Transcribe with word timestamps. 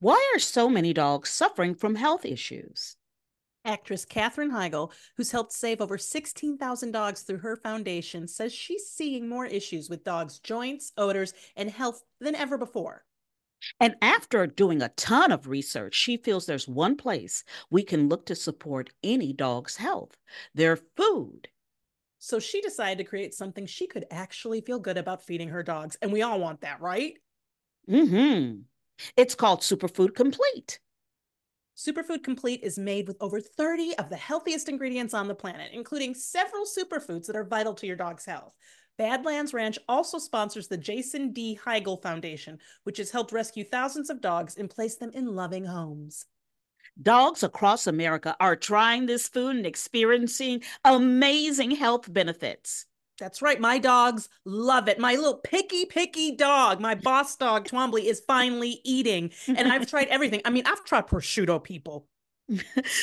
Why 0.00 0.30
are 0.34 0.38
so 0.38 0.68
many 0.68 0.92
dogs 0.92 1.30
suffering 1.30 1.74
from 1.74 1.96
health 1.96 2.24
issues? 2.24 2.96
Actress 3.64 4.04
Katherine 4.04 4.52
Heigl, 4.52 4.92
who's 5.16 5.32
helped 5.32 5.52
save 5.52 5.80
over 5.80 5.98
16,000 5.98 6.92
dogs 6.92 7.22
through 7.22 7.38
her 7.38 7.56
foundation, 7.56 8.28
says 8.28 8.52
she's 8.54 8.86
seeing 8.86 9.28
more 9.28 9.44
issues 9.44 9.90
with 9.90 10.04
dogs' 10.04 10.38
joints, 10.38 10.92
odors, 10.96 11.34
and 11.56 11.68
health 11.68 12.04
than 12.20 12.36
ever 12.36 12.56
before. 12.56 13.04
And 13.80 13.96
after 14.00 14.46
doing 14.46 14.82
a 14.82 14.90
ton 14.90 15.32
of 15.32 15.48
research, 15.48 15.96
she 15.96 16.16
feels 16.16 16.46
there's 16.46 16.68
one 16.68 16.96
place 16.96 17.42
we 17.68 17.82
can 17.82 18.08
look 18.08 18.24
to 18.26 18.36
support 18.36 18.90
any 19.02 19.32
dog's 19.32 19.76
health 19.76 20.16
their 20.54 20.76
food. 20.76 21.48
So 22.20 22.38
she 22.38 22.60
decided 22.60 22.98
to 22.98 23.08
create 23.08 23.34
something 23.34 23.66
she 23.66 23.88
could 23.88 24.06
actually 24.12 24.60
feel 24.60 24.78
good 24.78 24.96
about 24.96 25.24
feeding 25.24 25.48
her 25.48 25.64
dogs. 25.64 25.96
And 26.00 26.12
we 26.12 26.22
all 26.22 26.38
want 26.38 26.60
that, 26.60 26.80
right? 26.80 27.14
Mm 27.88 28.08
hmm. 28.08 28.60
It's 29.16 29.34
called 29.34 29.60
Superfood 29.60 30.14
Complete. 30.14 30.80
Superfood 31.76 32.24
Complete 32.24 32.60
is 32.64 32.78
made 32.78 33.06
with 33.06 33.16
over 33.20 33.40
30 33.40 33.96
of 33.98 34.08
the 34.10 34.16
healthiest 34.16 34.68
ingredients 34.68 35.14
on 35.14 35.28
the 35.28 35.34
planet, 35.34 35.70
including 35.72 36.14
several 36.14 36.64
superfoods 36.64 37.26
that 37.26 37.36
are 37.36 37.44
vital 37.44 37.74
to 37.74 37.86
your 37.86 37.96
dog's 37.96 38.24
health. 38.24 38.52
Badlands 38.96 39.54
Ranch 39.54 39.78
also 39.88 40.18
sponsors 40.18 40.66
the 40.66 40.76
Jason 40.76 41.32
D. 41.32 41.56
Heigl 41.64 42.02
Foundation, 42.02 42.58
which 42.82 42.98
has 42.98 43.12
helped 43.12 43.30
rescue 43.30 43.62
thousands 43.62 44.10
of 44.10 44.20
dogs 44.20 44.56
and 44.56 44.68
place 44.68 44.96
them 44.96 45.12
in 45.14 45.36
loving 45.36 45.64
homes. 45.64 46.26
Dogs 47.00 47.44
across 47.44 47.86
America 47.86 48.36
are 48.40 48.56
trying 48.56 49.06
this 49.06 49.28
food 49.28 49.54
and 49.54 49.66
experiencing 49.66 50.64
amazing 50.84 51.70
health 51.70 52.12
benefits. 52.12 52.86
That's 53.18 53.42
right. 53.42 53.60
My 53.60 53.78
dogs 53.78 54.28
love 54.44 54.88
it. 54.88 54.98
My 54.98 55.14
little 55.16 55.38
picky, 55.38 55.84
picky 55.84 56.34
dog, 56.36 56.80
my 56.80 56.94
boss 56.94 57.36
dog, 57.36 57.66
Twombly, 57.66 58.04
is 58.04 58.22
finally 58.26 58.80
eating. 58.84 59.32
And 59.48 59.70
I've 59.72 59.86
tried 59.90 60.08
everything. 60.08 60.40
I 60.44 60.50
mean, 60.50 60.64
I've 60.66 60.84
tried 60.84 61.08
prosciutto, 61.08 61.62
people. 61.62 62.06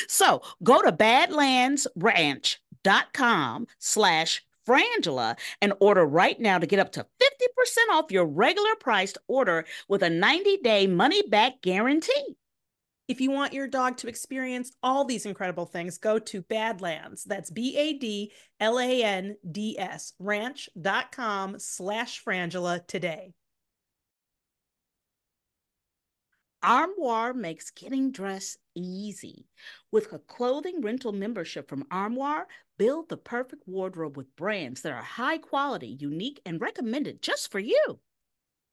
so 0.08 0.42
go 0.62 0.82
to 0.82 0.92
badlandsranch.com 0.92 3.66
slash 3.78 4.42
Frangela 4.66 5.38
and 5.62 5.72
order 5.80 6.04
right 6.04 6.38
now 6.40 6.58
to 6.58 6.66
get 6.66 6.80
up 6.80 6.90
to 6.92 7.06
50% 7.22 7.76
off 7.92 8.10
your 8.10 8.26
regular 8.26 8.74
priced 8.80 9.16
order 9.28 9.64
with 9.88 10.02
a 10.02 10.10
90 10.10 10.56
day 10.58 10.88
money 10.88 11.22
back 11.22 11.62
guarantee. 11.62 12.36
If 13.08 13.20
you 13.20 13.30
want 13.30 13.52
your 13.52 13.68
dog 13.68 13.98
to 13.98 14.08
experience 14.08 14.72
all 14.82 15.04
these 15.04 15.26
incredible 15.26 15.66
things, 15.66 15.98
go 15.98 16.18
to 16.18 16.42
Badlands. 16.42 17.22
That's 17.22 17.50
B 17.50 17.76
A 17.76 17.92
D 17.92 18.32
L 18.58 18.80
A 18.80 19.02
N 19.04 19.36
D 19.48 19.78
S, 19.78 20.12
ranch.com 20.18 21.58
slash 21.58 22.24
Frangela 22.24 22.84
today. 22.86 23.32
Armoire 26.64 27.32
makes 27.32 27.70
getting 27.70 28.10
dressed 28.10 28.58
easy. 28.74 29.46
With 29.92 30.12
a 30.12 30.18
clothing 30.18 30.80
rental 30.80 31.12
membership 31.12 31.68
from 31.68 31.86
Armoire, 31.92 32.48
build 32.76 33.08
the 33.08 33.16
perfect 33.16 33.68
wardrobe 33.68 34.16
with 34.16 34.34
brands 34.34 34.82
that 34.82 34.92
are 34.92 35.02
high 35.02 35.38
quality, 35.38 35.96
unique, 36.00 36.40
and 36.44 36.60
recommended 36.60 37.22
just 37.22 37.52
for 37.52 37.60
you. 37.60 38.00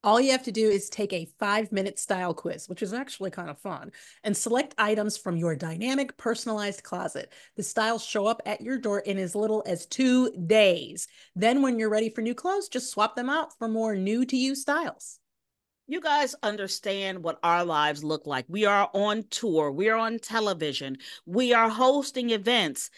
All 0.03 0.19
you 0.19 0.31
have 0.31 0.43
to 0.43 0.51
do 0.51 0.69
is 0.69 0.89
take 0.89 1.13
a 1.13 1.29
five 1.39 1.71
minute 1.71 1.97
style 1.97 2.33
quiz, 2.33 2.67
which 2.67 2.81
is 2.81 2.93
actually 2.93 3.31
kind 3.31 3.49
of 3.49 3.57
fun, 3.57 3.91
and 4.25 4.35
select 4.35 4.75
items 4.77 5.17
from 5.17 5.37
your 5.37 5.55
dynamic 5.55 6.17
personalized 6.17 6.83
closet. 6.83 7.31
The 7.55 7.63
styles 7.63 8.03
show 8.03 8.25
up 8.25 8.41
at 8.45 8.59
your 8.59 8.77
door 8.77 8.99
in 8.99 9.17
as 9.17 9.33
little 9.33 9.63
as 9.65 9.85
two 9.85 10.31
days. 10.45 11.07
Then, 11.35 11.61
when 11.61 11.79
you're 11.79 11.89
ready 11.89 12.09
for 12.09 12.21
new 12.21 12.35
clothes, 12.35 12.67
just 12.67 12.91
swap 12.91 13.15
them 13.15 13.29
out 13.29 13.57
for 13.57 13.69
more 13.69 13.95
new 13.95 14.25
to 14.25 14.35
you 14.35 14.55
styles. 14.55 15.19
You 15.87 16.01
guys 16.01 16.35
understand 16.43 17.23
what 17.23 17.39
our 17.43 17.63
lives 17.63 18.03
look 18.03 18.25
like. 18.25 18.45
We 18.47 18.65
are 18.65 18.89
on 18.93 19.23
tour, 19.29 19.71
we 19.71 19.89
are 19.89 19.97
on 19.97 20.19
television, 20.19 20.97
we 21.25 21.53
are 21.53 21.69
hosting 21.69 22.31
events. 22.31 22.89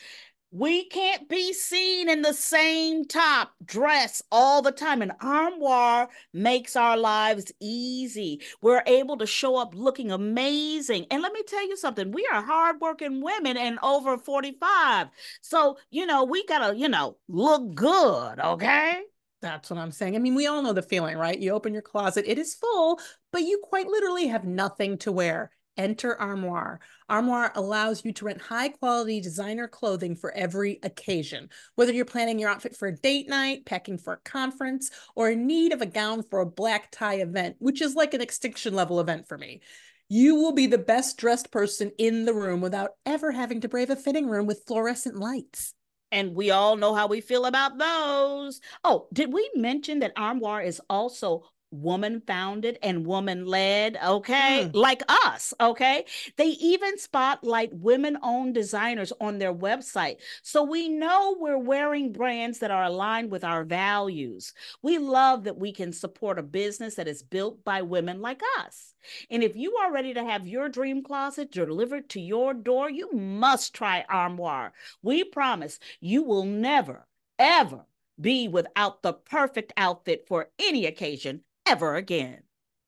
We 0.58 0.86
can't 0.86 1.28
be 1.28 1.52
seen 1.52 2.08
in 2.08 2.22
the 2.22 2.32
same 2.32 3.04
top 3.04 3.52
dress 3.66 4.22
all 4.32 4.62
the 4.62 4.72
time. 4.72 5.02
And 5.02 5.12
Armoire 5.20 6.08
makes 6.32 6.78
our 6.78 6.96
lives 6.96 7.52
easy. 7.60 8.42
We're 8.62 8.82
able 8.88 9.18
to 9.18 9.28
show 9.28 9.58
up 9.58 9.76
looking 9.76 10.12
amazing. 10.12 11.08
And 11.12 11.22
let 11.22 11.34
me 11.34 11.44
tell 11.46 11.68
you 11.68 11.76
something 11.76 12.10
we 12.10 12.26
are 12.32 12.42
hardworking 12.42 13.22
women 13.22 13.58
and 13.58 13.80
over 13.84 14.18
45. 14.18 15.08
So, 15.42 15.78
you 15.90 16.06
know, 16.06 16.24
we 16.24 16.46
got 16.46 16.66
to, 16.66 16.78
you 16.78 16.88
know, 16.88 17.18
look 17.28 17.76
good, 17.76 18.40
okay? 18.40 19.02
That's 19.42 19.70
what 19.70 19.80
I'm 19.80 19.92
saying. 19.92 20.16
I 20.16 20.20
mean, 20.20 20.36
we 20.36 20.48
all 20.48 20.62
know 20.62 20.72
the 20.72 20.82
feeling, 20.82 21.18
right? 21.18 21.38
You 21.38 21.52
open 21.52 21.74
your 21.74 21.82
closet, 21.82 22.24
it 22.26 22.40
is 22.40 22.56
full, 22.56 23.02
but 23.34 23.42
you 23.42 23.60
quite 23.62 23.88
literally 23.88 24.28
have 24.28 24.46
nothing 24.46 25.00
to 25.00 25.12
wear. 25.12 25.52
Enter 25.78 26.20
Armoire. 26.20 26.80
Armoire 27.10 27.52
allows 27.56 28.04
you 28.06 28.12
to 28.14 28.26
rent 28.26 28.42
high 28.42 28.70
quality 28.70 29.22
designer 29.22 29.68
clothing 29.68 30.16
for 30.16 30.32
every 30.32 30.80
occasion. 30.84 31.50
Whether 31.76 31.94
you're 31.94 32.06
planning 32.06 32.40
your 32.40 32.50
outfit 32.50 32.76
for 32.76 32.88
a 32.88 32.96
date 32.96 33.30
night, 33.30 33.66
packing 33.66 33.98
for 33.98 34.14
a 34.14 34.30
conference, 34.30 34.92
or 35.16 35.30
in 35.32 35.48
need 35.48 35.74
of 35.74 35.82
a 35.82 35.86
gown 35.86 36.24
for 36.24 36.40
a 36.40 36.46
black 36.46 36.92
tie 36.92 37.16
event, 37.16 37.58
which 37.60 37.82
is 37.82 37.96
like 37.96 38.14
an 38.14 38.22
extinction 38.22 38.74
level 38.74 39.00
event 39.00 39.28
for 39.28 39.38
me. 39.38 39.62
You 40.08 40.36
will 40.36 40.54
be 40.54 40.68
the 40.68 40.78
best 40.78 41.18
dressed 41.18 41.52
person 41.52 41.92
in 41.98 42.26
the 42.26 42.34
room 42.34 42.62
without 42.62 42.92
ever 43.06 43.32
having 43.32 43.62
to 43.62 43.70
brave 43.70 43.90
a 43.90 43.96
fitting 43.96 44.28
room 44.28 44.46
with 44.46 44.64
fluorescent 44.68 45.16
lights. 45.16 45.74
And 46.12 46.36
we 46.36 46.52
all 46.52 46.78
know 46.78 46.94
how 46.94 47.08
we 47.08 47.22
feel 47.22 47.46
about 47.46 47.78
those. 47.78 48.62
Oh, 48.84 49.08
did 49.12 49.34
we 49.34 49.50
mention 49.56 50.00
that 50.00 50.14
Armoire 50.16 50.62
is 50.62 50.80
also 50.90 51.44
woman 51.82 52.22
founded 52.26 52.78
and 52.82 53.06
woman 53.06 53.46
led, 53.46 53.98
okay? 54.04 54.70
Mm. 54.70 54.76
Like 54.76 55.02
us, 55.08 55.54
okay? 55.60 56.06
They 56.38 56.48
even 56.48 56.98
spotlight 56.98 57.74
women 57.74 58.18
owned 58.24 58.54
designers 58.54 59.12
on 59.20 59.38
their 59.38 59.54
website. 59.54 60.18
So 60.42 60.64
we 60.64 60.90
know 60.90 61.36
we're 61.40 61.58
wearing 61.58 62.12
brands 62.12 62.60
that 62.60 62.72
are 62.72 62.84
aligned 62.84 63.32
with 63.32 63.44
our 63.44 63.64
values. 63.64 64.54
We 64.82 64.98
love 64.98 65.44
that 65.46 65.58
we 65.58 65.72
can 65.72 65.94
support 65.94 66.40
a 66.40 66.44
business 66.44 66.96
that 66.96 67.08
is 67.08 67.24
built 67.24 67.64
by 67.64 67.82
women 67.82 68.22
like 68.22 68.42
us. 68.60 68.94
And 69.30 69.44
if 69.44 69.56
you 69.56 69.76
are 69.78 69.92
ready 69.92 70.14
to 70.14 70.24
have 70.24 70.48
your 70.48 70.70
dream 70.70 71.04
closet 71.04 71.52
delivered 71.52 72.10
to 72.10 72.20
your 72.20 72.54
door, 72.54 72.90
you 72.90 73.12
must 73.12 73.74
try 73.74 74.06
Armoire. 74.10 74.74
We 75.02 75.24
promise 75.24 75.80
you 76.00 76.24
will 76.24 76.46
never, 76.46 77.08
ever 77.38 77.86
be 78.20 78.48
without 78.48 79.02
the 79.02 79.14
perfect 79.14 79.74
outfit 79.78 80.26
for 80.28 80.50
any 80.60 80.86
occasion 80.86 81.42
ever 81.66 81.96
again. 81.96 82.42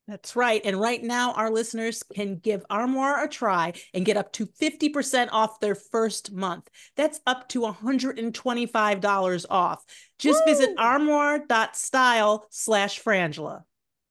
That's 0.07 0.35
right. 0.37 0.61
And 0.63 0.79
right 0.79 1.03
now, 1.03 1.33
our 1.33 1.51
listeners 1.51 2.01
can 2.13 2.37
give 2.37 2.63
Armoire 2.69 3.25
a 3.25 3.27
try 3.27 3.73
and 3.93 4.05
get 4.05 4.15
up 4.15 4.31
to 4.33 4.45
50% 4.45 5.27
off 5.33 5.59
their 5.59 5.75
first 5.75 6.31
month. 6.31 6.69
That's 6.95 7.19
up 7.27 7.49
to 7.49 7.59
$125 7.61 9.45
off. 9.49 9.83
Just 10.17 10.43
Woo! 10.45 10.53
visit 10.53 10.69
armoire.style 10.77 12.45
slash 12.49 13.03
Frangela. 13.03 13.63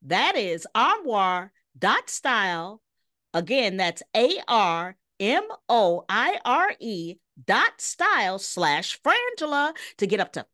That 0.02 0.36
is 0.36 0.66
armoire.style. 0.74 2.82
Again, 3.32 3.78
that's 3.78 4.02
A 4.14 4.38
R 4.46 4.96
M 5.18 5.44
O 5.70 6.04
I 6.10 6.38
R 6.44 6.74
E 6.78 7.14
dot 7.42 7.80
style 7.80 8.38
slash 8.38 9.00
Frangela 9.00 9.72
to 9.96 10.06
get 10.06 10.20
up 10.20 10.34
to 10.34 10.44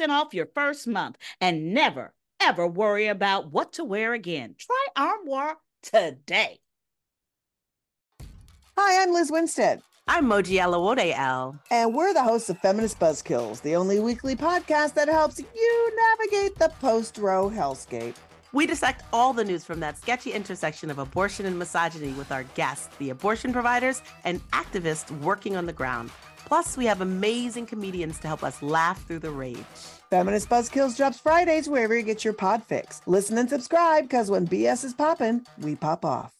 50% 0.00 0.08
off 0.08 0.34
your 0.34 0.48
first 0.54 0.88
month 0.88 1.18
and 1.40 1.72
never 1.72 2.12
ever 2.42 2.66
worry 2.66 3.06
about 3.06 3.52
what 3.52 3.72
to 3.74 3.84
wear 3.84 4.14
again. 4.14 4.56
Try 4.58 4.86
Armoire 4.96 5.58
today. 5.82 6.58
Hi, 8.76 9.02
I'm 9.02 9.12
Liz 9.12 9.30
Winstead. 9.30 9.80
I'm 10.08 10.26
Moji 10.26 10.58
Alawode-El. 10.58 11.56
And 11.70 11.94
we're 11.94 12.12
the 12.12 12.22
hosts 12.22 12.50
of 12.50 12.58
Feminist 12.58 12.98
Buzzkills, 12.98 13.62
the 13.62 13.76
only 13.76 14.00
weekly 14.00 14.34
podcast 14.34 14.94
that 14.94 15.08
helps 15.08 15.38
you 15.38 15.96
navigate 15.96 16.58
the 16.58 16.70
post 16.80 17.16
Roe 17.18 17.48
hellscape. 17.48 18.16
We 18.52 18.66
dissect 18.66 19.04
all 19.12 19.32
the 19.32 19.44
news 19.44 19.64
from 19.64 19.80
that 19.80 19.96
sketchy 19.96 20.32
intersection 20.32 20.90
of 20.90 20.98
abortion 20.98 21.46
and 21.46 21.58
misogyny 21.58 22.12
with 22.12 22.30
our 22.30 22.42
guests, 22.54 22.94
the 22.98 23.08
abortion 23.10 23.52
providers 23.52 24.02
and 24.24 24.42
activists 24.50 25.10
working 25.22 25.56
on 25.56 25.64
the 25.64 25.72
ground. 25.72 26.10
Plus, 26.44 26.76
we 26.76 26.84
have 26.84 27.00
amazing 27.00 27.64
comedians 27.64 28.18
to 28.18 28.28
help 28.28 28.44
us 28.44 28.62
laugh 28.62 29.02
through 29.06 29.20
the 29.20 29.30
rage. 29.30 29.56
Feminist 30.10 30.50
Buzzkills 30.50 30.98
drops 30.98 31.18
Fridays 31.18 31.66
wherever 31.66 31.96
you 31.96 32.02
get 32.02 32.24
your 32.24 32.34
pod 32.34 32.62
fix. 32.62 33.00
Listen 33.06 33.38
and 33.38 33.48
subscribe 33.48 34.04
because 34.04 34.30
when 34.30 34.46
BS 34.46 34.84
is 34.84 34.92
popping, 34.92 35.46
we 35.58 35.74
pop 35.74 36.04
off. 36.04 36.34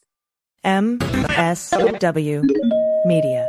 MSW 0.65 2.45
Media. 3.07 3.49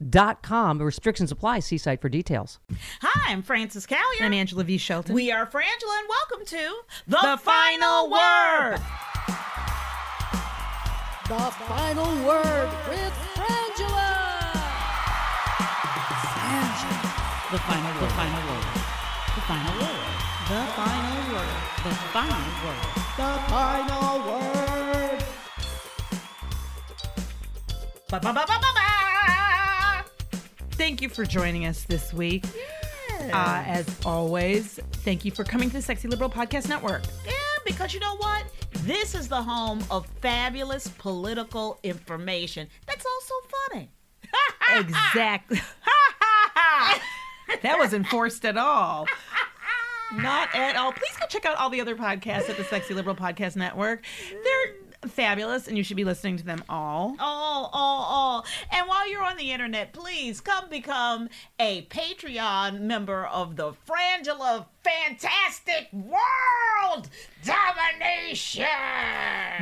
Restrictions 0.00 1.30
apply. 1.30 1.60
See 1.60 1.78
site 1.78 2.00
for 2.00 2.08
details. 2.08 2.58
Hi, 3.02 3.32
I'm 3.32 3.42
Frances 3.42 3.86
Callier. 3.86 4.22
I'm 4.22 4.32
Angela 4.32 4.64
V. 4.64 4.78
Shelton. 4.78 5.14
We 5.14 5.30
are 5.30 5.46
Frangela, 5.46 5.98
and 5.98 6.08
welcome 6.08 6.46
to 6.46 6.82
The, 7.06 7.38
Final 7.42 8.10
Word. 8.10 8.80
The 11.28 11.36
final 11.68 12.10
word 12.26 12.70
with 12.88 13.14
Frangela. 13.36 14.08
The 17.52 17.58
final 17.58 17.92
word. 17.94 18.02
The 18.02 18.14
final 18.16 18.42
word. 18.50 18.64
The 19.36 19.42
final 19.46 19.74
word. 19.78 20.00
The 20.48 20.64
final 20.74 21.20
word. 21.30 21.54
The 21.84 21.94
final 22.10 22.50
word. 22.64 22.82
The 23.16 23.30
final 23.46 24.16
word. 24.26 25.22
Ba, 28.08 28.18
ba, 28.18 28.32
ba, 28.32 28.44
ba, 28.48 28.58
ba, 28.60 28.70
ba. 28.74 28.99
Thank 30.80 31.02
you 31.02 31.10
for 31.10 31.26
joining 31.26 31.66
us 31.66 31.82
this 31.82 32.14
week. 32.14 32.42
Uh, 33.20 33.62
as 33.66 33.86
always, 34.06 34.80
thank 35.04 35.26
you 35.26 35.30
for 35.30 35.44
coming 35.44 35.68
to 35.68 35.76
the 35.76 35.82
Sexy 35.82 36.08
Liberal 36.08 36.30
Podcast 36.30 36.70
Network. 36.70 37.02
Yeah, 37.26 37.32
because 37.66 37.92
you 37.92 38.00
know 38.00 38.16
what? 38.16 38.44
This 38.84 39.14
is 39.14 39.28
the 39.28 39.42
home 39.42 39.84
of 39.90 40.06
fabulous 40.22 40.88
political 40.88 41.78
information. 41.82 42.66
That's 42.86 43.04
also 43.04 43.34
funny. 43.68 43.90
exactly. 44.80 45.60
that 47.62 47.78
wasn't 47.78 48.06
forced 48.06 48.46
at 48.46 48.56
all. 48.56 49.06
Not 50.14 50.48
at 50.54 50.76
all. 50.76 50.92
Please 50.92 51.14
go 51.20 51.26
check 51.28 51.44
out 51.44 51.58
all 51.58 51.68
the 51.68 51.82
other 51.82 51.94
podcasts 51.94 52.48
at 52.48 52.56
the 52.56 52.64
Sexy 52.64 52.94
Liberal 52.94 53.14
Podcast 53.14 53.54
Network. 53.54 54.02
They're 54.30 54.74
fabulous, 55.06 55.66
and 55.68 55.76
you 55.78 55.84
should 55.84 55.96
be 55.96 56.04
listening 56.04 56.36
to 56.36 56.44
them 56.44 56.62
all. 56.68 57.16
Oh, 57.18 57.70
oh, 57.72 58.42
oh. 58.42 58.42
And 58.70 58.86
while 58.88 59.08
you're 59.10 59.22
on 59.22 59.36
the 59.36 59.52
internet, 59.52 59.92
please 59.92 60.40
come 60.40 60.68
become 60.68 61.28
a 61.58 61.82
Patreon 61.86 62.80
member 62.80 63.24
of 63.26 63.56
the 63.56 63.72
Frangela 63.88 64.66
Fantastic 64.84 65.88
World 65.92 67.08
Domination. 67.44 68.64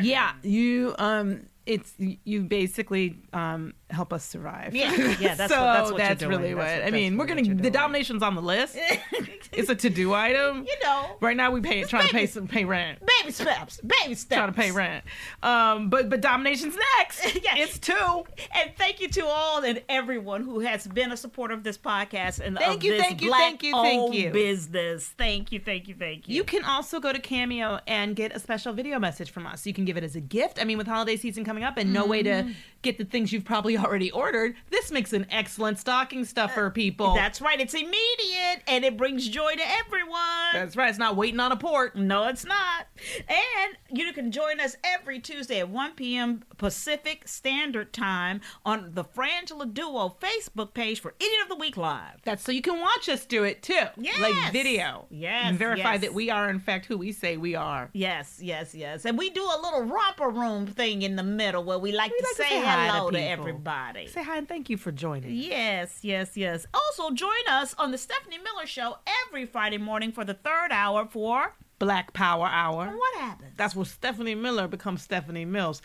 Yeah, 0.03 0.33
you 0.43 0.95
um 0.99 1.47
it's 1.67 1.93
you 1.99 2.43
basically 2.43 3.19
um 3.33 3.75
help 3.91 4.13
us 4.13 4.25
survive. 4.25 4.75
Yeah, 4.75 4.95
yeah, 5.21 5.35
that's 5.35 5.53
so 5.53 5.61
what- 5.61 5.73
that's 5.75 5.91
what 5.93 5.99
that's 5.99 6.23
really 6.25 6.55
That's 6.55 6.57
what, 6.57 6.65
what- 6.65 6.69
I 6.73 6.79
that's 6.81 6.93
mean. 6.93 7.17
We're 7.19 7.27
gonna 7.27 7.55
the 7.55 7.71
domination's 7.71 8.23
on 8.23 8.35
the 8.35 8.43
list. 8.43 8.77
it's 9.59 9.69
a 9.69 9.75
to 9.75 9.91
do 9.91 10.15
item. 10.15 10.65
You 10.65 10.77
know. 10.85 11.17
Right 11.21 11.37
now 11.37 11.51
we 11.51 11.61
pay 11.61 11.83
trying 11.85 12.07
to 12.07 12.13
pay 12.13 12.27
some 12.27 12.47
pay 12.47 12.65
rent. 12.65 13.01
Baby 13.21 13.33
steps, 13.33 13.81
baby 13.81 14.15
steps. 14.15 14.29
Trying 14.39 14.53
to 14.53 14.57
pay 14.57 14.71
rent. 14.71 15.05
Um, 15.43 15.91
but 15.91 16.09
but 16.09 16.21
domination's 16.21 16.77
next. 16.99 17.35
yes. 17.43 17.57
It's 17.57 17.79
two. 17.79 18.25
And 18.53 18.71
thank 18.77 19.01
you 19.01 19.09
to 19.09 19.27
all 19.27 19.65
and 19.65 19.83
everyone 19.89 20.43
who 20.43 20.61
has 20.61 20.87
been 20.87 21.11
a 21.11 21.17
supporter 21.17 21.55
of 21.55 21.65
this 21.65 21.77
podcast 21.77 22.39
and 22.39 22.57
Thank 22.57 22.79
of 22.79 22.85
you, 22.85 22.99
thank 22.99 23.21
you, 23.21 23.31
thank 23.31 23.63
you, 23.63 23.73
thank 23.73 24.15
you. 24.15 24.31
business. 24.31 25.09
Thank 25.19 25.51
you, 25.51 25.59
thank 25.59 25.89
you, 25.89 25.95
thank 25.95 26.29
you. 26.29 26.37
You 26.37 26.45
can 26.45 26.65
also 26.65 27.01
go 27.01 27.13
to 27.13 27.19
Cameo 27.19 27.81
and 27.87 28.15
get 28.15 28.35
a 28.35 28.39
special 28.39 28.73
video 28.73 28.99
message 28.99 29.31
from 29.31 29.47
us. 29.47 29.67
You 29.67 29.75
can 29.75 29.85
give 29.85 29.97
it 29.97 30.05
as 30.05 30.15
a 30.15 30.21
gift. 30.21 30.61
I 30.61 30.65
mean, 30.65 30.79
with 30.79 30.87
holiday 30.87 31.17
season 31.17 31.45
coming 31.45 31.65
up 31.65 31.77
and 31.77 31.93
no 31.93 32.07
way 32.07 32.23
to 32.23 32.29
Mm-hmm. 32.29 32.53
Get 32.83 32.99
the 32.99 33.05
things 33.05 33.33
you've 33.33 33.45
probably 33.45 33.77
already 33.77 34.11
ordered, 34.11 34.55
this 34.71 34.91
makes 34.91 35.13
an 35.13 35.27
excellent 35.31 35.79
stocking 35.79 36.25
stuffer, 36.25 36.67
uh, 36.67 36.71
people. 36.71 37.15
That's 37.15 37.41
right. 37.41 37.61
It's 37.61 37.75
immediate 37.75 38.63
and 38.67 38.85
it 38.85 38.97
brings 38.97 39.29
joy 39.29 39.55
to 39.55 39.63
everyone. 39.87 40.53
That's 40.53 40.77
right. 40.77 40.89
It's 40.89 40.99
not 40.99 41.17
waiting 41.17 41.41
on 41.41 41.53
a 41.53 41.57
port. 41.57 41.97
No, 41.97 42.29
it's 42.29 42.45
not. 42.45 42.87
And 43.29 43.77
you 43.99 44.13
can 44.13 44.31
join 44.31 44.61
us 44.61 44.77
every 44.85 45.21
Tuesday 45.21 45.61
at 45.61 45.69
1 45.69 45.93
p.m. 45.93 46.43
Pacific 46.57 47.27
Standard 47.27 47.93
Time 47.93 48.41
on 48.65 48.93
the 48.95 49.05
Frangela 49.05 49.73
Duo 49.73 50.17
Facebook 50.21 50.75
page 50.75 51.01
for 51.01 51.15
Idiot 51.19 51.43
of 51.43 51.49
the 51.49 51.57
Week 51.57 51.77
Live. 51.77 52.21
That's 52.25 52.43
so 52.43 52.53
you 52.53 52.63
can 52.63 52.81
watch 52.81 53.09
us 53.09 53.27
do 53.27 53.45
it 53.45 53.63
too. 53.63 53.75
Yes. 53.97 54.21
Like 54.21 54.53
video. 54.53 55.07
Yes, 55.11 55.47
And 55.47 55.59
verify 55.59 55.93
yes. 55.93 56.01
that 56.03 56.15
we 56.15 56.31
are, 56.31 56.49
in 56.49 56.61
fact, 56.61 56.87
who 56.87 56.97
we 56.99 57.13
say 57.13 57.37
we 57.37 57.55
are. 57.55 57.91
Yes, 57.93 58.39
yes, 58.43 58.75
yes. 58.75 59.05
And 59.05 59.19
we 59.19 59.31
do 59.31 59.43
a 59.43 59.59
little 59.63 59.83
romper 59.83 60.29
room 60.31 60.67
thing 60.67 61.03
in 61.03 61.17
the 61.17 61.23
middle 61.23 61.65
where 61.65 61.79
we 61.79 61.93
like, 61.93 62.11
We 62.13 62.19
to, 62.19 62.25
like 62.25 62.37
to 62.37 62.43
say 62.43 62.49
say 62.49 62.68
hi 62.69 62.87
to 62.87 62.93
hello 62.93 63.11
to, 63.11 63.17
people. 63.17 63.31
everybody. 63.31 64.07
Say 64.07 64.23
hi 64.23 64.39
and 64.39 64.49
thank 64.49 64.71
you 64.71 64.77
for 64.77 64.93
joining. 64.93 65.35
Yes, 65.35 66.01
yes, 66.03 66.37
yes. 66.37 66.67
Also, 66.73 67.15
join 67.15 67.31
us 67.49 67.75
on 67.79 67.91
the 67.91 67.99
Stephanie 67.99 68.39
Miller 68.39 68.67
Show 68.67 68.99
every 69.27 69.47
Friday 69.47 69.79
morning 69.79 70.13
for 70.13 70.25
the 70.25 70.35
third 70.35 70.71
hour 70.71 71.07
for 71.07 71.55
Black 71.79 72.13
Power 72.13 72.47
Hour. 72.47 72.87
What 72.97 73.21
happens? 73.21 73.53
That's 73.57 73.75
where 73.75 73.85
Stephanie 73.85 74.35
Miller 74.35 74.69
becomes 74.69 75.03
Stephanie 75.03 75.45
Mills. 75.45 75.83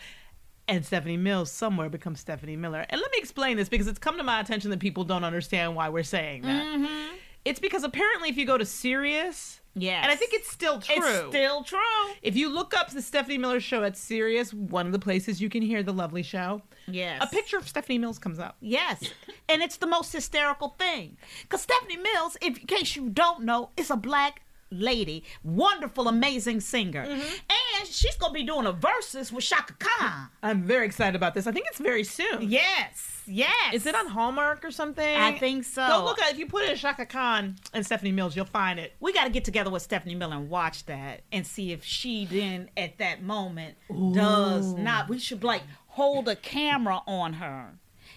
And 0.67 0.85
Stephanie 0.85 1.17
Mills 1.17 1.51
somewhere 1.51 1.89
becomes 1.89 2.21
Stephanie 2.21 2.55
Miller. 2.55 2.85
And 2.89 3.01
let 3.01 3.11
me 3.11 3.17
explain 3.17 3.57
this 3.57 3.67
because 3.67 3.87
it's 3.87 3.99
come 3.99 4.17
to 4.17 4.23
my 4.23 4.39
attention 4.39 4.69
that 4.71 4.79
people 4.79 5.03
don't 5.03 5.25
understand 5.25 5.75
why 5.75 5.89
we're 5.89 6.03
saying 6.03 6.43
that. 6.43 6.63
Mm-hmm. 6.63 7.15
It's 7.43 7.59
because 7.59 7.83
apparently 7.83 8.29
if 8.29 8.37
you 8.37 8.45
go 8.45 8.57
to 8.57 8.65
Sirius, 8.65 9.59
Yes. 9.75 10.01
and 10.03 10.11
I 10.11 10.15
think 10.15 10.33
it's 10.33 10.51
still 10.51 10.79
true. 10.79 10.95
It's 10.97 11.27
still 11.29 11.63
true. 11.63 11.79
If 12.21 12.35
you 12.35 12.49
look 12.53 12.75
up 12.75 12.91
the 12.91 13.01
Stephanie 13.01 13.39
Miller 13.39 13.59
show 13.59 13.83
at 13.83 13.97
Sirius, 13.97 14.53
one 14.53 14.85
of 14.85 14.91
the 14.91 14.99
places 14.99 15.41
you 15.41 15.49
can 15.49 15.63
hear 15.63 15.81
the 15.81 15.91
lovely 15.93 16.21
show, 16.21 16.61
Yes. 16.87 17.23
a 17.23 17.27
picture 17.27 17.57
of 17.57 17.67
Stephanie 17.67 17.97
Mills 17.97 18.19
comes 18.19 18.37
up. 18.37 18.55
Yes. 18.61 19.03
and 19.49 19.63
it's 19.63 19.77
the 19.77 19.87
most 19.87 20.13
hysterical 20.13 20.75
thing. 20.77 21.17
Because 21.41 21.61
Stephanie 21.63 21.97
Mills, 21.97 22.37
if, 22.39 22.59
in 22.59 22.67
case 22.67 22.95
you 22.95 23.09
don't 23.09 23.43
know, 23.45 23.71
is 23.75 23.89
a 23.89 23.95
black 23.97 24.42
lady, 24.79 25.23
wonderful, 25.43 26.07
amazing 26.07 26.59
singer. 26.59 27.05
Mm-hmm. 27.05 27.35
And 27.79 27.87
she's 27.87 28.15
going 28.15 28.31
to 28.31 28.33
be 28.33 28.43
doing 28.43 28.65
a 28.65 28.71
versus 28.71 29.31
with 29.31 29.43
Chaka 29.43 29.73
Khan. 29.79 30.29
I'm 30.41 30.63
very 30.63 30.85
excited 30.85 31.15
about 31.15 31.33
this. 31.33 31.47
I 31.47 31.51
think 31.51 31.67
it's 31.67 31.79
very 31.79 32.03
soon. 32.03 32.49
Yes. 32.49 33.23
Yes. 33.25 33.73
Is 33.73 33.85
it 33.85 33.95
on 33.95 34.07
Hallmark 34.07 34.65
or 34.65 34.71
something? 34.71 35.15
I 35.15 35.37
think 35.37 35.63
so. 35.63 35.87
Go 35.87 36.03
look 36.05 36.21
at 36.21 36.31
if 36.31 36.37
you 36.37 36.47
put 36.47 36.65
in 36.65 36.75
Chaka 36.75 37.05
Khan 37.05 37.55
and 37.73 37.85
Stephanie 37.85 38.11
Mills, 38.11 38.35
you'll 38.35 38.45
find 38.45 38.79
it. 38.79 38.93
We 38.99 39.13
got 39.13 39.25
to 39.25 39.29
get 39.29 39.45
together 39.45 39.69
with 39.69 39.81
Stephanie 39.81 40.15
Miller 40.15 40.35
and 40.35 40.49
watch 40.49 40.85
that 40.85 41.21
and 41.31 41.45
see 41.47 41.71
if 41.71 41.83
she 41.83 42.25
then 42.25 42.69
at 42.75 42.97
that 42.97 43.23
moment 43.23 43.77
does 43.89 44.73
not. 44.73 45.09
We 45.09 45.19
should 45.19 45.43
like 45.43 45.63
hold 45.87 46.27
a 46.27 46.35
camera 46.35 47.01
on 47.07 47.33
her 47.33 47.73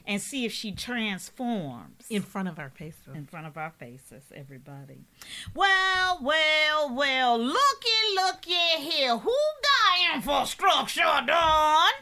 and 0.07 0.21
see 0.21 0.45
if 0.45 0.53
she 0.53 0.73
transforms 0.73 2.07
in 2.09 2.23
front 2.23 2.49
of 2.49 2.59
our 2.59 2.71
faces. 2.71 3.15
in 3.15 3.27
front 3.27 3.47
of 3.47 3.57
our 3.57 3.71
faces, 3.79 4.23
everybody. 4.35 5.05
Well, 5.55 6.21
well, 6.23 6.95
well, 6.95 7.39
looky, 7.39 7.57
looky 8.15 8.83
here. 8.83 9.17
Who 9.19 9.37
got 9.63 10.15
infrastructure 10.17 11.03
done? 11.27 11.93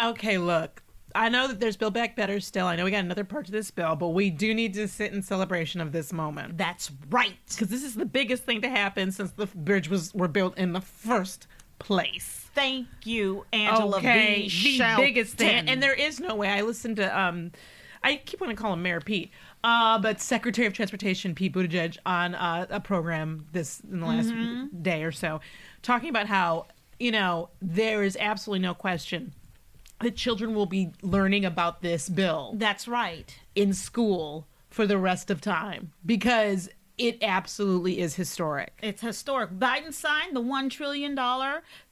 Okay, 0.00 0.38
look. 0.38 0.82
I 1.14 1.30
know 1.30 1.48
that 1.48 1.60
there's 1.60 1.78
Build 1.78 1.94
Back 1.94 2.14
Better 2.14 2.40
still. 2.40 2.66
I 2.66 2.76
know 2.76 2.84
we 2.84 2.90
got 2.90 3.02
another 3.02 3.24
part 3.24 3.46
to 3.46 3.52
this 3.52 3.70
bill, 3.70 3.96
but 3.96 4.08
we 4.08 4.28
do 4.28 4.52
need 4.52 4.74
to 4.74 4.86
sit 4.86 5.14
in 5.14 5.22
celebration 5.22 5.80
of 5.80 5.90
this 5.92 6.12
moment. 6.12 6.58
That's 6.58 6.90
right. 7.08 7.36
Because 7.48 7.68
this 7.68 7.82
is 7.82 7.94
the 7.94 8.04
biggest 8.04 8.42
thing 8.44 8.60
to 8.60 8.68
happen 8.68 9.10
since 9.10 9.30
the 9.30 9.46
bridge 9.46 9.88
was 9.88 10.12
were 10.12 10.28
built 10.28 10.58
in 10.58 10.74
the 10.74 10.82
first 10.82 11.46
place. 11.78 12.42
Thank 12.54 12.86
you, 13.04 13.44
Angela 13.52 13.98
okay, 13.98 14.48
V. 14.48 14.78
the 14.78 14.94
biggest 14.96 15.34
thing. 15.34 15.68
And 15.68 15.82
there 15.82 15.92
is 15.94 16.20
no 16.20 16.34
way. 16.34 16.48
I 16.48 16.62
listened 16.62 16.96
to 16.96 17.18
um, 17.20 17.52
I 18.02 18.16
keep 18.24 18.40
wanting 18.40 18.56
to 18.56 18.62
call 18.62 18.72
him 18.72 18.82
Mayor 18.82 19.00
Pete, 19.00 19.30
uh, 19.64 19.98
but 19.98 20.20
Secretary 20.20 20.66
of 20.66 20.72
Transportation 20.72 21.34
Pete 21.34 21.52
Buttigieg 21.52 21.98
on 22.06 22.34
uh, 22.34 22.66
a 22.70 22.80
program 22.80 23.46
this 23.52 23.80
in 23.90 24.00
the 24.00 24.06
last 24.06 24.28
Mm-hmm. 24.28 24.82
day 24.82 25.02
or 25.02 25.12
so, 25.12 25.40
talking 25.82 26.08
about 26.08 26.26
how 26.28 26.66
you 26.98 27.10
know 27.10 27.50
there 27.60 28.02
is 28.02 28.16
absolutely 28.18 28.60
no 28.62 28.74
question 28.74 29.32
that 30.00 30.14
children 30.16 30.54
will 30.54 30.66
be 30.66 30.90
learning 31.02 31.44
about 31.44 31.80
this 31.82 32.08
bill 32.08 32.52
That's 32.56 32.86
right. 32.86 33.34
in 33.54 33.72
school 33.72 34.46
for 34.70 34.86
the 34.86 34.98
rest 34.98 35.30
of 35.30 35.40
time 35.40 35.92
because 36.04 36.68
it 36.98 37.18
absolutely 37.22 38.00
is 38.00 38.14
historic. 38.14 38.78
It's 38.82 39.02
historic. 39.02 39.50
Biden 39.50 39.92
signed 39.92 40.34
the 40.34 40.42
$1 40.42 40.70
trillion 40.70 41.14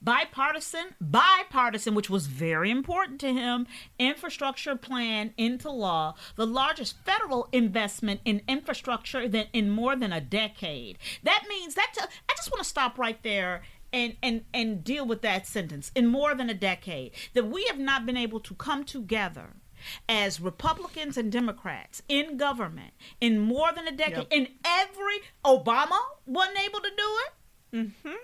bipartisan, 0.01 0.95
bipartisan, 0.99 1.93
which 1.93 2.09
was 2.09 2.27
very 2.27 2.71
important 2.71 3.19
to 3.21 3.31
him, 3.31 3.67
infrastructure 3.99 4.75
plan 4.75 5.33
into 5.37 5.69
law, 5.69 6.15
the 6.35 6.47
largest 6.47 6.97
federal 7.05 7.47
investment 7.51 8.21
in 8.25 8.41
infrastructure 8.47 9.27
than 9.27 9.45
in 9.53 9.69
more 9.69 9.95
than 9.95 10.11
a 10.11 10.21
decade. 10.21 10.97
That 11.23 11.45
means 11.47 11.75
that 11.75 11.93
I 11.99 12.33
just 12.35 12.51
want 12.51 12.63
to 12.63 12.69
stop 12.69 12.97
right 12.97 13.21
there 13.21 13.61
and, 13.93 14.15
and, 14.23 14.43
and 14.53 14.83
deal 14.83 15.05
with 15.05 15.21
that 15.21 15.45
sentence 15.45 15.91
in 15.95 16.07
more 16.07 16.33
than 16.35 16.49
a 16.49 16.53
decade 16.55 17.11
that 17.33 17.47
we 17.47 17.65
have 17.65 17.79
not 17.79 18.05
been 18.05 18.17
able 18.17 18.39
to 18.41 18.53
come 18.55 18.83
together 18.83 19.53
as 20.07 20.39
Republicans 20.39 21.17
and 21.17 21.31
Democrats 21.31 22.01
in 22.07 22.37
government 22.37 22.93
in 23.21 23.39
more 23.39 23.71
than 23.73 23.87
a 23.87 23.91
decade. 23.91 24.17
Yep. 24.17 24.27
And 24.31 24.47
every 24.65 25.19
Obama 25.43 25.99
wasn't 26.25 26.59
able 26.65 26.79
to 26.79 26.89
do 26.89 27.17
it. 27.25 27.77
Mm-hmm. 27.77 28.15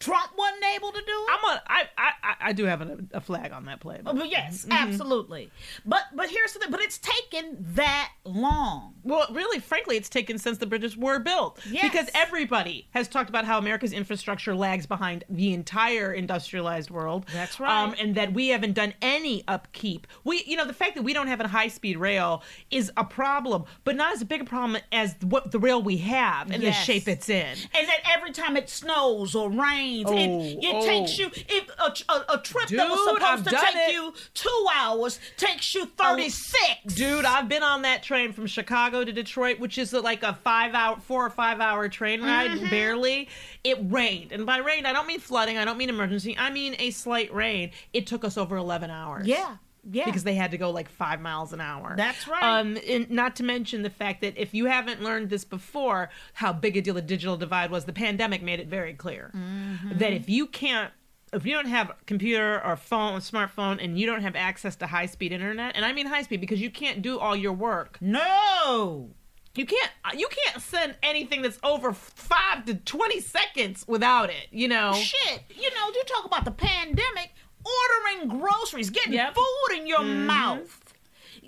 Trump 0.00 0.32
wasn't 0.36 0.64
able 0.76 0.92
to 0.92 0.98
do 1.00 1.04
it. 1.06 1.30
I'm 1.30 1.44
a, 1.56 1.62
I, 1.66 1.82
I, 1.96 2.34
I- 2.48 2.52
do 2.52 2.64
have 2.64 2.82
a, 2.82 2.98
a 3.14 3.20
flag 3.20 3.52
on 3.52 3.64
that 3.66 3.80
play. 3.80 4.00
Oh, 4.04 4.12
but 4.14 4.28
yes, 4.30 4.66
absolutely. 4.70 5.50
But 5.86 6.02
but 6.14 6.28
here's 6.30 6.52
the 6.52 6.58
thing. 6.58 6.70
But 6.70 6.80
it's 6.80 6.98
taken 6.98 7.56
that 7.74 8.10
long. 8.24 8.94
Well, 9.02 9.26
really, 9.32 9.58
frankly, 9.60 9.96
it's 9.96 10.08
taken 10.08 10.38
since 10.38 10.58
the 10.58 10.66
bridges 10.66 10.96
were 10.96 11.18
built. 11.18 11.58
Yes. 11.68 11.82
Because 11.84 12.10
everybody 12.14 12.86
has 12.90 13.08
talked 13.08 13.28
about 13.28 13.44
how 13.44 13.58
America's 13.58 13.92
infrastructure 13.92 14.54
lags 14.54 14.86
behind 14.86 15.24
the 15.28 15.52
entire 15.54 16.12
industrialized 16.12 16.90
world. 16.90 17.26
That's 17.32 17.58
right. 17.60 17.84
Um, 17.84 17.94
and 17.98 18.14
that 18.14 18.32
we 18.34 18.48
haven't 18.48 18.72
done 18.74 18.94
any 19.02 19.42
upkeep. 19.48 20.06
We, 20.24 20.42
you 20.46 20.56
know, 20.56 20.66
the 20.66 20.72
fact 20.74 20.94
that 20.96 21.02
we 21.02 21.12
don't 21.12 21.28
have 21.28 21.40
a 21.40 21.48
high 21.48 21.68
speed 21.68 21.96
rail 21.98 22.42
is 22.70 22.90
a 22.96 23.04
problem, 23.04 23.64
but 23.84 23.96
not 23.96 24.14
as 24.14 24.24
big 24.24 24.40
a 24.42 24.44
problem 24.44 24.80
as 24.92 25.14
what 25.22 25.50
the 25.50 25.58
rail 25.58 25.82
we 25.82 25.96
have 25.98 26.50
and 26.50 26.62
Yes. 26.62 26.78
the 26.78 26.92
shape 26.92 27.08
it's 27.08 27.28
in. 27.28 27.46
And 27.74 27.88
that 27.88 28.00
every 28.16 28.32
time 28.32 28.56
it 28.56 28.68
snows 28.70 29.34
or 29.34 29.50
rains, 29.50 29.83
Oh, 30.06 30.16
it, 30.16 30.58
it 30.64 30.74
oh. 30.74 30.84
takes 30.86 31.18
you 31.18 31.30
if 31.34 31.68
a, 31.78 32.12
a, 32.12 32.34
a 32.34 32.38
trip 32.38 32.68
that 32.68 32.88
was 32.88 33.12
Dude, 33.12 33.22
I've 33.22 33.38
supposed 33.40 33.44
to 33.44 33.66
take 33.66 33.76
it. 33.88 33.92
you 33.92 34.14
two 34.34 34.66
hours 34.74 35.20
takes 35.36 35.74
you 35.74 35.86
thirty 35.86 36.30
six. 36.30 36.94
Dude, 36.94 37.24
I've 37.24 37.48
been 37.48 37.62
on 37.62 37.82
that 37.82 38.02
train 38.02 38.32
from 38.32 38.46
Chicago 38.46 39.04
to 39.04 39.12
Detroit, 39.12 39.58
which 39.58 39.78
is 39.78 39.92
like 39.92 40.22
a 40.22 40.34
five 40.34 40.74
hour, 40.74 40.96
four 40.98 41.24
or 41.26 41.30
five 41.30 41.60
hour 41.60 41.88
train 41.88 42.22
ride, 42.22 42.50
Mm-hmm. 42.52 42.70
barely. 42.70 43.28
It 43.64 43.78
rained. 43.82 44.32
And 44.32 44.44
by 44.46 44.58
rain, 44.58 44.86
I 44.86 44.92
don't 44.92 45.06
mean 45.06 45.20
flooding, 45.20 45.56
I 45.58 45.64
don't 45.64 45.78
mean 45.78 45.88
emergency, 45.88 46.36
I 46.38 46.50
mean 46.50 46.76
a 46.78 46.90
slight 46.90 47.32
rain. 47.34 47.70
It 47.92 48.06
took 48.06 48.24
us 48.24 48.36
over 48.36 48.56
11 48.56 48.90
hours. 48.90 49.26
Yeah, 49.26 49.56
yeah. 49.90 50.04
Because 50.06 50.24
they 50.24 50.34
had 50.34 50.50
to 50.52 50.58
go 50.58 50.70
like 50.70 50.88
five 50.88 51.20
miles 51.20 51.52
an 51.52 51.60
hour. 51.60 51.94
That's 51.96 52.26
right. 52.26 52.42
Um, 52.42 52.78
and 52.88 53.10
not 53.10 53.36
to 53.36 53.42
mention 53.42 53.82
the 53.82 53.90
fact 53.90 54.20
that 54.22 54.36
if 54.36 54.54
you 54.54 54.66
haven't 54.66 55.02
learned 55.02 55.30
this 55.30 55.44
before, 55.44 56.10
how 56.34 56.52
big 56.52 56.76
a 56.76 56.80
deal 56.80 56.94
the 56.94 57.02
digital 57.02 57.36
divide 57.36 57.70
was, 57.70 57.84
the 57.84 57.92
pandemic 57.92 58.42
made 58.42 58.60
it 58.60 58.68
very 58.68 58.94
clear 58.94 59.30
Mm-hmm. 59.34 59.98
that 59.98 60.12
if 60.12 60.28
you 60.28 60.46
can't 60.46 60.92
if 61.32 61.44
you 61.44 61.52
don't 61.52 61.66
have 61.66 61.90
a 61.90 61.96
computer 62.06 62.64
or 62.64 62.76
phone, 62.76 63.14
or 63.14 63.18
smartphone, 63.18 63.82
and 63.82 63.98
you 63.98 64.06
don't 64.06 64.22
have 64.22 64.36
access 64.36 64.76
to 64.76 64.86
high 64.86 65.06
speed 65.06 65.32
internet, 65.32 65.74
and 65.74 65.84
I 65.84 65.92
mean 65.92 66.06
high 66.06 66.22
speed 66.22 66.40
because 66.40 66.60
you 66.60 66.70
can't 66.70 67.02
do 67.02 67.18
all 67.18 67.34
your 67.34 67.52
work. 67.52 67.98
no. 68.00 69.10
You 69.56 69.66
can't 69.66 69.90
you 70.16 70.26
can't 70.28 70.60
send 70.60 70.96
anything 71.00 71.40
that's 71.42 71.60
over 71.62 71.92
five 71.92 72.64
to 72.64 72.74
twenty 72.74 73.20
seconds 73.20 73.84
without 73.86 74.28
it. 74.28 74.48
You 74.50 74.66
know. 74.66 74.92
Shit, 74.94 75.42
you 75.50 75.70
know, 75.70 75.86
you 75.94 76.02
talk 76.06 76.24
about 76.24 76.44
the 76.44 76.50
pandemic, 76.50 77.32
ordering 77.64 78.28
groceries, 78.40 78.90
getting 78.90 79.14
Yep. 79.14 79.34
food 79.34 79.78
in 79.78 79.86
your 79.86 80.02
mouth. 80.02 80.80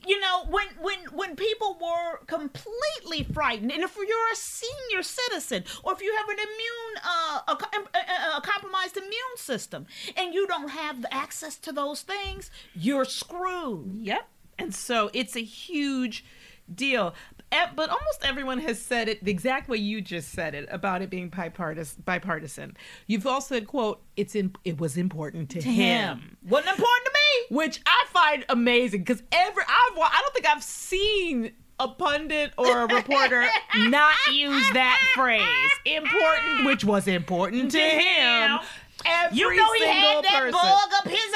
You 0.07 0.21
know, 0.21 0.45
when 0.49 0.67
when 0.81 0.99
when 1.13 1.35
people 1.37 1.77
were 1.81 2.19
completely 2.27 3.25
frightened, 3.25 3.73
and 3.73 3.83
if 3.83 3.97
you're 3.97 4.33
a 4.33 4.37
senior 4.37 5.03
citizen, 5.03 5.65
or 5.83 5.93
if 5.95 6.01
you 6.01 6.15
have 6.17 6.29
an 6.29 6.37
immune, 6.39 6.95
uh, 7.05 7.41
a, 7.49 7.99
a, 7.99 8.37
a 8.37 8.41
compromised 8.43 8.97
immune 8.97 9.37
system, 9.37 9.87
and 10.17 10.33
you 10.33 10.47
don't 10.47 10.69
have 10.69 11.03
the 11.03 11.13
access 11.13 11.57
to 11.59 11.73
those 11.73 12.03
things, 12.03 12.51
you're 12.75 13.05
screwed. 13.05 13.97
Yep. 13.97 14.29
And 14.59 14.75
so 14.75 15.11
it's 15.13 15.35
a 15.35 15.43
huge 15.43 16.25
deal. 16.73 17.15
But 17.51 17.91
almost 17.91 18.21
everyone 18.23 18.59
has 18.61 18.81
said 18.81 19.09
it 19.09 19.23
the 19.25 19.31
exact 19.31 19.69
way 19.69 19.77
you 19.79 20.01
just 20.01 20.31
said 20.31 20.55
it 20.55 20.69
about 20.71 21.03
it 21.03 21.11
being 21.11 21.29
bipartisan. 21.29 22.03
bipartisan. 22.05 22.77
You've 23.07 23.27
all 23.27 23.41
said, 23.41 23.67
"quote 23.67 24.03
It's 24.17 24.35
in, 24.35 24.55
it 24.65 24.79
was 24.79 24.97
important 24.97 25.51
to, 25.51 25.61
him. 25.61 26.37
wasn't 26.43 26.71
important 26.77 27.07
to 27.07 27.13
me. 27.13 27.57
which 27.57 27.81
I 27.87 28.05
find 28.09 28.45
amazing 28.49 29.01
because 29.01 29.23
every 29.33 29.63
I've 29.63 29.99
I 29.99 30.21
don't 30.23 30.35
think 30.35 30.47
I've 30.47 30.63
seen 30.63 31.53
a 31.79 31.89
pundit 31.89 32.53
or 32.57 32.83
a 32.83 32.87
reporter 32.87 33.45
not 33.77 34.15
use 34.33 34.67
that 34.73 34.99
phrase 35.15 35.45
important, 35.85 36.65
which 36.65 36.85
was 36.85 37.07
important 37.07 37.71
to 37.73 37.79
him. 37.79 38.59
Every 39.07 39.39
You 39.39 39.57
know 39.57 39.73
he 39.73 39.87
had 39.87 40.25
that 40.25 40.33
person. 40.33 40.53
bug 40.53 40.91
up 40.97 41.09
his 41.09 41.33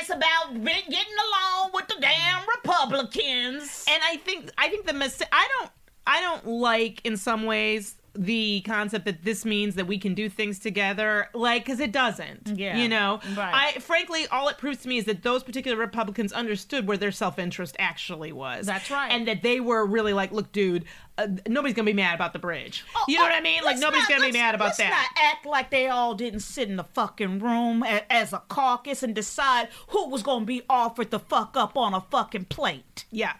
ass 0.00 0.10
about 0.10 0.62
getting 0.64 1.14
along 1.28 1.70
with 1.74 1.88
the 1.88 1.96
damn 2.00 2.40
Republicans. 2.56 3.84
and 3.88 4.02
I 4.04 4.16
think 4.16 4.50
I 4.58 4.68
think 4.68 4.86
the 4.86 4.92
mis- 4.92 5.22
I 5.32 5.48
don't 5.58 5.70
I 6.06 6.20
don't 6.20 6.46
like 6.46 7.00
in 7.04 7.16
some 7.16 7.44
ways 7.44 7.94
the 8.14 8.60
concept 8.62 9.04
that 9.04 9.24
this 9.24 9.44
means 9.44 9.76
that 9.76 9.86
we 9.86 9.96
can 9.96 10.14
do 10.14 10.28
things 10.28 10.58
together 10.58 11.28
like 11.32 11.64
because 11.64 11.78
it 11.78 11.92
doesn't 11.92 12.52
Yeah. 12.56 12.76
you 12.76 12.88
know 12.88 13.20
Right. 13.36 13.74
i 13.76 13.78
frankly 13.80 14.26
all 14.32 14.48
it 14.48 14.58
proves 14.58 14.78
to 14.82 14.88
me 14.88 14.98
is 14.98 15.04
that 15.04 15.22
those 15.22 15.44
particular 15.44 15.76
republicans 15.76 16.32
understood 16.32 16.88
where 16.88 16.96
their 16.96 17.12
self-interest 17.12 17.76
actually 17.78 18.32
was 18.32 18.66
That's 18.66 18.90
right. 18.90 19.12
and 19.12 19.28
that 19.28 19.42
they 19.42 19.60
were 19.60 19.86
really 19.86 20.12
like 20.12 20.32
look 20.32 20.50
dude 20.50 20.86
uh, 21.18 21.28
nobody's 21.48 21.74
gonna 21.76 21.86
be 21.86 21.92
mad 21.92 22.16
about 22.16 22.32
the 22.32 22.40
bridge 22.40 22.84
you 23.06 23.14
know 23.16 23.22
Oh, 23.22 23.26
what 23.26 23.32
i 23.34 23.40
mean 23.40 23.62
like 23.62 23.78
nobody's 23.78 24.08
not- 24.08 24.18
gonna 24.18 24.26
be 24.32 24.38
mad 24.38 24.56
about 24.56 24.64
let's 24.66 24.78
that 24.78 24.90
not 24.90 25.22
act 25.24 25.46
like 25.46 25.70
they 25.70 25.86
all 25.86 26.14
didn't 26.16 26.40
sit 26.40 26.68
in 26.68 26.74
the 26.76 26.84
fucking 26.84 27.38
room 27.38 27.84
a- 27.84 28.12
as 28.12 28.32
a 28.32 28.42
caucus 28.48 29.04
and 29.04 29.14
decide 29.14 29.68
who 29.88 30.08
was 30.08 30.24
going 30.24 30.40
to 30.40 30.46
be 30.46 30.62
offered 30.68 31.10
the 31.12 31.20
fuck 31.20 31.56
up 31.56 31.76
on 31.76 31.94
a 31.94 32.00
fucking 32.00 32.46
plate. 32.46 33.04
yeah 33.12 33.34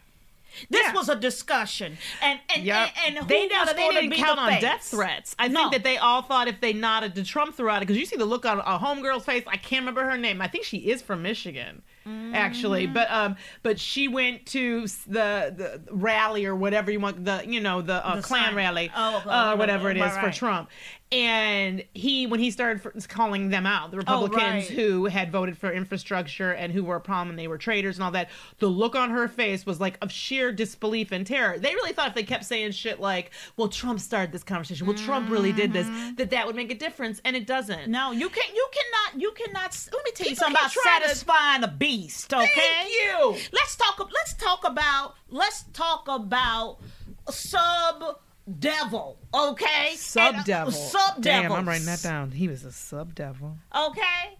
This 0.68 0.82
Yeah. 0.86 0.92
was 0.92 1.08
a 1.08 1.16
discussion, 1.16 1.96
and 2.20 2.40
and 2.54 2.64
Yep. 2.64 2.88
and, 3.06 3.16
and 3.18 3.28
they, 3.28 3.46
now, 3.48 3.64
they 3.64 3.88
didn't 3.90 4.12
count 4.12 4.38
on 4.38 4.50
face? 4.50 4.60
death 4.60 4.82
threats. 4.82 5.34
I 5.38 5.48
No. 5.48 5.60
think 5.60 5.72
that 5.72 5.84
they 5.84 5.96
all 5.96 6.22
thought 6.22 6.48
if 6.48 6.60
they 6.60 6.72
nodded 6.72 7.14
to 7.14 7.24
Trump 7.24 7.54
throughout 7.56 7.78
it, 7.78 7.86
because 7.86 7.96
you 7.96 8.06
see 8.06 8.16
the 8.16 8.24
look 8.24 8.44
on 8.44 8.58
a 8.60 8.78
homegirl's 8.78 9.24
face. 9.24 9.44
I 9.46 9.56
can't 9.56 9.82
remember 9.82 10.04
her 10.04 10.18
name. 10.18 10.42
I 10.42 10.48
think 10.48 10.64
she 10.64 10.78
is 10.78 11.00
from 11.02 11.22
Michigan, 11.22 11.82
actually. 12.34 12.86
Mm. 12.88 12.94
But 12.94 13.10
um, 13.10 13.36
but 13.62 13.78
she 13.78 14.08
went 14.08 14.46
to 14.46 14.86
the 15.06 15.54
the 15.56 15.80
rally 15.90 16.44
or 16.46 16.54
whatever 16.56 16.90
you 16.90 17.00
want 17.00 17.24
the 17.24 17.42
you 17.46 17.60
know 17.60 17.80
the, 17.82 18.04
uh, 18.06 18.16
The 18.16 18.22
Klan 18.22 18.44
sign. 18.46 18.54
rally, 18.54 18.90
Oh, 18.96 19.22
uh, 19.26 19.56
whatever 19.56 19.90
it 19.90 19.96
is 19.96 20.02
Right, 20.02 20.24
for. 20.24 20.30
Trump. 20.30 20.68
And 21.12 21.82
he, 21.92 22.28
when 22.28 22.38
he 22.38 22.52
started 22.52 23.08
calling 23.08 23.48
them 23.48 23.66
out, 23.66 23.90
the 23.90 23.96
oh, 23.96 23.98
Republicans 23.98 24.40
Oh, 24.40 24.44
right. 24.44 24.64
who 24.68 25.06
had 25.06 25.32
voted 25.32 25.58
for 25.58 25.72
infrastructure 25.72 26.52
and 26.52 26.72
who 26.72 26.84
were 26.84 26.96
a 26.96 27.00
problem 27.00 27.30
and 27.30 27.38
they 27.38 27.48
were 27.48 27.58
traitors 27.58 27.96
and 27.96 28.04
all 28.04 28.12
that, 28.12 28.30
the 28.60 28.68
look 28.68 28.94
on 28.94 29.10
her 29.10 29.26
face 29.26 29.66
was 29.66 29.80
like 29.80 29.98
of 30.02 30.12
sheer 30.12 30.52
disbelief 30.52 31.10
and 31.10 31.26
terror. 31.26 31.58
They 31.58 31.74
really 31.74 31.92
thought 31.92 32.08
if 32.08 32.14
they 32.14 32.22
kept 32.22 32.44
saying 32.44 32.72
shit 32.72 33.00
like, 33.00 33.32
"Well, 33.56 33.66
Trump 33.66 33.98
started 33.98 34.30
this 34.30 34.44
conversation. 34.44 34.86
Well, 34.86 34.96
Trump 34.96 35.30
really 35.30 35.52
did 35.52 35.72
this," 35.72 35.88
mm-hmm. 35.88 36.14
that 36.14 36.30
that 36.30 36.46
would 36.46 36.54
make 36.54 36.70
a 36.70 36.76
difference, 36.76 37.20
and 37.24 37.34
it 37.34 37.46
doesn't. 37.46 37.90
No, 37.90 38.12
you 38.12 38.28
can't. 38.28 38.54
you 38.54 38.68
cannot 38.72 39.20
you 39.20 39.32
cannot. 39.32 39.76
Let 39.92 40.04
me 40.04 40.12
tell 40.12 40.28
you 40.28 40.36
something 40.36 40.56
about 40.56 40.70
trying 40.70 41.00
to- 41.02 41.08
satisfying 41.08 41.64
a 41.64 41.68
beast. 41.68 42.32
Okay, 42.32 42.46
Thank 42.54 42.90
you. 42.90 43.36
Let's 43.52 43.74
talk. 43.74 43.98
Let's 43.98 44.34
talk 44.34 44.64
about. 44.64 45.14
Let's 45.28 45.64
talk 45.72 46.06
about 46.08 46.78
sub 47.30 48.18
devil. 48.58 49.18
Okay, 49.32 49.90
uh, 49.92 49.96
Sub 49.96 50.44
devil. 50.44 50.72
Sub 50.72 51.20
devil. 51.22 51.50
Damn, 51.50 51.52
I'm 51.52 51.68
writing 51.68 51.86
that 51.86 52.02
down. 52.02 52.32
He 52.32 52.48
was 52.48 52.64
a 52.64 52.72
sub 52.72 53.14
devil. 53.14 53.56
Okay. 53.74 54.36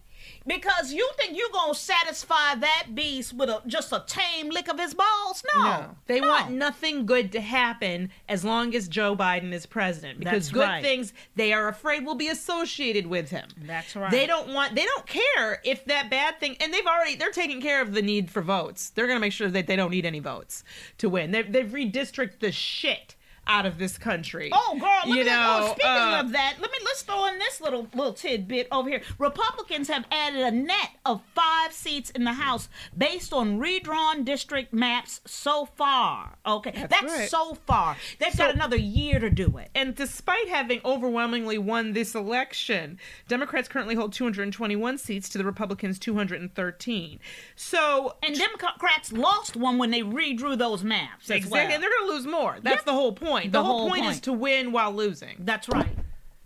Because 0.47 0.93
you 0.93 1.09
think 1.19 1.37
you're 1.37 1.51
gonna 1.53 1.75
satisfy 1.75 2.55
that 2.57 2.89
beast 2.95 3.35
with 3.35 3.49
a 3.51 3.63
just 3.67 3.93
a 3.93 4.03
tame 4.07 4.49
lick 4.49 4.69
of 4.69 4.79
his 4.79 4.95
balls? 4.95 5.43
No, 5.55 5.63
No, 5.63 5.97
they 6.07 6.21
no. 6.21 6.29
want 6.29 6.51
nothing 6.51 7.05
good 7.07 7.31
to 7.33 7.41
happen 7.41 8.11
as 8.29 8.45
long 8.45 8.75
as 8.75 8.89
Joe 8.89 9.15
Biden 9.15 9.53
is 9.53 9.67
president 9.67 10.19
because 10.19 10.45
That's 10.47 10.51
good 10.51 10.69
right. 10.69 10.83
things 10.83 11.13
they 11.37 11.53
are 11.53 11.69
afraid 11.69 12.05
will 12.07 12.15
be 12.15 12.29
associated 12.29 13.07
with 13.07 13.31
him. 13.31 13.49
That's 13.67 13.95
right. 13.95 14.11
They 14.11 14.27
don't 14.27 14.53
want 14.53 14.75
they 14.75 14.85
don't 14.87 15.07
care 15.07 15.61
if 15.65 15.85
that 15.87 16.11
bad 16.11 16.41
thing 16.41 16.57
and 16.61 16.73
they've 16.73 16.87
already 16.87 17.17
they're 17.17 17.31
taking 17.31 17.61
care 17.61 17.83
of 17.83 17.93
the 17.93 18.03
need 18.03 18.31
for 18.31 18.41
votes. 18.43 18.91
They're 18.91 19.07
going 19.07 19.17
to 19.19 19.21
make 19.21 19.33
sure 19.35 19.51
that 19.51 19.67
they 19.67 19.77
don't 19.77 19.91
need 19.91 20.07
any 20.07 20.21
votes 20.21 20.65
to 20.99 21.09
win. 21.09 21.31
They've 21.33 21.51
they've 21.51 21.69
redistricted 21.69 22.41
the 22.41 22.53
shit 22.53 23.15
out 23.51 23.67
of 23.67 23.79
this 23.79 23.99
country. 23.99 24.49
Oh, 24.53 24.79
girl! 24.81 24.91
Look 25.07 25.17
you 25.17 25.23
at 25.23 25.27
that. 25.27 25.61
know, 25.61 25.67
Oh, 25.67 25.73
speaking 25.73 25.91
uh, 25.91 26.21
of 26.25 26.33
that, 26.33 26.55
let 26.61 26.71
me 26.71 26.79
let's 26.85 27.03
throw 27.03 27.27
in 27.27 27.39
this 27.39 27.61
little 27.61 27.89
little 27.95 28.13
tidbit 28.13 28.69
over 28.71 28.89
here. 28.89 29.03
Republicans 29.19 29.89
have 29.89 30.07
added 30.13 30.41
a 30.41 30.51
net 30.53 30.91
of 31.05 31.21
five 31.35 31.73
seats 31.73 32.11
in 32.11 32.23
the 32.25 32.33
House 32.35 32.69
based 32.97 33.33
on 33.33 33.59
redrawn 33.59 34.23
district 34.25 34.73
maps 34.73 35.21
so 35.27 35.65
far. 35.67 36.37
Okay, 36.47 36.87
that's, 36.89 37.13
right. 37.13 37.29
so 37.29 37.55
far. 37.67 37.97
They've 38.21 38.31
So- 38.33 38.39
got 38.47 38.55
another 38.55 38.77
year 38.77 39.19
to 39.19 39.29
do 39.31 39.59
it. 39.59 39.71
And 39.75 39.95
despite 39.97 40.49
having 40.49 40.81
overwhelmingly 40.85 41.59
won 41.59 41.93
this 41.93 42.15
election, 42.15 42.99
Democrats 43.29 43.69
currently 43.69 43.97
hold 43.97 44.13
221 44.13 44.97
seats 44.99 45.29
to 45.31 45.39
the 45.39 45.45
Republicans 45.45 45.99
213. 45.99 47.19
So 47.57 48.17
And 48.23 48.37
Democrats 48.37 49.13
lost 49.13 49.57
one 49.57 49.79
when 49.79 49.91
they 49.91 50.03
redrew 50.03 50.57
those 50.57 50.85
maps. 50.85 51.25
as 51.31 51.39
exactly, 51.39 51.59
well. 51.61 51.73
and 51.75 51.83
they're 51.83 51.91
going 51.91 52.09
to 52.09 52.15
lose 52.15 52.27
more. 52.27 52.59
That's 52.63 52.77
Yep. 52.77 52.85
the 52.85 52.93
whole 52.93 53.13
point. 53.13 53.40
The, 53.47 53.59
The 53.59 53.65
whole, 53.65 53.79
whole 53.81 53.89
point, 53.91 54.07
is 54.07 54.21
to 54.23 54.33
win 54.33 54.73
while 54.73 54.93
losing. 54.93 55.37
That's 55.41 55.69
right. 55.69 55.97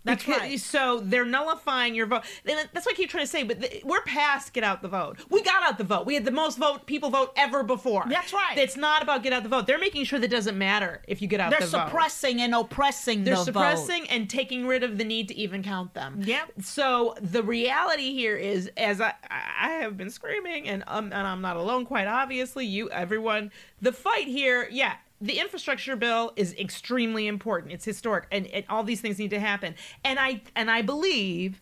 That's 0.03 0.23
Because- 0.23 0.39
right. 0.41 0.59
So 0.59 0.99
they're 0.99 1.25
nullifying 1.25 1.95
your 1.95 2.05
vote. 2.05 2.21
And 2.47 2.69
that's 2.73 2.85
what 2.85 2.93
I 2.93 2.95
keep 2.95 3.09
trying 3.09 3.23
to 3.23 3.27
say. 3.27 3.41
But 3.41 3.59
th- 3.59 3.83
we're 3.83 4.03
past 4.03 4.53
get 4.53 4.63
out 4.63 4.83
the 4.83 4.87
vote. 4.87 5.17
We 5.31 5.41
got 5.41 5.63
out 5.63 5.79
the 5.79 5.83
vote. 5.83 6.05
We 6.05 6.13
had 6.13 6.25
the 6.25 6.29
most 6.31 6.59
vote 6.59 6.85
people 6.85 7.09
vote 7.09 7.33
ever 7.35 7.63
before. 7.63 8.03
That's 8.07 8.31
right. 8.31 8.55
It's 8.55 8.77
not 8.77 9.01
about 9.01 9.23
get 9.23 9.33
out 9.33 9.41
the 9.41 9.49
vote. 9.49 9.65
They're 9.65 9.79
making 9.79 10.03
sure 10.03 10.19
that 10.19 10.27
it 10.27 10.29
doesn't 10.29 10.59
matter 10.59 11.01
if 11.07 11.23
you 11.23 11.27
get 11.27 11.39
out 11.39 11.49
They're 11.49 11.61
the 11.61 11.65
vote. 11.65 11.87
suppressing 11.87 12.39
and 12.39 12.53
oppressing 12.53 13.23
They're 13.23 13.33
the 13.33 13.51
vote. 13.51 13.77
suppressing 13.77 14.07
and 14.11 14.29
taking 14.29 14.67
rid 14.67 14.83
of 14.83 14.99
the 14.99 15.03
need 15.05 15.27
to 15.29 15.35
even 15.35 15.63
count 15.63 15.95
them. 15.95 16.21
Yep. 16.23 16.51
So 16.61 17.15
the 17.19 17.41
reality 17.41 18.13
here 18.13 18.37
is, 18.37 18.69
as 18.77 19.01
I 19.01 19.15
I 19.27 19.69
have 19.81 19.97
been 19.97 20.11
screaming, 20.11 20.69
and 20.69 20.83
um, 20.85 21.05
and 21.05 21.15
I'm 21.27 21.41
not 21.41 21.57
alone. 21.57 21.83
Quite 21.83 22.05
obviously, 22.05 22.67
you 22.67 22.91
everyone, 22.91 23.51
the 23.81 23.91
fight 23.91 24.27
here, 24.27 24.67
yeah. 24.71 24.97
The 25.21 25.39
infrastructure 25.39 25.95
bill 25.95 26.33
is 26.35 26.53
extremely 26.55 27.27
important. 27.27 27.71
It's 27.73 27.85
historic, 27.85 28.27
and, 28.31 28.47
and 28.47 28.65
all 28.69 28.83
these 28.83 29.01
things 29.01 29.17
need 29.17 29.29
to 29.31 29.39
happen. 29.39 29.75
And 30.03 30.19
I 30.19 30.41
and 30.55 30.69
I 30.69 30.81
believe 30.81 31.61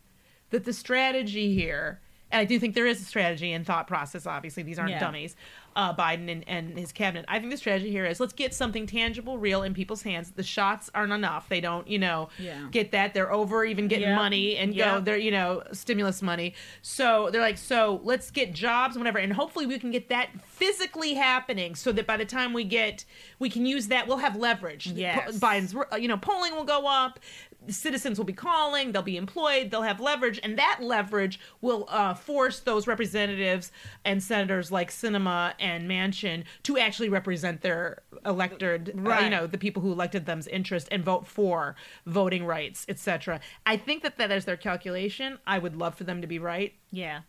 that 0.50 0.66
the 0.66 0.74
strategy 0.74 1.54
here, 1.54 2.02
and 2.32 2.40
I 2.40 2.46
do 2.46 2.60
think 2.60 2.74
there 2.76 2.88
is 2.88 3.02
a 3.02 3.06
strategy 3.06 3.54
and 3.54 3.66
thought 3.66 3.88
process. 3.88 4.26
Obviously, 4.26 4.64
these 4.64 4.80
aren't 4.80 4.92
Yeah. 4.92 5.00
dummies. 5.00 5.36
Uh, 5.76 5.94
Biden 5.96 6.32
and, 6.32 6.44
and 6.48 6.78
his 6.78 6.92
cabinet. 6.92 7.26
I 7.28 7.40
think 7.40 7.52
the 7.52 7.58
strategy 7.58 7.90
here 7.90 8.06
is 8.06 8.20
let's 8.20 8.34
get 8.34 8.54
something 8.54 8.86
tangible, 8.86 9.38
real 9.38 9.64
in 9.64 9.74
people's 9.74 10.04
hands. 10.04 10.32
The 10.32 10.44
shots 10.44 10.90
aren't 10.94 11.14
enough. 11.14 11.50
They 11.50 11.62
don't, 11.62 11.88
you 11.88 11.98
know, 11.98 12.30
Yeah. 12.38 12.68
get 12.72 12.92
that. 12.92 13.14
They're 13.14 13.32
over 13.34 13.66
even 13.66 13.88
getting 13.88 14.10
Yeah. 14.10 14.16
money 14.16 14.56
and 14.58 14.76
Yeah. 14.76 14.96
go. 14.96 15.02
They're 15.02 15.18
you 15.18 15.32
know 15.32 15.64
stimulus 15.72 16.22
money. 16.22 16.54
So 16.84 17.30
they're 17.32 17.42
like, 17.42 17.58
so 17.58 18.02
let's 18.04 18.30
get 18.32 18.54
jobs 18.54 18.96
and 18.96 19.02
whatever, 19.04 19.18
and 19.20 19.34
hopefully 19.34 19.66
we 19.66 19.80
can 19.80 19.90
get 19.92 20.10
that 20.10 20.30
physically 20.44 21.16
happening, 21.16 21.76
so 21.76 21.92
that 21.92 22.06
by 22.06 22.18
the 22.18 22.26
time 22.26 22.54
we 22.54 22.64
get, 22.64 23.06
we 23.40 23.50
can 23.50 23.66
use 23.66 23.88
that. 23.88 24.08
We'll 24.08 24.18
have 24.18 24.36
leverage. 24.36 24.88
Yes. 24.88 25.40
Biden's, 25.40 25.74
you 26.02 26.08
know, 26.08 26.18
polling 26.18 26.56
will 26.56 26.64
go 26.66 26.86
up. 26.88 27.20
Citizens 27.68 28.18
will 28.18 28.26
be 28.26 28.34
calling. 28.34 28.92
They'll 28.92 29.02
be 29.02 29.18
employed. 29.18 29.72
They'll 29.72 29.84
have 29.84 30.00
leverage, 30.00 30.40
and 30.44 30.58
that 30.58 30.80
leverage 30.82 31.40
will 31.62 31.86
uh, 31.90 32.14
force 32.14 32.60
those 32.60 32.88
representatives 32.88 33.72
and 34.04 34.22
senators 34.22 34.72
like 34.72 34.92
Sinema 34.92 35.54
and 35.60 35.90
Manchin 35.90 36.44
to 36.64 36.78
actually 36.78 37.10
represent 37.10 37.62
their 37.62 38.02
elected, 38.26 38.94
uh, 39.06 39.20
you 39.24 39.30
know, 39.30 39.48
the 39.48 39.58
people 39.58 39.82
who 39.82 39.92
elected 39.92 40.26
them's 40.26 40.48
interest 40.48 40.88
and 40.92 41.04
vote 41.04 41.28
for 41.28 41.76
voting 42.06 42.46
rights, 42.46 42.86
etc. 42.90 43.40
I 43.66 43.78
think 43.78 44.04
that 44.04 44.18
that 44.18 44.32
is 44.32 44.46
their 44.46 44.58
calculation. 44.58 45.40
I 45.48 45.60
would 45.60 45.76
love 45.76 45.96
for 45.96 46.04
them 46.04 46.22
to 46.22 46.28
be 46.28 46.40
right. 46.40 46.74
Yeah. 46.92 47.22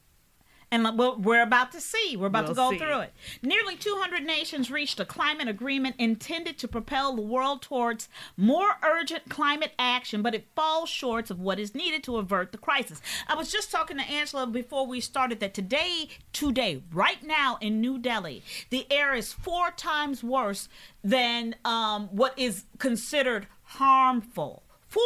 And 0.74 0.98
we're- 0.98 1.14
we're 1.16 1.42
about 1.42 1.70
to 1.72 1.80
see. 1.80 2.16
We're 2.16 2.26
about 2.26 2.46
to 2.46 2.52
We'll 2.52 2.70
go 2.70 2.70
see. 2.72 2.78
through 2.78 2.98
it. 3.00 3.14
Nearly 3.42 3.76
200 3.76 4.24
nations 4.24 4.72
reached 4.72 4.98
a 4.98 5.04
climate 5.04 5.46
agreement 5.46 5.94
intended 6.00 6.58
to 6.58 6.66
propel 6.66 7.14
the 7.14 7.22
world 7.22 7.62
towards 7.62 8.08
more 8.36 8.76
urgent 8.82 9.28
climate 9.28 9.72
action, 9.78 10.20
but 10.20 10.34
it 10.34 10.48
falls 10.56 10.88
short 10.88 11.30
of 11.30 11.38
what 11.38 11.60
is 11.60 11.76
needed 11.76 12.02
to 12.04 12.16
avert 12.16 12.50
the 12.50 12.58
crisis. 12.58 13.00
I 13.28 13.36
was 13.36 13.52
just 13.52 13.70
talking 13.70 13.98
to 13.98 14.02
Angela 14.02 14.48
before 14.48 14.84
we 14.84 15.00
started 15.00 15.38
that 15.38 15.54
today, 15.54 16.08
today, 16.32 16.82
right 16.92 17.22
now 17.22 17.56
in 17.60 17.80
New 17.80 17.96
Delhi, 17.96 18.42
the 18.70 18.90
air 18.90 19.14
is 19.14 19.32
four 19.32 19.70
times 19.70 20.24
worse 20.24 20.68
than 21.04 21.54
um, 21.64 22.08
what 22.08 22.36
is 22.36 22.64
considered 22.78 23.46
harmful. 23.62 24.63
Four 24.94 25.02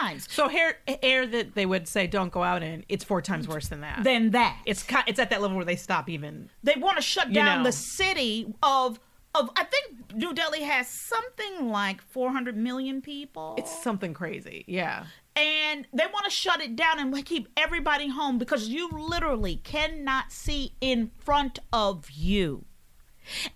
times. 0.00 0.28
So 0.30 0.48
air, 0.48 0.76
air 1.02 1.26
that 1.26 1.54
they 1.54 1.64
would 1.64 1.88
say 1.88 2.06
don't 2.06 2.30
go 2.30 2.42
out 2.42 2.62
in, 2.62 2.84
it's 2.88 3.02
four 3.02 3.22
times 3.22 3.48
worse 3.48 3.68
than 3.68 3.80
that. 3.80 4.04
Than 4.04 4.30
that. 4.32 4.58
it's 4.66 4.84
it's 5.06 5.18
at 5.18 5.30
that 5.30 5.40
level 5.40 5.56
where 5.56 5.64
they 5.64 5.76
stop 5.76 6.08
even. 6.10 6.50
they 6.62 6.74
want 6.76 6.96
to 6.96 7.02
shut 7.02 7.32
down 7.32 7.58
know. 7.62 7.64
the 7.64 7.72
city 7.72 8.52
of 8.62 9.00
of 9.34 9.48
I 9.56 9.64
think 9.64 10.14
New 10.14 10.34
Delhi 10.34 10.62
has 10.64 10.86
something 10.88 11.70
like 11.70 12.02
400 12.02 12.54
million 12.56 13.00
people. 13.00 13.54
It's 13.56 13.82
something 13.82 14.12
crazy. 14.12 14.64
Yeah. 14.66 15.06
and 15.34 15.86
they 15.94 16.04
want 16.12 16.26
to 16.26 16.30
shut 16.30 16.60
it 16.60 16.76
down 16.76 16.98
and 17.00 17.24
keep 17.24 17.48
everybody 17.56 18.08
home 18.08 18.36
because 18.36 18.68
you 18.68 18.90
literally 18.90 19.56
cannot 19.56 20.30
see 20.30 20.74
in 20.82 21.10
front 21.18 21.58
of 21.72 22.10
you. 22.10 22.66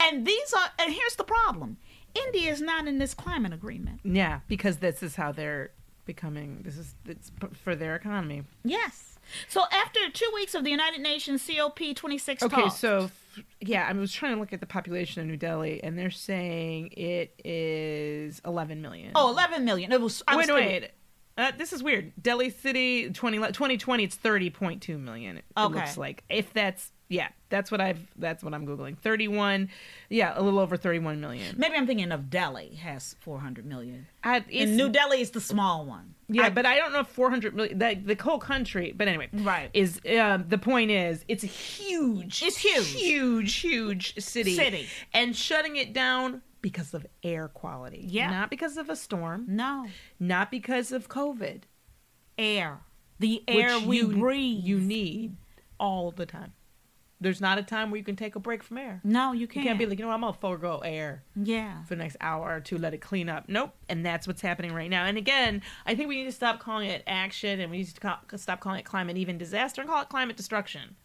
And 0.01 0.27
these 0.27 0.55
are 0.55 0.69
and 0.79 0.93
here's 0.95 1.17
the 1.17 1.25
problem. 1.25 1.77
India 2.27 2.51
is 2.53 2.61
not 2.61 2.87
in 2.87 2.99
this 2.99 3.15
climate 3.15 3.53
agreement. 3.53 4.01
Yeah, 4.05 4.41
because 4.49 4.79
this 4.79 5.03
is 5.03 5.17
how 5.17 5.33
they're 5.33 5.71
becoming. 6.05 6.61
This 6.65 6.77
is 6.77 6.95
it's 7.07 7.31
for 7.63 7.75
their 7.75 7.97
economy. 7.97 8.45
Yes. 8.65 9.19
So 9.49 9.65
after 9.73 9.99
2 10.09 10.31
weeks 10.35 10.55
of 10.55 10.63
the 10.63 10.71
United 10.71 11.01
Nations 11.01 11.47
COP26 11.47 12.43
Okay, 12.45 12.63
talks, 12.63 12.77
so 12.77 13.11
yeah, 13.61 13.87
I 13.89 13.93
was 13.93 14.13
trying 14.13 14.35
to 14.35 14.41
look 14.41 14.53
at 14.53 14.61
the 14.61 14.67
population 14.67 15.21
of 15.21 15.27
New 15.27 15.37
Delhi, 15.37 15.83
and 15.83 15.99
they're 15.99 16.11
saying 16.13 16.91
it 16.93 17.35
is 17.45 18.41
11 18.45 18.81
million. 18.81 19.13
Oh, 19.17 19.31
11 19.31 19.65
million. 19.65 19.91
It 19.93 20.01
was 20.01 20.23
I 20.29 20.37
wait, 20.37 20.49
was 20.49 20.55
wait. 20.55 20.91
Uh, 21.39 21.53
this 21.59 21.73
is 21.73 21.83
weird. 21.83 22.13
Delhi 22.23 22.49
City 22.51 23.11
20, 23.11 23.39
2020, 23.39 24.05
it's 24.05 24.17
30.2 24.17 24.99
million. 24.99 25.37
It, 25.39 25.45
it 25.57 25.61
Okay. 25.61 25.75
looks 25.75 25.99
like 25.99 26.23
if 26.31 26.53
that's 26.53 26.93
yeah, 27.09 27.29
that's 27.51 27.71
what 27.71 27.81
I've 27.81 28.01
that's 28.17 28.43
what 28.43 28.53
I'm 28.55 28.67
googling. 28.67 28.99
31, 28.99 29.69
yeah, 30.09 30.33
a 30.35 30.43
little 30.43 30.59
over 30.59 30.77
31 30.77 31.21
million. 31.21 31.55
Maybe 31.57 31.77
I'm 31.77 31.87
thinking 31.87 32.11
of 32.13 32.29
Delhi 32.31 32.75
has 32.83 33.15
400 33.21 33.65
million. 33.65 34.07
I, 34.25 34.45
And 34.53 34.77
New 34.77 34.89
Delhi 34.89 35.21
is 35.21 35.31
the 35.31 35.41
small 35.41 35.87
one. 35.87 36.15
Yeah, 36.29 36.47
I- 36.47 36.51
but 36.51 36.67
I 36.67 36.77
don't 36.79 36.93
know 36.93 37.01
if 37.01 37.07
400 37.09 37.55
million, 37.55 37.79
the, 37.79 37.95
the 38.15 38.23
whole 38.23 38.39
country, 38.41 38.93
but 38.97 39.07
anyway. 39.07 39.29
Right. 39.33 39.71
Is, 39.73 40.01
um, 40.21 40.47
the 40.49 40.59
point 40.59 40.91
is, 40.91 41.25
it's 41.29 41.45
a 41.45 41.47
huge, 41.47 42.43
It's 42.43 42.57
huge. 42.59 42.91
huge, 42.93 43.55
huge 43.55 44.15
city. 44.19 44.55
City. 44.57 44.87
And 45.15 45.37
shutting 45.37 45.77
it 45.77 45.93
down 45.93 46.43
because 46.63 46.93
of 46.95 47.07
air 47.23 47.47
quality. 47.47 48.05
Yeah. 48.09 48.31
Not 48.31 48.51
because 48.51 48.77
of 48.77 48.89
a 48.91 48.97
storm, 48.97 49.45
no 49.49 49.87
not 50.19 50.51
because 50.51 50.91
of 50.91 51.09
COVID. 51.09 51.63
air, 52.39 52.81
the 53.21 53.43
air 53.49 53.77
which 53.79 53.87
we 53.87 53.97
you, 53.99 54.09
breathe. 54.09 54.65
You 54.65 54.81
need 54.81 55.37
all 55.79 56.11
the 56.11 56.27
time. 56.27 56.53
There's 57.21 57.41
not 57.41 57.59
a 57.59 57.63
time 57.63 57.91
where 57.91 57.99
you 57.99 58.05
can 58.05 58.17
take 58.17 58.37
a 58.37 58.41
break 58.41 58.63
from 58.63 58.79
air. 58.79 59.01
no, 59.03 59.33
you 59.33 59.47
can't. 59.47 59.65
You 59.65 59.71
can't 59.71 59.79
be 59.79 59.87
like, 59.87 59.99
you 59.99 60.05
know, 60.05 60.09
what, 60.09 60.15
I'm 60.15 60.21
gonna 60.21 60.35
forego 60.35 60.79
air 60.79 61.23
yeah. 61.35 61.83
for 61.85 61.95
the 61.95 62.03
next 62.03 62.17
hour 62.21 62.57
or 62.57 62.61
two, 62.61 62.79
let 62.79 62.93
it 62.95 62.99
clean 62.99 63.29
up. 63.29 63.49
Nope. 63.49 63.75
And 63.89 64.05
that's 64.05 64.27
what's 64.27 64.43
happening 64.43 64.73
right 64.73 64.91
now. 64.91 65.05
And 65.07 65.17
again, 65.17 65.63
I 65.87 65.95
think 65.95 66.09
we 66.09 66.17
need 66.17 66.25
to 66.25 66.33
stop 66.33 66.61
calling 66.61 66.91
it 66.91 67.03
action 67.07 67.61
and 67.61 67.71
we 67.71 67.79
need 67.79 67.89
to 67.89 68.01
ca- 68.01 68.21
stop 68.37 68.61
calling 68.61 68.81
it 68.81 68.85
climate 68.85 69.17
even 69.17 69.39
disaster 69.39 69.81
and 69.81 69.89
call 69.89 70.03
it 70.03 70.09
climate 70.09 70.37
destruction. 70.37 70.97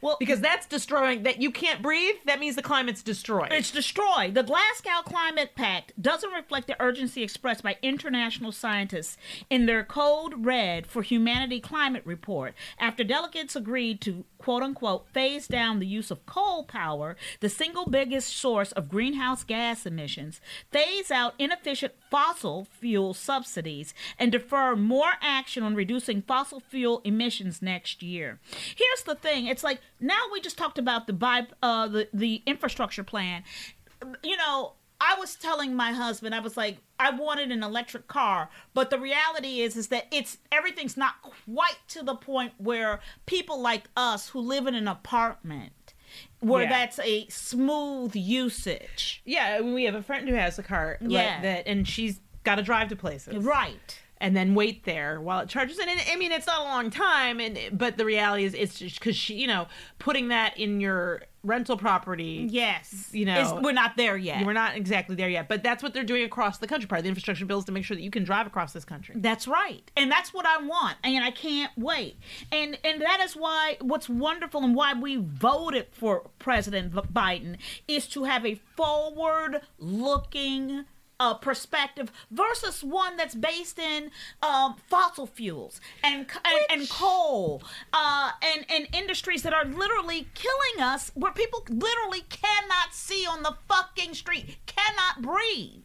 Well, 0.00 0.16
Because 0.18 0.40
that's 0.40 0.66
destroying 0.66 1.22
that 1.22 1.40
you 1.40 1.50
can't 1.50 1.82
breathe, 1.82 2.16
that 2.26 2.38
means 2.38 2.56
the 2.56 2.62
climate's 2.62 3.02
destroyed. 3.02 3.52
It's 3.52 3.70
destroyed. 3.70 4.34
The 4.34 4.42
Glasgow 4.42 5.02
Climate 5.04 5.52
Pact 5.54 5.92
doesn't 6.00 6.30
reflect 6.32 6.66
the 6.66 6.76
urgency 6.82 7.22
expressed 7.22 7.62
by 7.62 7.76
international 7.82 8.52
scientists 8.52 9.16
in 9.48 9.66
their 9.66 9.84
Code 9.84 10.44
Red 10.44 10.86
for 10.86 11.02
Humanity 11.02 11.60
climate 11.60 12.02
report 12.04 12.54
after 12.78 13.04
delegates 13.04 13.56
agreed 13.56 14.00
to 14.02 14.24
quote 14.40 14.62
unquote 14.62 15.06
phase 15.12 15.46
down 15.46 15.78
the 15.78 15.86
use 15.86 16.10
of 16.10 16.26
coal 16.26 16.64
power, 16.64 17.16
the 17.40 17.48
single 17.48 17.86
biggest 17.86 18.36
source 18.36 18.72
of 18.72 18.88
greenhouse 18.88 19.44
gas 19.44 19.86
emissions, 19.86 20.40
phase 20.70 21.10
out 21.10 21.34
inefficient 21.38 21.92
fossil 22.10 22.66
fuel 22.78 23.14
subsidies, 23.14 23.94
and 24.18 24.32
defer 24.32 24.74
more 24.74 25.12
action 25.20 25.62
on 25.62 25.74
reducing 25.74 26.22
fossil 26.22 26.60
fuel 26.60 27.00
emissions 27.04 27.62
next 27.62 28.02
year. 28.02 28.40
Here's 28.74 29.02
the 29.04 29.14
thing 29.14 29.46
it's 29.46 29.64
like 29.64 29.80
now 30.00 30.22
we 30.32 30.40
just 30.40 30.58
talked 30.58 30.78
about 30.78 31.06
the, 31.06 31.12
bi- 31.12 31.46
uh, 31.62 31.86
the, 31.88 32.08
the 32.12 32.42
infrastructure 32.46 33.04
plan 33.04 33.44
you 34.22 34.36
know, 34.36 34.74
I 35.00 35.16
was 35.18 35.34
telling 35.36 35.74
my 35.74 35.92
husband, 35.92 36.34
I 36.34 36.40
was 36.40 36.56
like, 36.56 36.78
I 36.98 37.10
wanted 37.10 37.50
an 37.50 37.62
electric 37.62 38.06
car, 38.06 38.50
but 38.74 38.90
the 38.90 38.98
reality 38.98 39.60
is, 39.60 39.76
is 39.76 39.88
that 39.88 40.06
it's 40.12 40.38
everything's 40.52 40.96
not 40.96 41.14
quite 41.22 41.78
to 41.88 42.02
the 42.02 42.14
point 42.14 42.52
where 42.58 43.00
people 43.26 43.60
like 43.60 43.84
us 43.96 44.28
who 44.28 44.40
live 44.40 44.66
in 44.66 44.74
an 44.74 44.86
apartment 44.88 45.94
where 46.40 46.64
Yeah. 46.64 46.68
that's 46.70 46.98
a 46.98 47.26
smooth 47.28 48.14
usage. 48.16 49.22
Yeah, 49.24 49.60
we 49.60 49.84
have 49.84 49.94
a 49.94 50.02
friend 50.02 50.28
who 50.28 50.34
has 50.34 50.58
a 50.58 50.62
car. 50.62 50.98
like 51.00 51.10
Yeah. 51.12 51.40
that, 51.42 51.66
and 51.66 51.86
she's 51.88 52.20
got 52.44 52.56
to 52.56 52.62
drive 52.62 52.88
to 52.88 52.96
places. 52.96 53.44
Right. 53.44 54.00
and 54.22 54.36
then 54.36 54.54
wait 54.54 54.84
there 54.84 55.18
while 55.18 55.40
it 55.40 55.48
charges. 55.48 55.78
And, 55.78 55.88
and 55.88 55.98
I 56.12 56.14
mean, 56.16 56.30
it's 56.30 56.46
not 56.46 56.60
a 56.60 56.64
long 56.64 56.90
time, 56.90 57.40
and 57.40 57.58
but 57.72 57.96
the 57.96 58.04
reality 58.04 58.44
is, 58.44 58.52
it's 58.52 58.78
just 58.78 58.98
because 59.00 59.16
she, 59.16 59.32
you 59.36 59.46
know, 59.46 59.66
putting 59.98 60.28
that 60.28 60.58
in 60.58 60.78
your 60.78 61.22
rental 61.42 61.76
property. 61.76 62.46
Yes. 62.50 63.08
You 63.12 63.24
know, 63.24 63.40
It's- 63.40 63.62
we're 63.62 63.72
not 63.72 63.96
there 63.96 64.16
yet. 64.16 64.44
We're 64.44 64.52
not 64.52 64.76
exactly 64.76 65.16
there 65.16 65.28
yet, 65.28 65.48
but 65.48 65.62
that's 65.62 65.82
what 65.82 65.94
they're 65.94 66.04
doing 66.04 66.24
across 66.24 66.58
the 66.58 66.66
country. 66.66 66.86
Part 66.86 66.98
of 66.98 67.02
the 67.04 67.08
infrastructure 67.08 67.46
bill 67.46 67.58
is 67.60 67.64
to 67.66 67.72
make 67.72 67.84
sure 67.84 67.96
that 67.96 68.02
you 68.02 68.10
can 68.10 68.24
drive 68.24 68.46
across 68.46 68.72
this 68.72 68.84
country. 68.84 69.14
That's 69.18 69.48
right. 69.48 69.90
And 69.96 70.10
that's 70.10 70.34
what 70.34 70.44
I 70.46 70.58
want. 70.58 70.96
And 71.02 71.24
I 71.24 71.30
can't 71.30 71.72
wait. 71.76 72.16
And 72.52 72.78
and 72.84 73.00
that 73.00 73.20
is 73.20 73.34
why 73.36 73.76
what's 73.80 74.08
wonderful 74.08 74.62
and 74.64 74.74
why 74.74 74.92
we 74.94 75.16
voted 75.16 75.86
for 75.92 76.28
President 76.38 76.92
Biden 76.92 77.56
is 77.88 78.06
to 78.08 78.24
have 78.24 78.44
a 78.44 78.54
forward 78.76 79.62
looking 79.78 80.84
uh, 81.20 81.34
perspective 81.34 82.10
versus 82.30 82.82
one 82.82 83.16
that's 83.16 83.34
based 83.34 83.78
in 83.78 84.10
um, 84.42 84.74
fossil 84.88 85.26
fuels 85.26 85.80
and 86.02 86.26
and, 86.44 86.80
and 86.80 86.90
coal 86.90 87.62
uh, 87.92 88.30
and 88.42 88.64
and 88.70 88.88
industries 88.92 89.42
that 89.42 89.52
are 89.52 89.64
literally 89.64 90.26
killing 90.34 90.82
us, 90.82 91.12
where 91.14 91.32
people 91.32 91.62
literally 91.68 92.22
cannot 92.28 92.92
see 92.92 93.26
on 93.26 93.42
the 93.42 93.54
fucking 93.68 94.14
street, 94.14 94.56
cannot 94.66 95.22
breathe. 95.22 95.84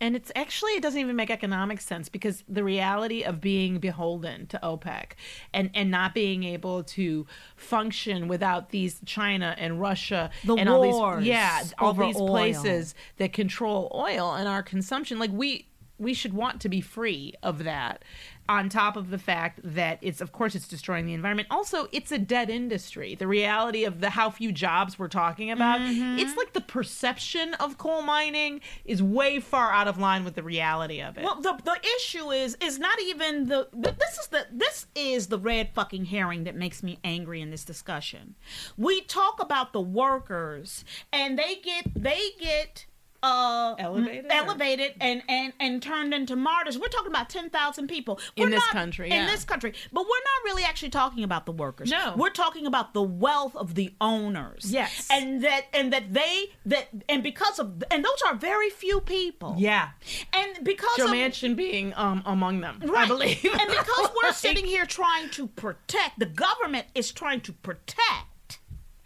And 0.00 0.16
it's 0.16 0.32
actually 0.34 0.72
it 0.72 0.82
doesn't 0.82 0.98
even 0.98 1.14
make 1.14 1.30
economic 1.30 1.80
sense 1.80 2.08
because 2.08 2.42
the 2.48 2.64
reality 2.64 3.22
of 3.22 3.40
being 3.40 3.78
beholden 3.78 4.46
to 4.46 4.58
OPEC 4.62 5.12
and 5.52 5.70
and 5.74 5.90
not 5.90 6.14
being 6.14 6.44
able 6.44 6.82
to 6.84 7.26
function 7.56 8.26
without 8.26 8.70
these 8.70 9.00
China 9.04 9.54
and 9.58 9.80
Russia 9.80 10.30
The 10.44 10.54
and 10.54 10.68
all 10.68 11.18
these 11.18 11.26
yeah 11.26 11.62
all 11.78 11.92
these 11.92 12.16
oil. 12.16 12.28
places 12.28 12.94
that 13.18 13.32
control 13.32 13.90
oil 13.94 14.32
and 14.34 14.48
our 14.48 14.62
consumption 14.62 15.18
like 15.18 15.30
we 15.32 15.66
we 15.98 16.14
should 16.14 16.32
want 16.32 16.62
to 16.62 16.68
be 16.68 16.80
free 16.80 17.34
of 17.42 17.64
that 17.64 18.02
on 18.50 18.68
top 18.68 18.96
of 18.96 19.10
the 19.10 19.18
fact 19.18 19.60
that 19.62 19.96
it's 20.02 20.20
of 20.20 20.32
course 20.32 20.56
it's 20.56 20.66
destroying 20.66 21.06
the 21.06 21.14
environment 21.14 21.46
also 21.52 21.86
it's 21.92 22.10
a 22.10 22.18
dead 22.18 22.50
industry 22.50 23.14
the 23.14 23.26
reality 23.28 23.84
of 23.84 24.00
the 24.00 24.10
how 24.10 24.28
few 24.28 24.50
jobs 24.50 24.98
we're 24.98 25.06
talking 25.08 25.50
about 25.52 25.78
Mm-hmm. 25.80 26.18
it's 26.18 26.36
like 26.36 26.52
the 26.52 26.60
perception 26.60 27.54
of 27.54 27.78
coal 27.78 28.02
mining 28.02 28.60
is 28.84 29.00
way 29.02 29.38
far 29.38 29.70
out 29.72 29.86
of 29.86 29.98
line 29.98 30.24
with 30.24 30.34
the 30.34 30.42
reality 30.42 31.00
of 31.00 31.16
it 31.16 31.22
Well, 31.22 31.40
the 31.40 31.52
the 31.64 31.78
issue 31.98 32.30
is 32.32 32.56
is 32.60 32.78
not 32.80 33.00
even 33.00 33.46
the 33.46 33.68
this 33.72 34.18
is 34.18 34.26
the 34.26 34.46
this 34.50 34.86
is 34.96 35.28
the 35.28 35.38
red 35.38 35.70
fucking 35.72 36.06
herring 36.06 36.42
that 36.44 36.56
makes 36.56 36.82
me 36.82 36.98
angry 37.04 37.40
in 37.40 37.50
this 37.50 37.64
discussion. 37.64 38.34
We 38.76 39.00
talk 39.02 39.40
about 39.40 39.72
the 39.72 39.80
workers 39.80 40.84
and 41.12 41.38
they 41.38 41.54
get 41.56 41.84
they 41.94 42.30
get 42.40 42.86
uh 43.22 43.74
Elevated 43.78 44.24
or- 44.26 44.32
elevated 44.32 44.94
and 45.00 45.22
and 45.28 45.52
and 45.60 45.82
turned 45.82 46.14
into 46.14 46.36
martyrs. 46.36 46.78
We're 46.78 46.88
talking 46.88 47.10
about 47.10 47.28
10,000 47.28 47.86
people. 47.88 48.18
In 48.36 48.44
We're 48.44 48.50
this 48.50 48.60
not- 48.60 48.72
country, 48.72 49.10
in 49.10 49.26
this 49.26 49.44
country. 49.44 49.72
But 49.92 50.02
we're 50.02 50.06
not 50.08 50.44
really 50.44 50.64
actually 50.64 50.90
talking 50.90 51.22
about 51.24 51.46
the 51.46 51.52
workers. 51.52 51.90
No. 51.90 52.14
we're 52.16 52.30
talking 52.30 52.66
about 52.66 52.94
the 52.94 53.02
wealth 53.02 53.54
of 53.56 53.74
the 53.74 53.94
owners. 54.00 54.70
Yes. 54.72 55.06
and 55.10 55.42
that 55.44 55.66
and 55.74 55.92
that 55.92 56.12
they 56.14 56.50
that 56.66 56.88
and 57.08 57.22
because 57.22 57.58
of 57.58 57.82
and 57.90 58.04
those 58.04 58.22
are 58.26 58.34
very 58.34 58.70
few 58.70 59.00
people. 59.00 59.54
Yeah. 59.58 59.90
And 60.32 60.64
because 60.64 60.96
Joe 60.96 61.04
of 61.06 61.10
Manchin 61.12 61.56
being 61.56 61.92
um 61.96 62.22
among 62.26 62.60
them 62.60 62.80
Right. 62.84 63.04
I 63.04 63.06
believe. 63.06 63.44
And 63.44 63.68
because 63.70 64.10
we're 64.22 64.32
sitting 64.46 64.64
here 64.64 64.86
trying 64.86 65.28
to 65.30 65.46
protect, 65.46 66.18
the 66.18 66.26
government 66.26 66.86
is 66.94 67.12
trying 67.12 67.40
to 67.42 67.52
protect, 67.52 68.26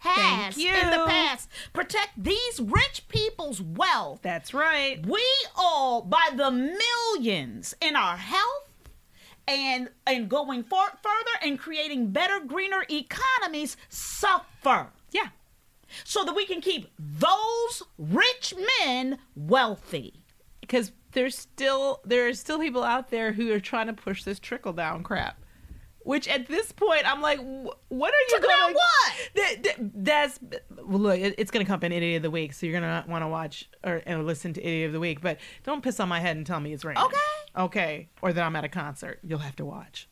has 0.05 0.57
in 0.57 0.89
the 0.91 1.05
past, 1.07 1.49
protect 1.73 2.11
these 2.23 2.59
rich 2.59 3.05
people's 3.07 3.61
wealth. 3.61 4.19
that's 4.21 4.53
right 4.53 5.05
We 5.05 5.23
all, 5.55 6.01
by 6.01 6.29
the 6.35 6.51
millions 6.51 7.73
in 7.81 7.95
our 7.95 8.17
health 8.17 8.69
and 9.47 9.89
and 10.07 10.27
going 10.29 10.63
for, 10.63 10.83
further 11.03 11.37
and 11.43 11.59
creating 11.59 12.11
better, 12.11 12.39
greener 12.39 12.83
economies, 12.89 13.77
suffer. 13.89 14.87
yeah 15.11 15.29
So 16.03 16.23
that 16.23 16.35
we 16.35 16.45
can 16.45 16.61
keep 16.61 16.89
those 16.97 17.83
rich 17.97 18.53
men 18.83 19.19
wealthy. 19.35 20.23
because 20.61 20.91
there's 21.11 21.37
still 21.37 22.01
there 22.03 22.27
are 22.27 22.33
still 22.33 22.59
people 22.59 22.83
out 22.83 23.09
there 23.09 23.31
who 23.33 23.51
are 23.53 23.59
trying 23.59 23.87
to 23.87 23.93
push 23.93 24.23
this 24.23 24.39
trickle 24.39 24.73
down 24.73 25.03
crap. 25.03 25.39
Which 26.05 26.27
at 26.27 26.47
this 26.47 26.71
point 26.71 27.01
I'm 27.11 27.19
like, 27.19 27.39
what 27.39 28.13
are 28.13 28.17
you 28.17 28.27
Trickle 28.29 28.49
going 28.49 28.59
down 28.61 28.73
what? 28.75 29.13
That, 29.35 29.63
that- 29.63 30.05
that's 30.05 30.39
well, 30.85 30.99
look. 30.99 31.19
It, 31.19 31.35
it's 31.39 31.49
going 31.49 31.65
to 31.65 31.67
come 31.67 31.75
up 31.75 31.83
in 31.83 31.91
Idiot 31.91 32.17
of 32.17 32.23
the 32.23 32.31
Week, 32.31 32.53
so 32.53 32.65
you're 32.67 32.79
going 32.79 33.03
to 33.03 33.09
want 33.09 33.23
to 33.23 33.27
watch 33.27 33.67
or, 33.83 34.03
or 34.05 34.17
listen 34.19 34.53
to 34.53 34.61
Idiot 34.61 34.87
of 34.87 34.93
the 34.93 34.99
Week. 34.99 35.19
But 35.19 35.39
don't 35.63 35.83
piss 35.83 35.99
on 35.99 36.07
my 36.07 36.19
head 36.19 36.37
and 36.37 36.45
tell 36.45 36.59
me 36.59 36.73
it's 36.73 36.85
raining. 36.85 37.03
Okay. 37.03 37.17
Okay. 37.57 38.09
Or 38.21 38.31
that 38.31 38.43
I'm 38.43 38.55
at 38.55 38.63
a 38.63 38.69
concert. 38.69 39.19
You'll 39.23 39.39
have 39.39 39.55
to 39.55 39.65
watch. 39.65 40.07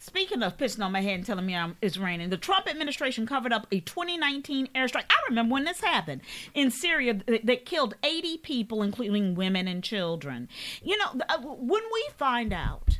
Speaking 0.00 0.42
of 0.42 0.58
pissing 0.58 0.84
on 0.84 0.92
my 0.92 1.00
head 1.00 1.14
and 1.14 1.24
telling 1.24 1.46
me 1.46 1.54
I'm, 1.56 1.76
it's 1.80 1.96
raining, 1.96 2.28
the 2.28 2.36
Trump 2.36 2.68
administration 2.68 3.26
covered 3.26 3.54
up 3.54 3.66
a 3.72 3.80
2019 3.80 4.68
airstrike. 4.74 5.04
I 5.08 5.14
remember 5.30 5.54
when 5.54 5.64
this 5.64 5.80
happened 5.80 6.20
in 6.52 6.70
Syria 6.70 7.20
that, 7.26 7.46
that 7.46 7.64
killed 7.64 7.94
80 8.04 8.38
people, 8.38 8.82
including 8.82 9.34
women 9.34 9.66
and 9.66 9.82
children. 9.82 10.48
You 10.82 10.98
know, 10.98 11.20
uh, 11.28 11.38
when 11.40 11.82
we 11.92 12.08
find 12.18 12.52
out 12.52 12.98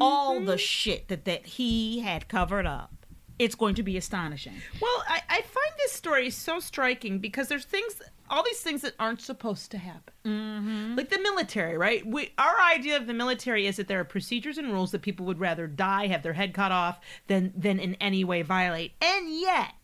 all 0.00 0.40
the 0.40 0.58
shit 0.58 1.08
that, 1.08 1.24
that 1.24 1.46
he 1.46 2.00
had 2.00 2.28
covered 2.28 2.66
up, 2.66 2.92
it's 3.38 3.54
going 3.54 3.74
to 3.74 3.82
be 3.82 3.96
astonishing. 3.96 4.54
Well, 4.80 5.04
I, 5.08 5.20
I 5.28 5.42
find 5.42 5.72
this 5.78 5.92
story 5.92 6.30
so 6.30 6.58
striking 6.58 7.18
because 7.18 7.48
there's 7.48 7.66
things, 7.66 8.00
all 8.30 8.42
these 8.42 8.60
things 8.60 8.82
that 8.82 8.94
aren't 8.98 9.20
supposed 9.20 9.70
to 9.72 9.78
happen. 9.78 10.14
Mm-hmm. 10.24 10.96
Like 10.96 11.10
the 11.10 11.20
military, 11.20 11.76
right? 11.76 12.06
We, 12.06 12.32
our 12.38 12.60
idea 12.72 12.96
of 12.96 13.06
the 13.06 13.14
military 13.14 13.66
is 13.66 13.76
that 13.76 13.88
there 13.88 14.00
are 14.00 14.04
procedures 14.04 14.58
and 14.58 14.72
rules 14.72 14.90
that 14.92 15.02
people 15.02 15.26
would 15.26 15.38
rather 15.38 15.66
die, 15.66 16.06
have 16.06 16.22
their 16.22 16.32
head 16.32 16.54
cut 16.54 16.72
off, 16.72 16.98
than 17.26 17.52
than 17.54 17.78
in 17.78 17.94
any 17.96 18.24
way 18.24 18.42
violate. 18.42 18.92
And 19.02 19.28
yet, 19.30 19.74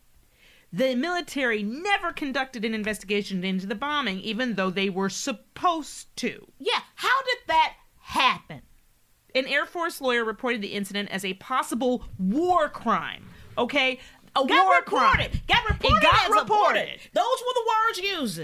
the 0.73 0.95
military 0.95 1.62
never 1.62 2.12
conducted 2.12 2.65
an 2.65 2.73
investigation 2.75 3.45
into 3.45 3.67
the 3.67 3.75
bombing, 3.75 4.21
even 4.21 4.55
though 4.55 4.71
they 4.71 4.88
were 4.88 5.11
supposed 5.11 6.17
to. 6.17 6.47
Yeah, 6.59 6.81
how 6.95 7.23
did 7.23 7.38
that 7.49 7.75
happen? 7.99 8.62
An 9.35 9.47
Air 9.47 9.66
Force 9.66 10.01
lawyer 10.01 10.25
reported 10.25 10.61
the 10.61 10.68
incident 10.75 11.11
as 11.11 11.25
a 11.25 11.35
possible 11.35 12.05
war 12.18 12.68
crime. 12.68 13.25
Okay, 13.57 13.99
a 14.37 14.45
Got 14.47 14.51
war 14.66 14.77
reported. 14.77 15.31
crime. 15.31 15.40
Got 15.49 15.68
reported. 15.68 15.97
It 15.99 16.03
got 16.03 16.31
reported. 16.31 16.99
Those 17.12 17.25
were 17.25 17.55
the 17.55 17.71
words 17.87 17.99
used. 17.99 18.40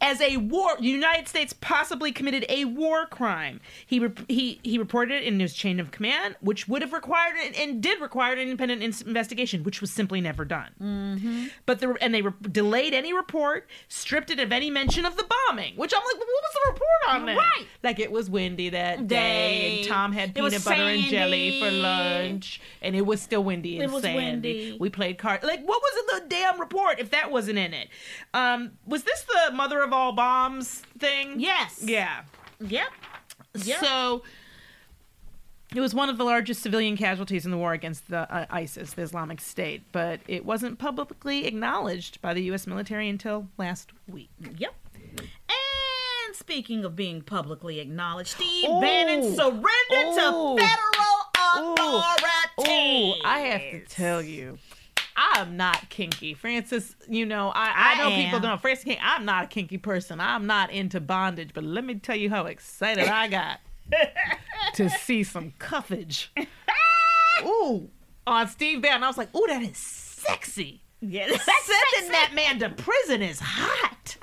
As 0.00 0.20
a 0.20 0.36
war 0.38 0.76
the 0.78 0.86
united 0.86 1.28
states 1.28 1.52
possibly 1.60 2.10
committed 2.12 2.44
a 2.48 2.64
war 2.64 3.06
crime 3.06 3.60
he 3.86 3.98
rep- 4.00 4.20
he 4.28 4.58
he 4.62 4.78
reported 4.78 5.14
it 5.14 5.24
in 5.24 5.38
his 5.40 5.52
chain 5.54 5.78
of 5.80 5.90
command 5.90 6.36
which 6.40 6.66
would 6.68 6.82
have 6.82 6.92
required 6.92 7.34
and, 7.44 7.54
and 7.56 7.82
did 7.82 8.00
require 8.00 8.32
an 8.32 8.38
independent 8.38 8.82
ins- 8.82 9.02
investigation 9.02 9.62
which 9.62 9.80
was 9.80 9.90
simply 9.90 10.20
never 10.20 10.44
done 10.44 10.70
mm-hmm. 10.80 11.46
but 11.66 11.80
the 11.80 11.94
and 12.00 12.14
they 12.14 12.22
re- 12.22 12.32
delayed 12.50 12.94
any 12.94 13.12
report 13.12 13.68
stripped 13.88 14.30
it 14.30 14.40
of 14.40 14.52
any 14.52 14.70
mention 14.70 15.04
of 15.04 15.16
the 15.16 15.24
bombing 15.48 15.74
which 15.76 15.92
i'm 15.94 16.00
like 16.00 16.16
well, 16.16 16.26
what 16.26 16.42
was 16.42 16.52
the 16.54 16.72
report 16.72 16.88
on 17.08 17.26
that 17.26 17.36
Right. 17.36 17.66
like 17.82 17.98
it 17.98 18.10
was 18.12 18.28
windy 18.30 18.70
that 18.70 19.06
day, 19.08 19.16
Day. 19.16 19.78
and 19.80 19.88
tom 19.88 20.12
had 20.12 20.30
It 20.30 20.34
peanut 20.34 20.64
butter 20.64 20.82
and 20.82 21.02
jelly 21.04 21.60
for 21.60 21.70
lunch 21.70 22.60
and 22.82 22.94
it 22.96 23.04
was 23.06 23.20
still 23.20 23.44
windy 23.44 23.76
and 23.80 23.90
It 23.90 23.94
was 23.94 24.02
sandy 24.02 24.20
windy. 24.20 24.76
we 24.80 24.90
played 24.90 25.18
cards 25.18 25.44
like 25.44 25.60
what 25.64 25.80
was 25.82 25.92
in 26.00 26.20
the 26.24 26.28
damn 26.34 26.58
report 26.60 26.98
if 26.98 27.10
that 27.10 27.30
wasn't 27.30 27.58
in 27.58 27.74
it 27.74 27.88
um 28.34 28.72
was 28.86 29.02
this 29.04 29.22
the 29.24 29.52
mother 29.54 29.80
of 29.82 29.89
all 29.92 30.12
bombs 30.12 30.82
thing 30.98 31.38
Yes. 31.40 31.80
yeah 31.84 32.22
Yep. 32.60 32.88
Yep. 33.64 33.80
so 33.84 34.22
it 35.74 35.80
was 35.80 35.94
one 35.94 36.08
of 36.08 36.18
the 36.18 36.24
largest 36.24 36.62
civilian 36.62 36.96
casualties 36.96 37.44
in 37.44 37.50
the 37.52 37.56
war 37.56 37.72
against 37.72 38.08
the 38.10 38.32
uh, 38.34 38.44
ISIS, 38.50 38.94
the 38.94 39.02
Islamic 39.02 39.40
State, 39.40 39.82
but 39.92 40.18
it 40.26 40.44
wasn't 40.44 40.80
publicly 40.80 41.46
acknowledged 41.46 42.20
by 42.20 42.34
the 42.34 42.42
U.S. 42.44 42.66
military 42.66 43.08
until 43.08 43.46
last 43.56 43.90
week. 44.08 44.30
Yep. 44.58 44.74
And 45.18 46.34
speaking 46.36 46.84
of 46.84 46.96
being 46.96 47.22
publicly 47.22 47.78
acknowledged, 47.78 48.30
Steve. 48.30 48.68
Bannon 48.80 49.22
surrendered 49.34 49.64
to 49.90 50.56
federal 50.58 51.76
authority. 51.76 52.16
Oh, 52.58 53.14
I 53.24 53.38
have 53.40 53.60
to 53.60 53.80
tell 53.88 54.20
you, 54.22 54.58
I'm 55.40 55.56
not 55.56 55.88
kinky. 55.88 56.34
Frances, 56.34 56.94
you 57.08 57.24
know, 57.24 57.48
I, 57.48 57.66
I, 57.68 57.94
I 57.94 57.98
know 57.98 58.14
people 58.14 58.40
don't. 58.40 58.60
Frances, 58.60 58.84
King, 58.84 58.98
I'm 59.00 59.24
not 59.24 59.44
a 59.44 59.46
kinky 59.46 59.78
person. 59.78 60.20
I'm 60.20 60.46
not 60.46 60.70
into 60.70 61.00
bondage, 61.00 61.50
but 61.54 61.64
let 61.64 61.84
me 61.84 61.94
tell 61.94 62.16
you 62.16 62.28
how 62.30 62.46
excited 62.46 63.08
I 63.08 63.28
got 63.28 63.60
to 64.74 64.90
see 64.90 65.22
some 65.22 65.52
cuffage. 65.58 66.32
Ooh, 67.44 67.88
on 68.26 68.48
Steve 68.48 68.82
Bannon. 68.82 69.04
I 69.04 69.08
was 69.08 69.18
like, 69.18 69.34
ooh, 69.34 69.46
that 69.48 69.62
is 69.62 69.76
sexy. 69.76 70.82
Yes. 71.00 71.30
Sending 71.30 72.12
that 72.12 72.32
man 72.34 72.58
to 72.58 72.68
prison 72.68 73.22
is 73.22 73.40
hot. 73.42 74.16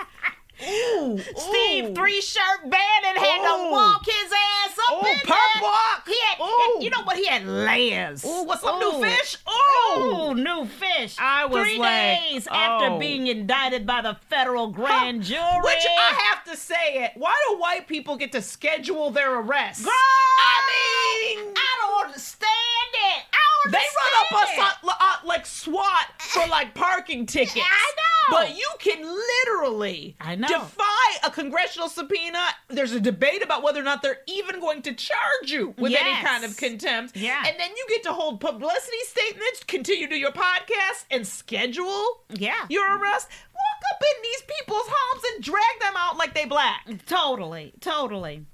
Ooh, 0.61 1.19
Steve 1.35 1.85
ooh. 1.85 1.93
Three 1.93 2.21
Shirt 2.21 2.61
band 2.63 3.05
and 3.05 3.17
had 3.17 3.41
to 3.43 3.71
walk 3.71 4.05
his 4.05 4.31
ass 4.31 4.77
up 4.89 5.03
Ooh, 5.03 5.07
in 5.07 5.17
perp 5.17 5.27
there. 5.27 5.61
walk. 5.61 6.07
He 6.07 6.17
had, 6.19 6.41
Ooh. 6.41 6.83
you 6.83 6.89
know 6.89 7.03
what? 7.03 7.17
He 7.17 7.25
had 7.27 7.45
layers. 7.45 8.25
Ooh, 8.25 8.43
what's 8.43 8.63
up, 8.63 8.79
new 8.79 9.03
fish? 9.03 9.37
Ooh. 9.47 10.01
Ooh, 10.01 10.33
new 10.33 10.65
fish. 10.65 11.15
I 11.19 11.45
was 11.45 11.63
Three 11.63 11.77
like, 11.77 12.21
days 12.21 12.47
oh. 12.49 12.55
after 12.55 12.87
oh. 12.87 12.99
being 12.99 13.27
indicted 13.27 13.85
by 13.85 14.01
the 14.01 14.17
federal 14.29 14.67
grand 14.67 15.23
jury. 15.23 15.61
Which 15.61 15.85
I 15.87 16.13
have 16.29 16.43
to 16.45 16.57
say 16.57 17.03
it. 17.03 17.11
Why 17.15 17.33
do 17.49 17.57
white 17.59 17.87
people 17.87 18.17
get 18.17 18.31
to 18.31 18.41
schedule 18.41 19.11
their 19.11 19.39
arrests? 19.39 19.83
Girl, 19.83 19.93
I 19.93 21.35
mean, 21.37 21.53
I 21.55 21.75
don't 21.81 22.05
understand 22.07 22.49
it. 22.93 23.23
They 23.65 23.77
run 23.77 24.13
up 24.21 24.31
us 24.43 24.75
uh, 24.83 25.27
like 25.27 25.45
SWAT 25.45 26.05
for 26.19 26.47
like 26.47 26.73
parking 26.73 27.25
tickets. 27.25 27.57
I 27.57 27.91
know. 27.97 28.03
But 28.29 28.57
you 28.57 28.67
can 28.79 29.03
literally 29.03 30.17
defy 30.19 31.09
a 31.25 31.31
congressional 31.31 31.87
subpoena. 31.87 32.39
There's 32.67 32.91
a 32.91 32.99
debate 32.99 33.41
about 33.41 33.63
whether 33.63 33.79
or 33.79 33.83
not 33.83 34.01
they're 34.01 34.19
even 34.27 34.59
going 34.59 34.81
to 34.83 34.93
charge 34.93 35.49
you 35.49 35.73
with 35.77 35.93
any 35.93 36.13
kind 36.25 36.43
of 36.43 36.57
contempt. 36.57 37.15
Yeah. 37.15 37.43
And 37.47 37.55
then 37.57 37.69
you 37.77 37.85
get 37.87 38.03
to 38.03 38.11
hold 38.13 38.41
publicity 38.41 38.97
statements, 39.05 39.63
continue 39.65 40.07
to 40.09 40.17
your 40.17 40.31
podcast, 40.31 41.05
and 41.09 41.25
schedule 41.25 42.21
Yeah. 42.29 42.65
your 42.69 42.97
arrest. 42.97 43.29
Walk 43.53 43.83
up 43.95 44.01
in 44.01 44.23
these 44.23 44.41
people's 44.57 44.87
homes 44.87 45.23
and 45.33 45.43
drag 45.43 45.79
them 45.81 45.93
out 45.95 46.17
like 46.17 46.33
they 46.33 46.45
black. 46.45 46.85
Totally, 47.05 47.73
totally. 47.79 48.45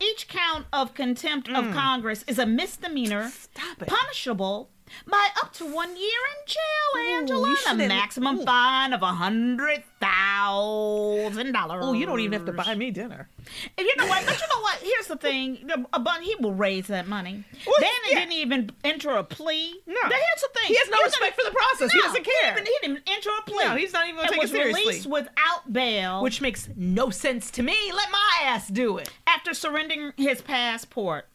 Each 0.00 0.28
count 0.28 0.66
of 0.72 0.94
contempt 0.94 1.48
of 1.48 1.72
Congress 1.74 2.24
is 2.26 2.38
a 2.38 2.46
misdemeanor, 2.46 3.32
Mm. 3.54 3.86
Punishable 3.86 4.70
by 5.06 5.28
up 5.42 5.52
to 5.54 5.64
one 5.66 5.96
year 5.96 6.20
in 6.40 6.46
jail, 6.46 7.18
Angela. 7.18 7.54
and 7.68 7.80
a 7.82 7.88
maximum 7.88 8.38
ooh. 8.40 8.44
fine 8.44 8.92
of 8.92 9.02
a 9.02 9.06
hundred 9.12 9.82
thousand 10.00 10.07
dollars. 10.52 11.84
Oh, 11.84 11.92
you 11.92 12.06
don't 12.06 12.20
even 12.20 12.32
have 12.32 12.46
to 12.46 12.52
buy 12.52 12.74
me 12.74 12.90
dinner. 12.90 13.28
And 13.76 13.86
you 13.86 13.94
know 13.96 14.06
what? 14.06 14.24
But 14.26 14.40
you 14.40 14.46
know 14.54 14.60
what? 14.60 14.78
Here's 14.82 15.06
the 15.06 15.16
thing: 15.16 15.66
the, 15.66 15.86
a 15.92 16.00
bun, 16.00 16.22
he 16.22 16.34
will 16.40 16.54
raise 16.54 16.86
that 16.88 17.06
money. 17.08 17.44
Well, 17.66 17.74
Bannon 17.80 17.92
yeah. 18.10 18.18
didn't 18.20 18.32
even 18.34 18.70
enter 18.84 19.10
a 19.10 19.24
plea. 19.24 19.74
No. 19.86 19.94
Now, 19.94 20.08
here's 20.08 20.42
the 20.42 20.48
thing: 20.54 20.68
He 20.68 20.76
has 20.76 20.88
no 20.90 20.98
respect 21.04 21.36
gonna- 21.36 21.48
for 21.48 21.50
the 21.50 21.56
process. 21.56 21.92
He 21.92 21.98
No, 21.98 22.04
doesn't 22.06 22.24
He 22.26 22.32
care. 22.42 22.54
didn't, 22.54 22.66
he 22.68 22.74
didn't 22.82 22.90
even 22.98 23.02
enter 23.14 23.30
a 23.38 23.42
plea. 23.50 23.64
No, 23.64 23.76
he's 23.76 23.92
not 23.92 24.04
even 24.06 24.16
gonna 24.16 24.26
and 24.28 24.30
take 24.32 24.38
it 24.38 24.42
was 24.42 24.50
seriously. 24.50 24.82
released 24.84 25.06
without 25.06 25.72
bail, 25.72 26.22
Which 26.22 26.40
makes 26.40 26.68
no 26.76 27.10
sense 27.10 27.50
to 27.52 27.62
me. 27.62 27.76
Let 27.92 28.10
my 28.10 28.40
ass 28.44 28.68
do 28.68 28.96
it. 28.98 29.10
after 29.26 29.54
surrendering 29.54 30.12
his 30.16 30.40
passport. 30.42 31.28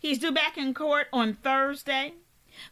He's 0.00 0.18
due 0.18 0.32
back 0.32 0.58
in 0.58 0.74
court 0.74 1.06
on 1.12 1.34
Thursday. 1.34 2.14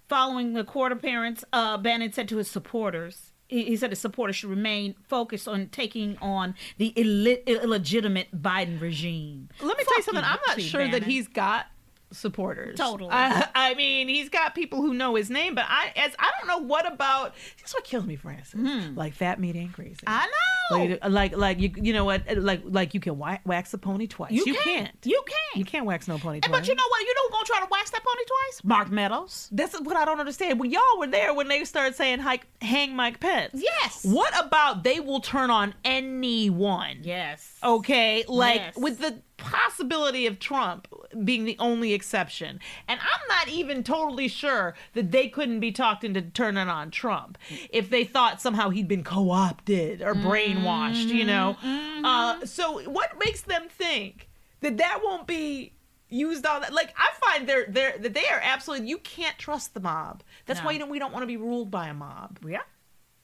Following 0.08 0.52
the 0.52 0.64
court 0.64 0.92
appearance, 0.92 1.44
uh, 1.52 1.78
Bannon 1.78 2.12
said 2.12 2.28
to 2.28 2.36
his 2.36 2.50
supporters, 2.50 3.32
he, 3.48 3.76
said 3.76 3.90
his 3.90 3.98
supporters 3.98 4.36
should 4.36 4.50
remain 4.50 4.94
focused 5.08 5.48
on 5.48 5.68
taking 5.68 6.16
on 6.20 6.54
the 6.76 6.92
illi- 6.96 7.44
illegitimate 7.46 8.42
Biden 8.42 8.80
regime. 8.80 9.48
Let 9.62 9.76
me 9.78 9.84
tell 9.84 9.96
you 9.96 10.02
Fuck 10.02 10.14
something. 10.14 10.24
I'm 10.24 10.38
not 10.46 10.52
Steve 10.52 10.66
sure 10.66 10.88
that 10.88 11.02
he's 11.04 11.28
got 11.28 11.66
supporters. 12.10 12.78
Totally. 12.78 13.10
I, 13.12 13.48
I 13.54 13.74
mean, 13.74 14.08
he's 14.08 14.28
got 14.28 14.54
people 14.54 14.80
who 14.82 14.94
know 14.94 15.14
his 15.14 15.30
name, 15.30 15.54
but 15.54 15.64
I 15.68 15.92
as 15.96 16.12
I 16.18 16.30
don't 16.38 16.48
know 16.48 16.66
what 16.66 16.90
about. 16.90 17.34
This 17.60 17.70
is 17.70 17.74
what 17.74 17.84
kills 17.84 18.06
me, 18.06 18.16
Frances. 18.16 18.52
Hmm. 18.60 18.94
Like 18.96 19.14
fat 19.14 19.38
meat 19.40 19.56
ain't 19.56 19.72
crazy. 19.72 19.96
I 20.06 20.26
know. 20.26 20.76
Like, 20.78 20.98
uh, 21.02 21.08
like, 21.08 21.36
like 21.36 21.60
you, 21.60 21.70
you 21.76 21.92
know 21.94 22.04
what? 22.04 22.22
Uh, 22.30 22.40
like, 22.40 22.60
like 22.64 22.92
you 22.94 23.00
can 23.00 23.16
wax 23.18 23.72
a 23.72 23.78
pony 23.78 24.06
twice. 24.06 24.32
You 24.32 24.44
You, 24.46 24.54
can't. 24.54 24.64
can't. 24.64 24.96
You 25.04 25.22
can't. 25.26 25.56
You 25.58 25.64
can't 25.64 25.86
wax 25.86 26.06
no 26.08 26.18
pony 26.18 26.40
twice. 26.40 26.50
but 26.60 26.68
you 26.68 26.74
know 26.74 26.84
what? 26.90 27.00
You 27.00 27.14
know 27.14 27.20
who's 27.22 27.32
gonna 27.32 27.44
try 27.46 27.60
to 27.60 27.68
wax 27.70 27.90
that 27.90 28.02
pony 28.04 28.24
twice? 28.26 28.64
Mark 28.64 28.90
Meadows. 28.90 29.48
That's 29.52 29.80
what 29.80 29.96
I 29.96 30.04
don't 30.04 30.20
understand. 30.20 30.60
When 30.60 30.70
y'all 30.70 30.82
were 30.98 31.06
there 31.06 31.32
when 31.32 31.48
they 31.48 31.64
started 31.64 31.94
saying 31.94 32.18
hike, 32.18 32.46
hang 32.60 32.94
Mike 32.94 33.18
Pence. 33.20 33.52
Yes. 33.54 34.04
What 34.04 34.38
about 34.44 34.84
they 34.84 35.00
will 35.00 35.20
turn 35.20 35.50
on 35.50 35.74
anyone? 35.84 36.98
Yes. 37.02 37.56
Okay, 37.64 38.24
like 38.28 38.56
Yes. 38.56 38.76
with 38.76 38.98
the 39.00 39.20
possibility 39.38 40.26
of 40.26 40.38
Trump 40.38 40.86
being 41.24 41.44
the 41.44 41.56
only 41.58 41.94
exception. 41.94 42.60
And 42.86 43.00
I'm 43.00 43.28
not 43.28 43.48
even 43.48 43.82
totally 43.82 44.28
sure 44.28 44.74
that 44.92 45.10
they 45.10 45.28
couldn't 45.28 45.60
be 45.60 45.72
talked 45.72 46.04
into 46.04 46.20
turning 46.20 46.68
on 46.68 46.90
Trump 46.90 47.38
if 47.70 47.88
they 47.88 48.04
thought 48.04 48.40
somehow 48.42 48.68
he'd 48.70 48.88
been 48.88 49.04
co 49.04 49.30
opted 49.30 50.02
or 50.02 50.14
brainwashed, 50.14 51.08
you 51.08 51.24
know? 51.24 51.56
Uh, 52.04 52.44
so, 52.44 52.80
what 52.90 53.12
makes 53.24 53.40
them 53.42 53.68
think 53.70 54.28
that 54.60 54.76
that 54.76 55.00
won't 55.02 55.26
be? 55.26 55.72
Used 56.10 56.46
on 56.46 56.62
that, 56.62 56.72
like 56.72 56.94
I 56.96 57.10
find 57.20 57.46
they're 57.46 57.66
they're 57.68 57.98
that 57.98 58.14
they 58.14 58.24
are 58.32 58.40
absolutely. 58.42 58.88
You 58.88 58.96
can't 58.96 59.36
trust 59.36 59.74
the 59.74 59.80
mob. 59.80 60.22
That's 60.46 60.60
No. 60.60 60.64
why 60.64 60.72
you 60.72 60.78
don't, 60.78 60.88
we 60.88 60.98
don't 60.98 61.12
want 61.12 61.22
to 61.22 61.26
be 61.26 61.36
ruled 61.36 61.70
by 61.70 61.88
a 61.88 61.92
mob. 61.92 62.38
yeah 62.46 62.60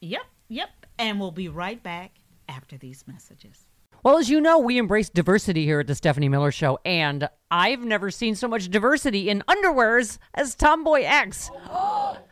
Yep. 0.01 0.21
Yep. 0.49 0.69
And 0.99 1.19
we'll 1.19 1.31
be 1.31 1.49
right 1.49 1.83
back 1.83 2.13
after 2.47 2.77
these 2.77 3.05
messages. 3.07 3.65
Well, 4.05 4.19
as 4.19 4.29
you 4.29 4.39
know, 4.39 4.59
we 4.59 4.77
embrace 4.77 5.09
diversity 5.09 5.65
here 5.65 5.81
at 5.81 5.87
the 5.87 5.95
Stephanie 5.95 6.29
Miller 6.29 6.53
Show, 6.53 6.79
and 6.85 7.27
I've 7.51 7.83
never 7.83 8.11
seen 8.11 8.35
so 8.35 8.47
much 8.47 8.69
diversity 8.69 9.31
in 9.31 9.43
underwears 9.49 10.19
as 10.35 10.55
Tomboy 10.55 11.05
X. 11.05 11.51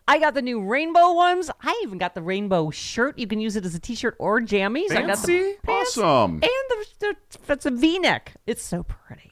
I 0.06 0.18
got 0.18 0.34
the 0.34 0.42
new 0.42 0.60
rainbow 0.60 1.14
ones. 1.14 1.50
I 1.62 1.80
even 1.82 1.96
got 1.96 2.14
the 2.14 2.20
rainbow 2.20 2.68
shirt. 2.68 3.18
You 3.18 3.26
can 3.26 3.40
use 3.40 3.56
it 3.56 3.64
as 3.64 3.74
a 3.74 3.80
t-shirt 3.80 4.16
or 4.18 4.42
jammies. 4.42 4.90
I 4.90 5.00
got 5.00 5.22
the 5.22 5.26
Fancy? 5.26 5.54
pants 5.62 5.96
Awesome. 5.96 6.32
And 6.32 6.42
the, 6.42 6.86
the 7.00 7.16
it's 7.54 7.64
a 7.64 7.70
V-neck. 7.70 8.34
It's 8.46 8.62
so 8.62 8.82
pretty. 8.82 9.31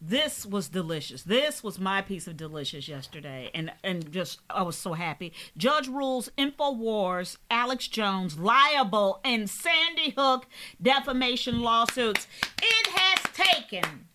This 0.00 0.46
was 0.46 0.68
delicious. 0.68 1.22
This 1.22 1.64
was 1.64 1.80
my 1.80 2.02
piece 2.02 2.28
of 2.28 2.36
delicious 2.36 2.86
yesterday, 2.86 3.50
and 3.52 3.72
and 3.82 4.12
just 4.12 4.40
I 4.48 4.62
was 4.62 4.76
so 4.76 4.92
happy. 4.92 5.32
Judge 5.56 5.88
rules 5.88 6.30
Infowars, 6.38 7.36
Alex 7.50 7.88
Jones 7.88 8.38
liable 8.38 9.20
in 9.24 9.48
Sandy 9.48 10.10
Hook 10.16 10.46
defamation 10.80 11.62
lawsuits. 11.62 12.28
It 12.62 12.86
has 12.86 13.32
taken 13.32 14.06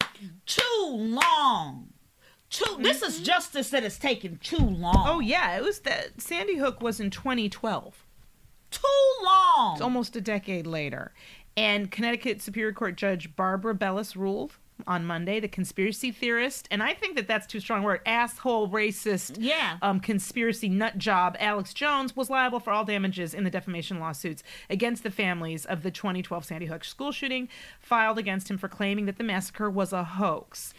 too 0.45 0.87
long. 0.89 1.89
Too. 2.49 2.77
This 2.79 3.01
is 3.01 3.15
mm-hmm. 3.15 3.23
justice 3.23 3.69
that 3.71 3.83
has 3.83 3.97
taken 3.97 4.37
too 4.37 4.57
long. 4.65 5.03
Oh 5.05 5.19
yeah, 5.19 5.57
it 5.57 5.63
was 5.63 5.79
that 5.79 6.21
Sandy 6.21 6.57
Hook 6.57 6.81
was 6.81 7.01
in 7.01 7.09
2012. 7.09 8.05
too 8.71 8.79
long. 9.23 9.73
It's 9.73 9.81
almost 9.81 10.15
a 10.15 10.21
decade 10.21 10.65
later. 10.65 11.13
And 11.57 11.91
Connecticut 11.91 12.41
Superior 12.41 12.71
Court 12.71 12.95
Judge 12.95 13.35
Barbara 13.35 13.75
Bellis 13.75 14.15
ruled 14.15 14.57
on 14.87 15.05
Monday, 15.05 15.39
the 15.39 15.47
conspiracy 15.47 16.11
theorist, 16.11 16.67
and 16.71 16.81
I 16.83 16.93
think 16.93 17.15
that 17.15 17.27
that's 17.27 17.47
too 17.47 17.59
strong 17.59 17.81
a 17.83 17.85
word, 17.85 18.01
asshole, 18.05 18.69
racist, 18.69 19.37
Yeah. 19.39 19.77
um, 19.81 19.99
conspiracy 19.99 20.69
nut 20.69 20.97
job, 20.97 21.35
Alex 21.39 21.73
Jones 21.73 22.15
was 22.15 22.29
liable 22.29 22.59
for 22.59 22.71
all 22.71 22.85
damages 22.85 23.33
in 23.33 23.43
the 23.43 23.49
defamation 23.49 23.99
lawsuits 23.99 24.43
against 24.69 25.03
the 25.03 25.11
families 25.11 25.65
of 25.65 25.83
the 25.83 25.91
2012 25.91 26.45
Sandy 26.45 26.65
Hook 26.67 26.83
school 26.83 27.11
shooting 27.11 27.49
filed 27.79 28.17
against 28.17 28.49
him 28.49 28.57
for 28.57 28.67
claiming 28.67 29.05
that 29.05 29.17
the 29.17 29.23
massacre 29.23 29.69
was 29.69 29.93
a 29.93 30.03
hoax. 30.03 30.73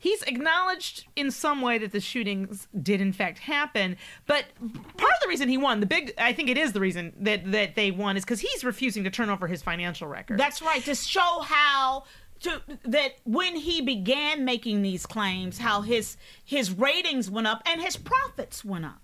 He's 0.00 0.22
acknowledged 0.22 1.06
in 1.16 1.32
some 1.32 1.60
way 1.60 1.76
that 1.78 1.90
the 1.90 1.98
shootings 2.00 2.68
did 2.80 3.00
in 3.00 3.12
fact 3.12 3.40
happen, 3.40 3.96
but 4.28 4.44
part 4.60 5.12
of 5.12 5.20
the 5.22 5.28
reason 5.28 5.48
he 5.48 5.56
won, 5.56 5.80
the 5.80 5.86
big, 5.86 6.12
I 6.16 6.32
think 6.32 6.48
it 6.48 6.56
is 6.56 6.72
the 6.72 6.78
reason 6.78 7.12
that 7.18 7.50
that 7.50 7.74
they 7.74 7.90
won, 7.90 8.16
is 8.16 8.24
because 8.24 8.38
he's 8.38 8.62
refusing 8.62 9.02
to 9.02 9.10
turn 9.10 9.28
over 9.28 9.48
his 9.48 9.60
financial 9.60 10.06
record. 10.06 10.38
That's 10.38 10.62
right. 10.62 10.84
To 10.84 10.94
show 10.94 11.40
how 11.40 12.04
to 12.40 12.62
that 12.84 13.16
when 13.24 13.56
he 13.56 13.80
began 13.80 14.44
making 14.44 14.82
these 14.82 15.06
claims, 15.06 15.58
how 15.58 15.82
his 15.82 16.16
his 16.44 16.70
ratings 16.70 17.30
went 17.30 17.46
up 17.46 17.62
and 17.66 17.80
his 17.80 17.96
profits 17.96 18.64
went 18.64 18.84
up. 18.84 19.00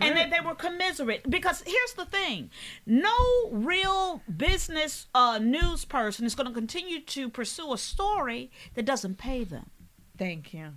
and 0.00 0.16
that 0.16 0.30
they 0.30 0.38
were 0.38 0.54
commiserate 0.54 1.28
because 1.28 1.60
here's 1.66 1.94
the 1.94 2.04
thing 2.04 2.48
no 2.86 3.10
real 3.50 4.22
business 4.36 5.08
uh, 5.12 5.40
news 5.42 5.84
person 5.84 6.24
is 6.24 6.36
going 6.36 6.46
to 6.46 6.54
continue 6.54 7.00
to 7.00 7.28
pursue 7.28 7.72
a 7.72 7.76
story 7.78 8.48
that 8.74 8.84
doesn't 8.84 9.18
pay 9.18 9.42
them 9.42 9.68
Thank 10.18 10.54
you. 10.54 10.68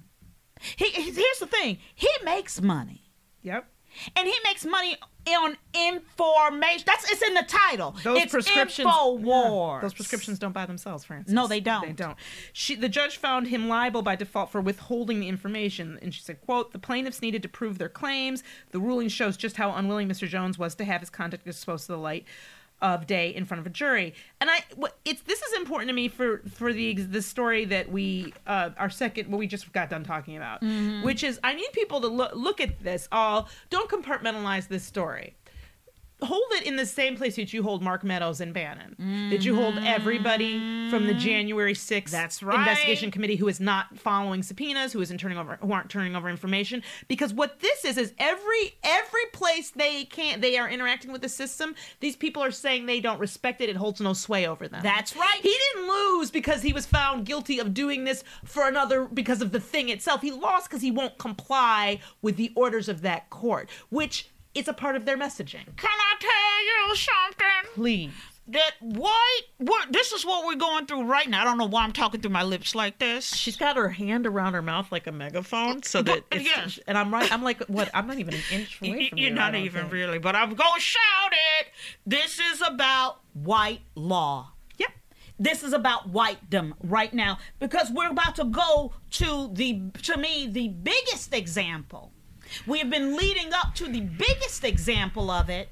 He 0.76 0.90
here's 0.90 1.40
the 1.40 1.48
thing. 1.48 1.78
He 1.96 2.10
makes 2.24 2.62
money. 2.62 3.04
Yep. 3.44 3.66
And 4.16 4.28
he 4.28 4.36
makes 4.44 4.66
money 4.66 4.98
on 5.28 5.58
information. 5.74 6.84
That's 6.86 7.10
it's 7.12 7.22
in 7.22 7.34
the 7.34 7.44
title. 7.48 7.96
Those 8.04 8.24
it's 8.24 8.32
prescriptions. 8.32 8.88
Infowars. 8.88 9.76
Yeah, 9.76 9.82
those 9.82 9.94
prescriptions 9.94 10.40
don't 10.40 10.54
buy 10.54 10.66
themselves, 10.66 11.04
Frances. 11.04 11.34
No, 11.34 11.48
they 11.48 11.60
don't. 11.60 11.86
They 11.86 11.94
don't. 11.94 12.18
She, 12.54 12.76
the 12.76 12.90
judge 12.90 13.18
found 13.18 13.48
him 13.48 13.68
liable 13.68 14.02
by 14.02 14.16
default 14.16 14.52
for 14.52 14.62
withholding 14.62 15.20
the 15.20 15.28
information, 15.28 16.00
and 16.02 16.14
she 16.14 16.22
said, 16.22 16.42
"quote 16.42 16.72
The 16.72 16.80
plaintiffs 16.80 17.22
needed 17.22 17.44
to 17.44 17.50
prove 17.50 17.78
their 17.78 17.90
claims. 17.90 18.44
The 18.72 18.80
ruling 18.80 19.10
shows 19.10 19.38
just 19.38 19.58
how 19.58 19.72
unwilling 19.74 20.10
Mr. 20.10 20.28
Jones 20.28 20.58
was 20.58 20.76
to 20.76 20.86
have 20.86 21.02
his 21.02 21.10
conduct 21.10 21.48
exposed 21.48 21.86
to 21.86 21.94
the 21.94 21.98
light." 21.98 22.26
Of 22.82 23.08
day 23.08 23.36
in 23.36 23.44
front 23.44 23.60
of 23.60 23.66
a 23.68 23.70
jury, 23.70 24.14
and 24.40 24.50
I, 24.50 24.64
what- 24.78 24.98
it's 25.04 25.22
this 25.24 25.42
is 25.42 25.54
important 25.58 25.90
to 25.90 25.94
me 25.94 26.08
for 26.08 26.42
for 26.50 26.72
the 26.72 26.94
the 26.94 27.22
story 27.22 27.66
that 27.66 27.92
we 27.92 28.34
uh, 28.48 28.70
our 28.78 28.90
second 28.90 29.30
what 29.30 29.38
we 29.38 29.48
just 29.48 29.70
got 29.74 29.90
done 29.90 30.06
talking 30.06 30.38
about, 30.38 30.62
which 31.04 31.22
is 31.22 31.42
I 31.44 31.56
need 31.56 31.70
people 31.74 32.00
to 32.00 32.08
look 32.08 32.32
look 32.36 32.62
at 32.62 32.82
this 32.82 33.10
all. 33.12 33.50
Don't 33.70 33.90
compartmentalize 33.90 34.70
this 34.70 34.84
story 34.86 35.36
hold 36.22 36.44
it 36.52 36.64
in 36.64 36.76
the 36.76 36.86
same 36.86 37.16
place 37.16 37.36
that 37.38 37.54
you 37.54 37.64
hold 37.64 37.82
Mark 37.82 38.04
Meadows 38.04 38.42
and 38.42 38.54
Bannon. 38.54 39.30
That 39.30 39.46
you 39.46 39.56
hold 39.56 39.78
everybody 39.78 40.90
from 40.90 41.08
the 41.08 41.14
January 41.14 41.74
6th 41.74 42.10
That's 42.10 42.44
right. 42.44 42.60
investigation 42.60 43.12
committee 43.12 43.38
who 43.38 43.48
is 43.48 43.60
not 43.60 43.98
following 43.98 44.44
subpoenas, 44.44 44.92
who 44.94 45.02
isn't 45.02 45.18
turning 45.20 45.38
over 45.38 45.58
who 45.62 45.72
aren't 45.72 45.90
turning 45.90 46.16
over 46.16 46.30
information. 46.30 46.84
Because 47.08 47.34
what 47.34 47.60
this 47.60 47.86
is 47.86 47.98
is 47.98 48.14
every 48.20 48.76
every 48.84 49.26
place 49.32 49.72
they 49.72 50.06
can't 50.06 50.42
they 50.42 50.58
are 50.58 50.70
interacting 50.70 51.12
with 51.12 51.22
the 51.22 51.30
system, 51.30 51.76
these 52.00 52.16
people 52.16 52.44
are 52.44 52.52
saying 52.52 52.86
they 52.86 53.00
don't 53.00 53.20
respect 53.20 53.62
it, 53.62 53.70
it 53.70 53.76
holds 53.78 54.02
no 54.02 54.14
sway 54.14 54.46
over 54.46 54.68
them. 54.68 54.82
That's 54.84 55.16
right. 55.16 55.40
He 55.42 55.56
didn't 55.74 55.88
lose 55.88 56.32
because 56.32 56.62
he 56.62 56.74
was 56.74 56.86
found 56.86 57.26
guilty 57.26 57.60
of 57.60 57.74
doing 57.74 58.04
this 58.04 58.24
for 58.44 58.68
another 58.68 59.06
because 59.06 59.42
of 59.42 59.52
the 59.52 59.60
thing 59.60 59.90
itself. 59.90 60.22
He 60.22 60.32
lost 60.32 60.70
because 60.70 60.82
he 60.82 60.92
won't 60.92 61.18
comply 61.18 62.00
with 62.22 62.36
the 62.36 62.52
orders 62.56 62.90
of 62.90 63.02
that 63.02 63.30
court, 63.30 63.70
which 63.90 64.30
is 64.60 64.68
a 64.68 64.74
part 64.74 64.96
of 64.96 65.06
their 65.06 65.18
messaging. 65.18 65.66
Can 65.78 65.90
I 65.90 66.16
tell 66.20 66.90
you 66.90 66.96
something? 66.96 67.74
Please. 67.76 68.12
That 68.48 68.72
white, 68.82 69.42
what? 69.60 69.94
This 69.94 70.12
is 70.12 70.26
what 70.26 70.44
we're 70.44 70.56
going 70.56 70.88
through 70.88 71.04
right 71.04 71.30
now. 71.30 71.42
I 71.42 71.44
don't 71.46 71.60
know 71.60 71.68
why 71.68 71.84
I'm 71.84 71.92
talking 71.92 72.20
through 72.20 72.32
my 72.32 72.42
lips 72.42 72.74
like 72.74 72.98
this. 72.98 73.36
She's 73.36 73.56
got 73.56 73.76
her 73.78 73.90
hand 73.90 74.26
around 74.26 74.56
her 74.56 74.64
mouth 74.64 74.92
like 74.92 75.06
a 75.06 75.12
megaphone, 75.12 75.84
so 75.84 76.02
that 76.02 76.24
But- 76.32 76.40
it's, 76.40 76.46
yes. 76.50 76.80
and 76.88 76.98
I'm 76.98 77.14
right. 77.14 77.32
I'm 77.32 77.44
like, 77.44 77.62
what? 77.66 77.92
I'm 77.94 78.08
not 78.08 78.18
even 78.18 78.34
an 78.34 78.40
inch 78.52 78.82
away 78.82 79.10
from 79.10 79.18
You're 79.20 79.28
you. 79.30 79.36
I 79.36 79.38
not 79.38 79.54
even 79.56 79.82
think. 79.82 79.94
really, 79.94 80.18
but 80.18 80.36
I'm 80.36 80.56
going 80.56 80.74
to 80.76 80.82
shout 80.82 81.32
it. 81.62 81.68
This 82.08 82.40
is 82.40 82.64
about 82.66 83.20
white 83.34 83.82
law. 83.94 84.50
Yep. 84.80 84.90
This 85.38 85.62
is 85.64 85.72
about 85.74 86.12
whitedom 86.12 86.74
right 86.84 87.14
now 87.14 87.38
because 87.60 87.92
we're 87.92 88.10
about 88.10 88.36
to 88.38 88.46
go 88.46 88.94
to 89.12 89.52
the, 89.54 89.92
to 90.02 90.18
me, 90.18 90.48
the 90.48 90.70
biggest 90.70 91.36
example. 91.36 92.14
We 92.66 92.80
have 92.80 92.90
been 92.90 93.16
leading 93.16 93.54
up 93.54 93.76
to 93.76 93.88
the 93.88 94.02
biggest 94.02 94.64
example 94.64 95.30
of 95.32 95.50
it 95.50 95.70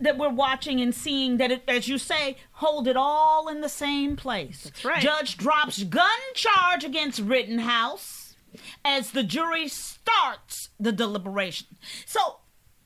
that 0.00 0.18
we're 0.18 0.28
watching 0.28 0.80
and 0.80 0.94
seeing 0.94 1.36
that 1.38 1.50
it, 1.50 1.62
as 1.68 1.88
you 1.88 1.98
say, 1.98 2.36
hold 2.52 2.86
it 2.88 2.96
all 2.96 3.48
in 3.48 3.60
the 3.60 3.68
same 3.68 4.16
place. 4.16 4.64
That's 4.64 4.84
right. 4.84 5.00
Judge 5.02 5.36
drops 5.36 5.82
gun 5.84 6.08
charge 6.34 6.84
against 6.84 7.20
Rittenhouse 7.20 8.36
as 8.84 9.10
the 9.12 9.22
jury 9.22 9.68
starts 9.68 10.70
the 10.78 10.92
deliberation. 10.92 11.66
So 12.06 12.38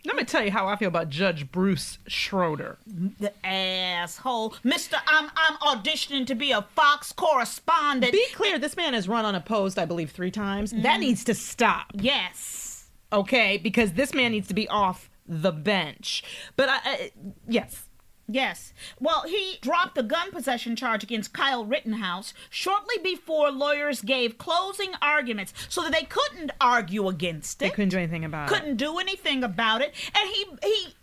Let 0.04 0.16
me 0.16 0.24
tell 0.24 0.42
you 0.44 0.50
how 0.50 0.66
I 0.66 0.76
feel 0.76 0.88
about 0.88 1.08
Judge 1.10 1.50
Bruce 1.50 1.98
Schroeder. 2.06 2.78
the 2.86 3.32
asshole, 3.44 4.54
Mister, 4.64 4.96
I'm 5.06 5.30
I'm 5.36 5.56
auditioning 5.58 6.26
to 6.26 6.34
be 6.34 6.52
a 6.52 6.62
Fox 6.62 7.12
correspondent. 7.12 8.12
Be 8.12 8.26
clear, 8.32 8.58
this 8.58 8.76
man 8.76 8.94
has 8.94 9.08
run 9.08 9.24
unopposed, 9.26 9.78
I 9.78 9.84
believe, 9.84 10.10
three 10.10 10.30
times. 10.30 10.72
Mm-hmm. 10.72 10.82
That 10.82 11.00
needs 11.00 11.24
to 11.24 11.34
stop. 11.34 11.90
yes, 11.94 12.67
okay? 13.12 13.58
Because 13.58 13.92
this 13.92 14.14
man 14.14 14.32
needs 14.32 14.48
to 14.48 14.54
be 14.54 14.68
off 14.68 15.10
the 15.26 15.52
bench. 15.52 16.22
But 16.56 16.68
I, 16.68 16.78
I 16.84 17.12
yes. 17.46 17.84
yes. 18.26 18.72
Well, 18.98 19.24
he 19.26 19.58
dropped 19.60 19.94
the 19.94 20.02
gun 20.02 20.30
possession 20.30 20.74
charge 20.76 21.02
against 21.02 21.32
Kyle 21.32 21.64
Rittenhouse 21.64 22.32
shortly 22.50 22.96
before 23.02 23.50
lawyers 23.50 24.00
gave 24.00 24.38
closing 24.38 24.92
arguments, 25.02 25.52
so 25.68 25.82
that 25.82 25.92
they 25.92 26.04
couldn't 26.04 26.52
argue 26.60 27.08
against 27.08 27.60
it. 27.62 27.66
They 27.66 27.70
couldn't 27.70 27.90
do 27.90 27.98
anything 27.98 28.24
about 28.24 28.50
it. 28.50 28.54
couldn't 28.54 28.76
do 28.76 28.98
anything 28.98 29.44
about 29.44 29.82
it, 29.82 29.94
and 30.14 30.28
he 30.30 30.46
he 30.62 30.94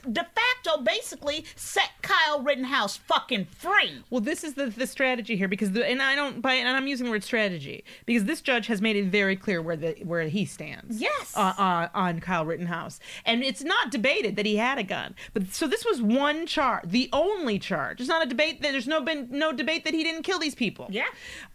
de 0.00 0.24
facto 0.24 0.82
basically 0.82 1.44
set 1.56 1.90
Kyle 2.02 2.40
Rittenhouse 2.40 2.96
fucking 2.96 3.46
free. 3.46 4.02
Well, 4.10 4.20
this 4.20 4.44
is 4.44 4.54
the 4.54 4.66
the 4.66 4.86
strategy 4.86 5.36
here 5.36 5.48
because 5.48 5.72
the 5.72 5.86
and 5.86 6.02
I 6.02 6.14
don't 6.14 6.40
by 6.40 6.54
and 6.54 6.68
I'm 6.68 6.86
using 6.86 7.06
the 7.06 7.10
word 7.12 7.24
strategy 7.24 7.84
because 8.06 8.24
this 8.24 8.40
judge 8.40 8.66
has 8.66 8.80
made 8.80 8.96
it 8.96 9.06
very 9.06 9.36
clear 9.36 9.62
where 9.62 9.76
the 9.76 9.96
where 10.04 10.22
he 10.22 10.44
stands. 10.44 11.00
Yes. 11.00 11.34
Uh, 11.36 11.52
uh, 11.58 11.88
on 11.94 12.20
Kyle 12.20 12.44
Rittenhouse, 12.44 13.00
and 13.24 13.42
it's 13.42 13.62
not 13.62 13.90
debated 13.90 14.36
that 14.36 14.46
he 14.46 14.56
had 14.56 14.78
a 14.78 14.82
gun. 14.82 15.14
But 15.32 15.52
so 15.52 15.66
this 15.66 15.84
was 15.84 16.00
one 16.02 16.46
charge, 16.46 16.84
the 16.88 17.08
only 17.12 17.58
charge. 17.58 18.00
It's 18.00 18.08
not 18.08 18.24
a 18.24 18.28
debate. 18.28 18.62
That 18.62 18.72
there's 18.72 18.88
no 18.88 19.00
been 19.00 19.28
no 19.30 19.52
debate 19.52 19.84
that 19.84 19.94
he 19.94 20.02
didn't 20.02 20.22
kill 20.22 20.38
these 20.38 20.54
people. 20.54 20.88
Yeah. 20.90 21.06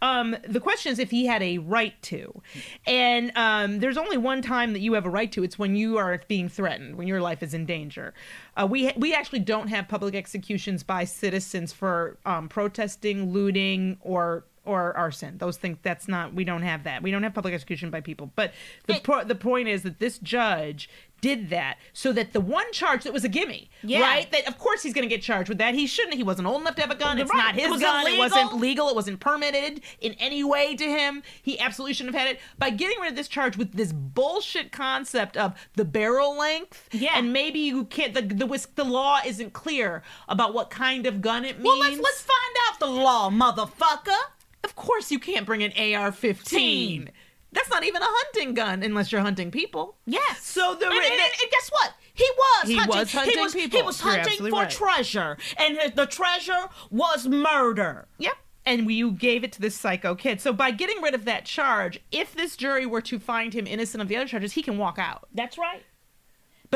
Um, 0.02 0.36
the 0.46 0.60
question 0.60 0.92
is 0.92 0.98
if 0.98 1.10
he 1.10 1.26
had 1.26 1.42
a 1.42 1.58
right 1.58 2.00
to, 2.02 2.42
and 2.86 3.32
um, 3.36 3.80
there's 3.80 3.96
only 3.96 4.16
one 4.16 4.42
time 4.42 4.72
that 4.72 4.80
you 4.80 4.94
have 4.94 5.06
a 5.06 5.10
right 5.10 5.30
to. 5.32 5.42
It's 5.42 5.58
when 5.58 5.76
you 5.76 5.98
are 5.98 6.20
being 6.28 6.48
threatened, 6.48 6.96
when 6.96 7.08
your 7.08 7.20
life 7.20 7.42
is 7.42 7.54
in 7.54 7.66
danger. 7.66 8.14
Uh, 8.56 8.66
we 8.68 8.92
we 8.96 9.14
actually 9.14 9.38
don't 9.40 9.68
have 9.68 9.88
public 9.88 10.14
executions 10.14 10.82
by 10.82 11.04
citizens 11.04 11.72
for 11.72 12.16
um, 12.24 12.48
protesting, 12.48 13.32
looting, 13.32 13.98
or 14.00 14.44
or 14.66 14.96
arson. 14.96 15.38
Those 15.38 15.56
things 15.56 15.78
that's 15.82 16.08
not 16.08 16.34
we 16.34 16.44
don't 16.44 16.62
have 16.62 16.84
that. 16.84 17.02
We 17.02 17.10
don't 17.10 17.22
have 17.22 17.34
public 17.34 17.54
execution 17.54 17.90
by 17.90 18.00
people. 18.00 18.30
But 18.34 18.52
the 18.86 19.00
po- 19.00 19.24
the 19.24 19.34
point 19.34 19.68
is 19.68 19.82
that 19.82 19.98
this 19.98 20.18
judge 20.18 20.88
did 21.22 21.48
that 21.48 21.78
so 21.94 22.12
that 22.12 22.34
the 22.34 22.40
one 22.40 22.70
charge 22.72 23.02
that 23.04 23.12
was 23.12 23.24
a 23.24 23.28
gimme, 23.28 23.70
Yeah. 23.82 24.00
right? 24.02 24.30
That 24.32 24.46
of 24.46 24.58
course 24.58 24.82
he's 24.82 24.92
going 24.92 25.08
to 25.08 25.12
get 25.14 25.22
charged 25.22 25.48
with 25.48 25.56
that. 25.58 25.74
He 25.74 25.86
shouldn't. 25.86 26.14
He 26.14 26.22
wasn't 26.22 26.46
old 26.46 26.60
enough 26.60 26.74
to 26.76 26.82
have 26.82 26.90
a 26.90 26.94
gun. 26.94 27.18
It's 27.18 27.30
Right. 27.30 27.38
not 27.38 27.54
his 27.54 27.74
It 27.74 27.80
gun. 27.80 28.06
It 28.06 28.18
wasn't 28.18 28.56
legal. 28.60 28.90
It 28.90 28.94
wasn't 28.94 29.18
permitted 29.18 29.80
in 30.00 30.12
any 30.14 30.44
way 30.44 30.76
to 30.76 30.84
him. 30.84 31.22
He 31.42 31.58
absolutely 31.58 31.94
shouldn't 31.94 32.14
have 32.14 32.26
had 32.26 32.36
it. 32.36 32.40
By 32.58 32.68
getting 32.68 33.00
rid 33.00 33.10
of 33.10 33.16
this 33.16 33.28
charge 33.28 33.56
with 33.56 33.72
this 33.72 33.92
bullshit 33.94 34.72
concept 34.72 35.38
of 35.38 35.54
the 35.74 35.86
barrel 35.86 36.36
length, 36.36 36.86
Yeah. 36.92 37.12
and 37.16 37.32
maybe 37.32 37.60
you 37.60 37.84
can't. 37.86 38.12
The 38.12 38.22
the 38.22 38.46
whisk, 38.46 38.74
the 38.74 38.84
law 38.84 39.20
isn't 39.24 39.54
clear 39.54 40.02
about 40.28 40.52
what 40.52 40.68
kind 40.68 41.06
of 41.06 41.22
gun 41.22 41.44
it 41.46 41.56
means. 41.60 41.64
Well, 41.64 41.78
let's 41.78 41.98
let's 41.98 42.20
find 42.22 42.56
out 42.68 42.78
the 42.78 42.86
law, 42.88 43.30
motherfucker. 43.30 44.18
Of 44.66 44.74
course, 44.74 45.12
you 45.12 45.18
can't 45.20 45.46
bring 45.46 45.62
an 45.62 45.70
AR-15. 45.76 47.08
That's 47.52 47.70
not 47.70 47.84
even 47.84 48.02
a 48.02 48.06
hunting 48.08 48.52
gun 48.54 48.82
unless 48.82 49.12
you're 49.12 49.20
hunting 49.20 49.50
people. 49.52 49.96
Yes. 50.06 50.42
So 50.42 50.74
the 50.74 50.86
and, 50.86 50.94
and- 50.94 51.04
and- 51.04 51.20
and 51.20 51.50
guess 51.50 51.68
what? 51.70 51.92
He 52.12 52.28
was 52.36 52.68
He 52.68 52.76
hunting. 52.76 52.98
was 52.98 53.12
hunting 53.12 53.34
he 53.34 53.40
was, 53.40 53.54
people. 53.54 53.78
He 53.80 53.86
was 53.86 54.02
You're 54.04 54.12
hunting 54.18 54.50
for 54.50 54.60
right. 54.62 54.70
treasure, 54.70 55.38
and 55.58 55.78
his- 55.78 55.92
the 55.92 56.06
treasure 56.06 56.68
was 56.90 57.28
murder. 57.28 58.08
Yep. 58.18 58.34
And 58.66 58.90
you 58.90 59.12
gave 59.12 59.44
it 59.44 59.52
to 59.52 59.60
this 59.60 59.76
psycho 59.76 60.16
kid. 60.16 60.40
So 60.40 60.52
by 60.52 60.72
getting 60.72 61.00
rid 61.00 61.14
of 61.14 61.24
that 61.26 61.44
charge, 61.44 62.00
if 62.10 62.34
this 62.34 62.56
jury 62.56 62.84
were 62.84 63.02
to 63.02 63.20
find 63.20 63.54
him 63.54 63.64
innocent 63.66 64.02
of 64.02 64.08
the 64.08 64.16
other 64.16 64.26
charges, 64.26 64.52
he 64.54 64.62
can 64.62 64.76
walk 64.76 64.98
out. 64.98 65.28
That's 65.32 65.56
right. 65.56 65.84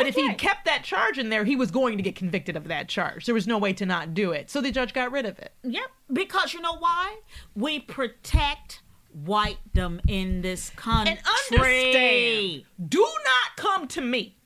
But 0.01 0.07
That's 0.07 0.17
if 0.17 0.25
he 0.25 0.35
kept 0.35 0.65
that 0.65 0.83
charge 0.83 1.19
in 1.19 1.29
there, 1.29 1.45
he 1.45 1.57
was 1.57 1.71
going 1.71 1.99
to 1.99 2.03
get 2.03 2.17
convicted 2.17 2.57
of 2.57 2.69
that 2.69 2.89
charge. 2.89 3.27
There 3.27 3.35
was 3.35 3.47
no 3.47 3.59
way 3.59 3.75
to 3.75 3.85
not 3.85 4.15
do 4.15 4.33
it. 4.33 4.49
So 4.49 4.63
the 4.63 4.71
judge 4.71 4.95
got 4.95 5.13
rid 5.13 5.27
of 5.27 5.39
it. 5.39 5.53
Yep. 5.63 5.85
Because 6.11 6.55
you 6.55 6.63
know 6.63 6.77
why? 6.79 7.19
We 7.55 7.81
protect 7.81 8.81
whitedom 9.27 10.01
in 10.09 10.41
this 10.41 10.71
country. 10.71 11.19
And 11.19 11.21
understand, 11.53 12.63
do 12.89 13.01
not 13.01 13.57
come 13.57 13.89
to 13.89 14.01
me. 14.01 14.39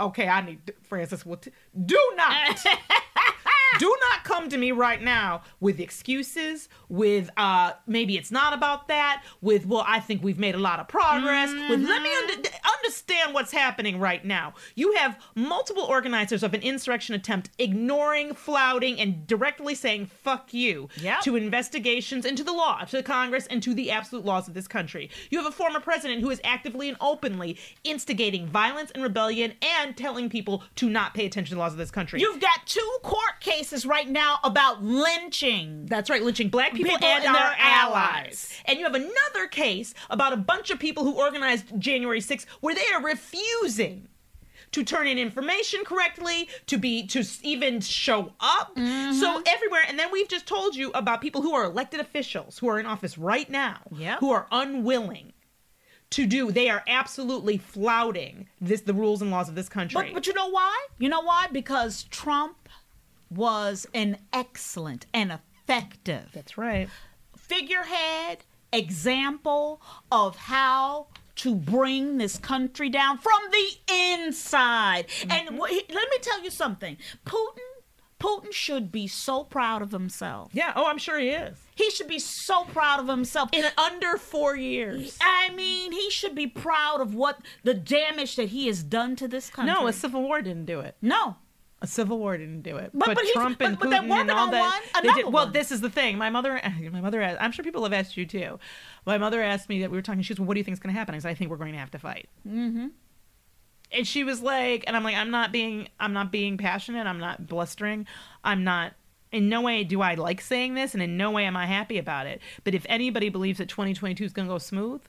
Okay, 0.00 0.28
I 0.28 0.40
need 0.40 0.72
Frances. 0.82 1.26
Will 1.26 1.36
t- 1.36 1.50
do 1.84 2.00
not. 2.16 2.64
do 3.78 3.96
not 4.10 4.24
come 4.24 4.48
to 4.48 4.56
me 4.56 4.72
right 4.72 5.02
now 5.02 5.42
with 5.60 5.80
excuses 5.80 6.68
with 6.88 7.30
uh 7.36 7.72
maybe 7.86 8.16
it's 8.16 8.30
not 8.30 8.52
about 8.52 8.88
that 8.88 9.22
with 9.40 9.66
well 9.66 9.84
i 9.86 9.98
think 10.00 10.22
we've 10.22 10.38
made 10.38 10.54
a 10.54 10.58
lot 10.58 10.78
of 10.80 10.88
progress 10.88 11.50
with 11.68 11.80
let 11.80 12.02
me 12.02 12.10
under- 12.16 12.48
understand 12.78 13.34
what's 13.34 13.52
happening 13.52 13.98
right 13.98 14.24
now. 14.24 14.54
You 14.74 14.92
have 14.94 15.18
multiple 15.34 15.82
organizers 15.82 16.42
of 16.42 16.54
an 16.54 16.60
insurrection 16.62 17.14
attempt 17.14 17.50
ignoring 17.58 18.34
flouting 18.34 19.00
and 19.00 19.26
directly 19.26 19.74
saying 19.74 20.06
fuck 20.06 20.52
you 20.54 20.88
Yep. 21.00 21.22
to 21.22 21.36
investigations 21.36 22.24
into 22.24 22.44
the 22.44 22.52
law 22.52 22.84
to 22.84 22.96
the 22.96 23.02
congress 23.02 23.46
and 23.48 23.62
to 23.62 23.74
the 23.74 23.90
absolute 23.90 24.24
laws 24.24 24.46
of 24.48 24.54
this 24.54 24.68
country. 24.68 25.10
You 25.30 25.38
have 25.38 25.46
a 25.46 25.52
former 25.54 25.80
president 25.80 26.20
who 26.20 26.30
is 26.30 26.40
actively 26.44 26.88
and 26.88 26.96
openly 27.00 27.58
instigating 27.84 28.46
violence 28.46 28.90
and 28.92 29.02
rebellion 29.02 29.54
and 29.62 29.96
telling 29.96 30.28
people 30.28 30.62
to 30.76 30.88
not 30.88 31.14
pay 31.14 31.26
attention 31.26 31.50
to 31.50 31.54
the 31.56 31.60
laws 31.60 31.72
of 31.72 31.78
this 31.78 31.90
country. 31.90 32.20
You've 32.20 32.40
got 32.40 32.66
two 32.66 32.98
court 33.02 33.40
cases 33.40 33.55
right 33.86 34.08
now 34.08 34.38
about 34.44 34.82
lynching. 34.82 35.86
that's 35.86 36.10
right, 36.10 36.22
lynching 36.22 36.48
black 36.48 36.74
people, 36.74 36.92
People 36.92 37.08
and, 37.08 37.24
and 37.24 37.34
our 37.34 37.42
their 37.50 37.56
allies. 37.58 37.92
allies. 37.94 38.60
And 38.66 38.78
you 38.78 38.84
have 38.84 38.94
another 38.94 39.46
case 39.50 39.94
about 40.10 40.32
a 40.32 40.36
bunch 40.36 40.70
of 40.70 40.78
people 40.78 41.04
who 41.04 41.12
organized 41.12 41.78
January 41.78 42.20
6th 42.20 42.46
where 42.60 42.74
they 42.74 42.86
are 42.94 43.02
refusing 43.02 44.08
to 44.72 44.84
turn 44.84 45.06
in 45.06 45.18
information 45.18 45.84
correctly, 45.84 46.48
to 46.66 46.76
be 46.76 47.06
to 47.06 47.24
even 47.42 47.80
show 47.80 48.32
up. 48.40 48.74
Mm-hmm. 48.76 49.12
So 49.12 49.42
everywhere, 49.46 49.82
and 49.88 49.98
then 49.98 50.10
we've 50.12 50.28
just 50.28 50.46
told 50.46 50.74
you 50.76 50.90
about 50.92 51.20
people 51.20 51.40
who 51.40 51.54
are 51.54 51.64
elected 51.64 52.00
officials 52.00 52.58
who 52.58 52.68
are 52.68 52.78
in 52.78 52.84
office 52.86 53.16
right 53.16 53.48
now, 53.48 53.78
who 54.20 54.30
are 54.32 54.46
unwilling 54.50 55.32
to 56.10 56.26
do. 56.26 56.50
They 56.52 56.68
are 56.68 56.84
absolutely 56.86 57.58
flouting 57.58 58.48
this 58.60 58.82
the 58.82 58.94
rules 58.94 59.22
and 59.22 59.30
laws 59.30 59.48
of 59.48 59.54
this 59.54 59.68
country. 59.68 59.94
But, 60.02 60.14
but 60.14 60.26
you 60.26 60.34
know 60.34 60.50
why? 60.50 60.86
You 60.98 61.08
know 61.08 61.22
why? 61.22 61.46
Because 61.50 62.04
Trump 62.04 62.65
was 63.30 63.86
an 63.94 64.18
excellent 64.32 65.06
and 65.12 65.32
effective 65.32 66.30
That's 66.32 66.56
right. 66.56 66.88
figurehead, 67.36 68.44
example 68.72 69.80
of 70.10 70.36
how 70.36 71.08
to 71.36 71.54
bring 71.54 72.18
this 72.18 72.38
country 72.38 72.88
down 72.88 73.18
from 73.18 73.40
the 73.50 73.94
inside. 73.94 75.06
And 75.22 75.48
mm-hmm. 75.48 75.56
wh- 75.56 75.94
let 75.94 76.10
me 76.10 76.18
tell 76.20 76.42
you 76.42 76.50
something 76.50 76.96
Putin. 77.24 77.60
Putin 78.18 78.50
should 78.50 78.90
be 78.90 79.06
so 79.06 79.44
proud 79.44 79.82
of 79.82 79.92
himself. 79.92 80.50
Yeah. 80.54 80.72
Oh, 80.74 80.86
I'm 80.86 80.96
sure 80.96 81.18
he 81.18 81.28
is. 81.28 81.58
He 81.74 81.90
should 81.90 82.08
be 82.08 82.18
so 82.18 82.64
proud 82.64 82.98
of 82.98 83.08
himself. 83.08 83.50
In 83.52 83.66
under 83.76 84.16
four 84.16 84.56
years. 84.56 85.18
I 85.20 85.50
mean, 85.50 85.92
he 85.92 86.08
should 86.08 86.34
be 86.34 86.46
proud 86.46 87.02
of 87.02 87.14
what 87.14 87.40
the 87.62 87.74
damage 87.74 88.36
that 88.36 88.48
he 88.48 88.68
has 88.68 88.82
done 88.82 89.16
to 89.16 89.28
this 89.28 89.50
country. 89.50 89.74
No, 89.74 89.86
a 89.86 89.92
civil 89.92 90.22
war 90.22 90.40
didn't 90.40 90.64
do 90.64 90.80
it. 90.80 90.96
no. 91.02 91.36
A 91.82 91.86
civil 91.86 92.18
war 92.18 92.38
didn't 92.38 92.62
do 92.62 92.76
it. 92.78 92.90
But- 92.94 93.06
But, 93.08 93.14
but 93.16 93.24
Trump 93.34 93.60
and 93.60 93.78
but- 93.78 93.90
but 93.90 94.02
Putin 94.04 94.20
and 94.22 94.30
all 94.30 94.50
that. 94.50 94.82
one, 94.94 95.02
they 95.06 95.12
did. 95.12 95.24
Well, 95.32 95.44
one. 95.44 95.52
this 95.52 95.70
is 95.70 95.82
the 95.82 95.90
thing. 95.90 96.16
My 96.16 96.30
mother, 96.30 96.58
my 96.92 97.00
mother. 97.02 97.20
asked- 97.20 97.38
I'm 97.40 97.52
sure 97.52 97.64
people 97.64 97.82
have 97.84 97.92
asked 97.92 98.16
you 98.16 98.24
too. 98.24 98.58
My 99.04 99.18
mother 99.18 99.42
asked 99.42 99.68
me 99.68 99.80
that 99.82 99.90
we 99.90 99.98
were 99.98 100.02
talking. 100.02 100.22
She 100.22 100.32
was, 100.32 100.38
well, 100.40 100.46
"What 100.48 100.54
do 100.54 100.60
you 100.60 100.64
think 100.64 100.72
is 100.74 100.80
going 100.80 100.94
to 100.94 100.98
happen?" 100.98 101.14
I 101.14 101.18
said, 101.18 101.30
"I 101.30 101.34
think 101.34 101.50
we're 101.50 101.58
going 101.58 101.72
to 101.72 101.78
have 101.78 101.90
to 101.90 101.98
fight." 101.98 102.28
Mm-hmm. 102.48 102.86
And 103.92 104.06
she 104.06 104.24
was 104.24 104.40
like, 104.42 104.82
and 104.86 104.96
I'm 104.96 105.04
like, 105.04 105.14
I'm 105.14 105.30
not 105.30 105.52
being, 105.52 105.88
I'm 106.00 106.12
not 106.12 106.32
being 106.32 106.58
passionate. 106.58 107.06
I'm 107.06 107.20
not 107.20 107.46
blustering. 107.46 108.06
I'm 108.42 108.64
not. 108.64 108.94
In 109.32 109.48
no 109.48 109.60
way 109.60 109.84
do 109.84 110.00
I 110.00 110.14
like 110.14 110.40
saying 110.40 110.74
this, 110.74 110.94
and 110.94 111.02
in 111.02 111.16
no 111.16 111.30
way 111.30 111.44
am 111.44 111.56
I 111.56 111.66
happy 111.66 111.98
about 111.98 112.26
it. 112.26 112.40
But 112.64 112.74
if 112.74 112.86
anybody 112.88 113.28
believes 113.28 113.58
that 113.58 113.68
2022 113.68 114.24
is 114.24 114.32
going 114.32 114.48
to 114.48 114.54
go 114.54 114.58
smooth, 114.58 115.02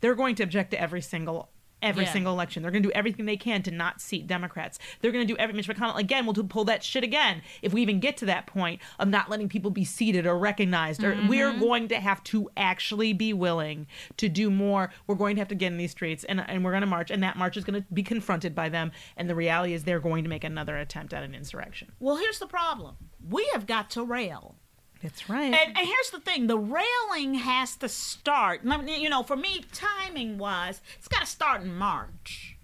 they're 0.00 0.14
going 0.14 0.36
to 0.36 0.42
object 0.42 0.70
to 0.70 0.80
every 0.80 1.00
single 1.02 1.50
every 1.84 2.04
Yeah. 2.04 2.12
single 2.12 2.32
election. 2.32 2.62
They're 2.62 2.72
going 2.72 2.82
to 2.82 2.88
do 2.88 2.92
everything 2.94 3.26
they 3.26 3.36
can 3.36 3.62
to 3.62 3.70
not 3.70 4.00
seat 4.00 4.26
Democrats. 4.26 4.78
They're 5.00 5.12
going 5.12 5.26
to 5.26 5.32
do 5.32 5.38
every 5.38 5.54
Mitch 5.54 5.68
McConnell 5.68 5.96
again 5.96 6.24
We'll 6.26 6.32
do- 6.32 6.42
pull 6.44 6.64
that 6.64 6.82
shit 6.82 7.04
again 7.04 7.42
if 7.62 7.72
we 7.72 7.82
even 7.82 8.00
get 8.00 8.16
to 8.18 8.26
that 8.26 8.46
point 8.46 8.80
of 8.98 9.08
not 9.08 9.28
letting 9.30 9.48
people 9.48 9.70
be 9.70 9.84
seated 9.84 10.26
or 10.26 10.38
recognized. 10.38 11.04
Or 11.04 11.14
mm-hmm. 11.14 11.28
we're 11.28 11.52
going 11.52 11.88
to 11.88 12.00
have 12.00 12.22
to 12.24 12.50
actually 12.56 13.12
be 13.12 13.32
willing 13.32 13.86
to 14.16 14.28
do 14.28 14.50
more. 14.50 14.90
We're 15.06 15.14
going 15.14 15.36
to 15.36 15.40
have 15.40 15.48
to 15.48 15.54
get 15.54 15.72
in 15.72 15.78
these 15.78 15.92
streets 15.92 16.24
and 16.24 16.40
and 16.40 16.64
we're 16.64 16.72
going 16.72 16.80
to 16.80 16.86
march 16.86 17.10
and 17.10 17.22
that 17.22 17.36
march 17.36 17.56
is 17.56 17.64
going 17.64 17.82
to 17.82 17.86
be 17.92 18.02
confronted 18.02 18.54
by 18.54 18.68
them 18.68 18.92
and 19.16 19.28
the 19.28 19.34
reality 19.34 19.74
is 19.74 19.84
they're 19.84 20.00
going 20.00 20.24
to 20.24 20.30
make 20.30 20.44
another 20.44 20.76
attempt 20.76 21.12
at 21.12 21.22
an 21.22 21.34
insurrection. 21.34 21.92
Well, 22.00 22.16
here's 22.16 22.38
the 22.38 22.46
problem 22.46 22.96
we 23.28 23.48
have 23.52 23.66
got 23.66 23.90
to 23.90 24.04
rail. 24.04 24.56
That's 25.04 25.28
right. 25.28 25.52
And, 25.54 25.76
and 25.76 25.86
here's 25.86 26.10
the 26.10 26.18
thing: 26.18 26.46
the 26.48 26.58
railing 26.58 27.34
has 27.34 27.76
to 27.76 27.88
start. 27.88 28.62
You 28.64 29.08
know, 29.10 29.22
for 29.22 29.36
me, 29.36 29.64
timing 29.72 30.38
wise, 30.38 30.80
it's 30.98 31.08
got 31.08 31.20
to 31.20 31.26
start 31.26 31.62
in 31.62 31.76
March 31.76 32.56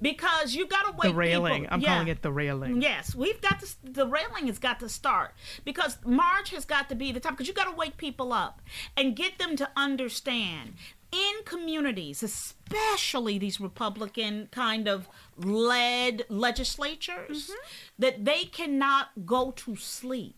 because 0.00 0.54
you've 0.54 0.68
got 0.70 0.86
to 0.86 0.92
wait. 0.92 1.10
the 1.10 1.14
railing. 1.14 1.60
people- 1.62 1.74
I'm 1.74 1.80
yeah. 1.82 1.88
calling 1.94 2.08
it 2.08 2.22
the 2.22 2.32
railing. 2.32 2.82
Yes, 2.82 3.14
we've 3.14 3.40
got 3.40 3.60
to. 3.60 3.66
The 3.84 4.06
railing 4.06 4.46
has 4.48 4.58
got 4.58 4.80
to 4.80 4.88
start 4.88 5.34
because 5.64 5.98
March 6.04 6.50
has 6.50 6.64
got 6.64 6.88
to 6.88 6.94
be 6.96 7.12
the 7.12 7.20
time 7.20 7.34
because 7.34 7.46
you've 7.46 7.56
got 7.56 7.70
to 7.70 7.76
wake 7.76 7.96
people 7.98 8.32
up 8.32 8.60
and 8.96 9.14
get 9.14 9.38
them 9.38 9.54
to 9.56 9.70
understand 9.76 10.74
in 11.12 11.44
communities, 11.44 12.22
especially 12.22 13.36
these 13.38 13.60
Republican 13.60 14.48
kind 14.50 14.88
of 14.88 15.06
led 15.36 16.24
legislatures, 16.30 17.48
Mm-hmm. 17.48 17.52
that 17.98 18.24
they 18.24 18.44
cannot 18.44 19.08
go 19.26 19.50
to 19.50 19.76
sleep. 19.76 20.36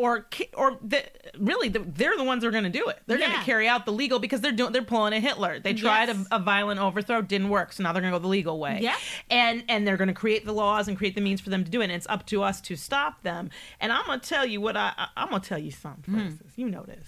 Or 0.00 0.26
or 0.54 0.78
the, 0.82 1.04
really 1.38 1.68
the, 1.68 1.80
they're 1.80 2.16
the 2.16 2.24
ones 2.24 2.40
that 2.40 2.48
are 2.48 2.50
going 2.50 2.64
to 2.64 2.70
do 2.70 2.88
it. 2.88 3.00
They're 3.06 3.18
going 3.18 3.32
to 3.32 3.44
carry 3.44 3.68
out 3.68 3.84
the 3.84 3.92
legal 3.92 4.18
because 4.18 4.40
they're 4.40 4.50
doing 4.50 4.72
they're 4.72 4.80
pulling 4.82 5.12
a 5.12 5.20
Hitler. 5.20 5.60
They 5.60 5.74
tried 5.74 6.08
Yes. 6.08 6.26
a, 6.30 6.36
a 6.36 6.38
violent 6.38 6.80
overthrow, 6.80 7.20
didn't 7.20 7.50
work, 7.50 7.74
so 7.74 7.82
now 7.82 7.92
they're 7.92 8.00
going 8.00 8.12
to 8.12 8.18
go 8.18 8.22
the 8.22 8.28
legal 8.28 8.58
way. 8.58 8.78
Yeah. 8.80 8.96
and 9.30 9.62
and 9.68 9.86
they're 9.86 9.98
going 9.98 10.08
to 10.08 10.14
create 10.14 10.46
the 10.46 10.52
laws 10.54 10.88
and 10.88 10.96
create 10.96 11.14
the 11.16 11.20
means 11.20 11.42
for 11.42 11.50
them 11.50 11.64
to 11.64 11.70
do 11.70 11.82
it. 11.82 11.84
And 11.84 11.92
it's 11.92 12.06
up 12.08 12.24
to 12.28 12.42
us 12.42 12.62
to 12.62 12.76
stop 12.76 13.22
them. 13.24 13.50
And 13.78 13.92
I'm 13.92 14.06
going 14.06 14.20
to 14.20 14.26
tell 14.26 14.46
you 14.46 14.58
what 14.62 14.74
I, 14.74 14.92
I 14.96 15.08
I'm 15.18 15.28
going 15.28 15.42
to 15.42 15.48
tell 15.48 15.58
you 15.58 15.70
something. 15.70 16.14
Hmm. 16.14 16.20
Frances. 16.20 16.52
You 16.56 16.70
know 16.70 16.84
this. 16.84 17.06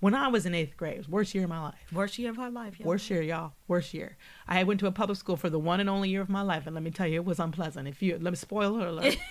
When 0.00 0.14
I 0.14 0.28
was 0.28 0.46
in 0.46 0.54
eighth 0.54 0.78
grade, 0.78 0.94
it 0.94 0.98
was 0.98 1.08
worst 1.10 1.34
year 1.34 1.44
of 1.44 1.50
my 1.50 1.60
life. 1.60 1.92
Worst 1.92 2.18
year 2.18 2.30
of 2.30 2.38
our 2.38 2.50
life. 2.50 2.76
Yeah. 2.80 2.86
Worst 2.86 3.10
year, 3.10 3.20
y'all. 3.20 3.52
Worst 3.68 3.92
year. 3.92 4.16
I 4.48 4.64
went 4.64 4.80
to 4.80 4.86
a 4.86 4.92
public 4.92 5.18
school 5.18 5.36
for 5.36 5.50
the 5.50 5.58
one 5.58 5.78
and 5.80 5.90
only 5.90 6.08
year 6.08 6.22
of 6.22 6.30
my 6.30 6.40
life, 6.40 6.66
and 6.66 6.74
let 6.74 6.82
me 6.82 6.90
tell 6.90 7.06
you, 7.06 7.16
it 7.16 7.26
was 7.26 7.38
unpleasant. 7.38 7.86
If 7.86 8.00
you 8.00 8.18
let 8.18 8.30
me 8.32 8.36
spoil 8.36 8.70
spoiler 8.70 8.86
alert. 8.86 9.18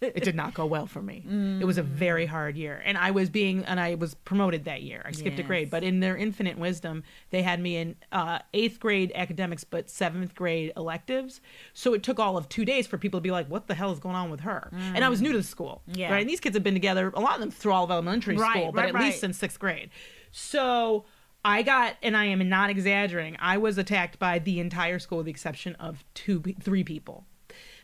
it 0.00 0.22
did 0.22 0.34
not 0.36 0.54
go 0.54 0.64
well 0.66 0.86
for 0.86 1.02
me. 1.02 1.24
It 1.60 1.64
was 1.64 1.76
a 1.78 1.82
very 1.82 2.26
hard 2.26 2.56
year, 2.56 2.80
and 2.84 2.96
I 2.96 3.10
was 3.10 3.30
being 3.30 3.64
and 3.64 3.80
I 3.80 3.94
was 3.96 4.14
promoted 4.14 4.64
that 4.66 4.82
year. 4.82 5.02
I 5.04 5.12
skipped 5.12 5.38
a 5.38 5.42
grade, 5.42 5.70
but 5.70 5.82
in 5.82 6.00
their 6.00 6.16
infinite 6.16 6.56
wisdom, 6.58 7.02
they 7.30 7.42
had 7.42 7.60
me 7.60 7.76
in 7.76 7.96
uh, 8.12 8.38
eighth 8.54 8.78
grade 8.80 9.10
academics, 9.14 9.64
but 9.64 9.90
seventh 9.90 10.34
grade 10.34 10.72
electives. 10.76 11.40
So 11.74 11.94
it 11.94 12.02
took 12.02 12.18
all 12.20 12.36
of 12.36 12.48
two 12.48 12.64
days 12.64 12.86
for 12.86 12.98
people 12.98 13.18
to 13.18 13.22
be 13.22 13.30
like, 13.30 13.48
"What 13.48 13.66
the 13.66 13.74
hell 13.74 13.90
is 13.92 13.98
going 13.98 14.16
on 14.16 14.30
with 14.30 14.40
her?" 14.40 14.70
And 14.72 15.04
I 15.04 15.08
was 15.08 15.20
new 15.20 15.32
to 15.32 15.38
the 15.38 15.42
school, 15.44 15.82
Yeah. 15.86 16.12
right? 16.12 16.20
And 16.20 16.30
these 16.30 16.40
kids 16.40 16.54
have 16.56 16.62
been 16.64 16.74
together, 16.74 17.10
a 17.14 17.20
lot 17.20 17.34
of 17.34 17.40
them 17.40 17.50
through 17.50 17.72
all 17.72 17.84
of 17.84 17.90
elementary 17.90 18.36
Right, 18.36 18.52
school, 18.52 18.72
but 18.72 18.80
right, 18.82 18.88
at 18.90 18.94
right. 18.94 19.04
least 19.06 19.20
since 19.20 19.36
sixth 19.38 19.58
grade. 19.58 19.90
So 20.30 21.04
I 21.44 21.62
got, 21.62 21.96
and 22.02 22.16
I 22.16 22.26
am 22.26 22.46
not 22.48 22.68
exaggerating, 22.70 23.36
I 23.40 23.58
was 23.58 23.78
attacked 23.78 24.18
by 24.18 24.38
the 24.38 24.60
entire 24.60 24.98
school, 24.98 25.18
with 25.18 25.24
the 25.26 25.30
exception 25.30 25.74
of 25.76 26.04
two, 26.14 26.42
three 26.60 26.84
people. 26.84 27.24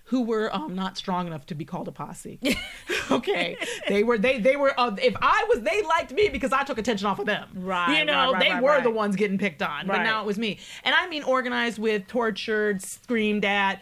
Who 0.08 0.22
were 0.22 0.54
um, 0.54 0.74
not 0.74 0.98
strong 0.98 1.26
enough 1.26 1.46
to 1.46 1.54
be 1.54 1.64
called 1.64 1.88
a 1.88 1.92
posse? 1.92 2.38
okay, 3.10 3.56
they 3.88 4.04
were 4.04 4.18
they 4.18 4.38
they 4.38 4.54
were. 4.54 4.78
Uh, 4.78 4.94
if 5.02 5.14
I 5.20 5.46
was, 5.48 5.60
they 5.60 5.82
liked 5.82 6.12
me 6.12 6.28
because 6.28 6.52
I 6.52 6.62
took 6.62 6.76
attention 6.76 7.06
off 7.06 7.18
of 7.18 7.26
them. 7.26 7.48
Right, 7.54 7.98
you 7.98 8.04
know, 8.04 8.12
right, 8.12 8.32
right, 8.32 8.42
they 8.42 8.52
right, 8.52 8.62
were 8.62 8.68
right. 8.70 8.82
the 8.82 8.90
ones 8.90 9.16
getting 9.16 9.38
picked 9.38 9.62
on, 9.62 9.86
but 9.86 10.02
now 10.02 10.20
it 10.20 10.26
was 10.26 10.38
me. 10.38 10.58
And 10.84 10.94
I 10.94 11.08
mean, 11.08 11.22
organized 11.22 11.78
with, 11.78 12.06
tortured, 12.06 12.82
screamed 12.82 13.46
at, 13.46 13.80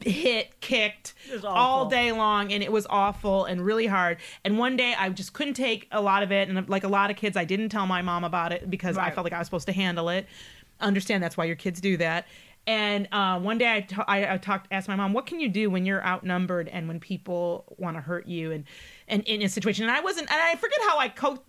hit, 0.00 0.60
kicked 0.60 1.14
all 1.44 1.86
day 1.86 2.12
long, 2.12 2.52
and 2.52 2.62
it 2.62 2.70
was 2.70 2.86
awful 2.88 3.44
and 3.44 3.64
really 3.64 3.86
hard. 3.86 4.18
And 4.44 4.58
one 4.58 4.76
day 4.76 4.94
I 4.96 5.08
just 5.10 5.32
couldn't 5.32 5.54
take 5.54 5.88
a 5.90 6.00
lot 6.00 6.22
of 6.22 6.30
it, 6.30 6.48
and 6.48 6.68
like 6.68 6.84
a 6.84 6.88
lot 6.88 7.10
of 7.10 7.16
kids, 7.16 7.36
I 7.36 7.44
didn't 7.44 7.70
tell 7.70 7.86
my 7.86 8.02
mom 8.02 8.24
about 8.24 8.52
it 8.52 8.70
because 8.70 8.96
I 8.96 9.10
felt 9.10 9.24
like 9.24 9.32
I 9.32 9.38
was 9.38 9.46
supposed 9.46 9.66
to 9.66 9.72
handle 9.72 10.08
it. 10.08 10.26
Understand 10.80 11.22
that's 11.22 11.36
why 11.36 11.46
your 11.46 11.56
kids 11.56 11.80
do 11.80 11.96
that. 11.96 12.26
And 12.66 13.08
uh, 13.12 13.38
one 13.38 13.58
day 13.58 13.66
I, 13.66 13.86
I, 14.08 14.34
I 14.34 14.36
talked, 14.38 14.68
asked 14.72 14.88
my 14.88 14.96
mom, 14.96 15.12
"What 15.12 15.26
can 15.26 15.38
you 15.38 15.48
do 15.48 15.70
when 15.70 15.86
you're 15.86 16.04
outnumbered 16.04 16.68
and 16.68 16.88
when 16.88 16.98
people 16.98 17.64
want 17.78 17.96
to 17.96 18.00
hurt 18.00 18.26
you 18.26 18.50
and 18.52 18.64
and 19.06 19.22
in 19.24 19.42
a 19.42 19.48
situation?" 19.48 19.84
And 19.84 19.92
I 19.92 20.00
wasn't, 20.00 20.30
and 20.30 20.40
I 20.40 20.56
forget 20.56 20.78
how 20.88 20.98
I 20.98 21.08
co- 21.08 21.42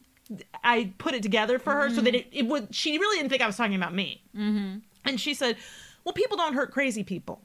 I 0.64 0.94
put 0.98 1.16
it 1.16 1.24
together 1.24 1.58
for 1.58 1.74
her 1.74 1.90
so 1.90 2.02
that 2.02 2.14
it, 2.14 2.28
it 2.32 2.46
would. 2.46 2.74
She 2.76 2.98
really 2.98 3.18
didn't 3.18 3.30
think 3.30 3.42
I 3.42 3.48
was 3.48 3.58
talking 3.58 3.76
about 3.76 3.96
me. 3.96 4.24
Mm-hmm. 4.36 4.78
And 5.06 5.20
she 5.20 5.34
said, 5.34 5.58
"Well, 6.04 6.14
people 6.14 6.38
don't 6.38 6.54
hurt 6.54 6.72
crazy 6.72 7.04
people." 7.04 7.42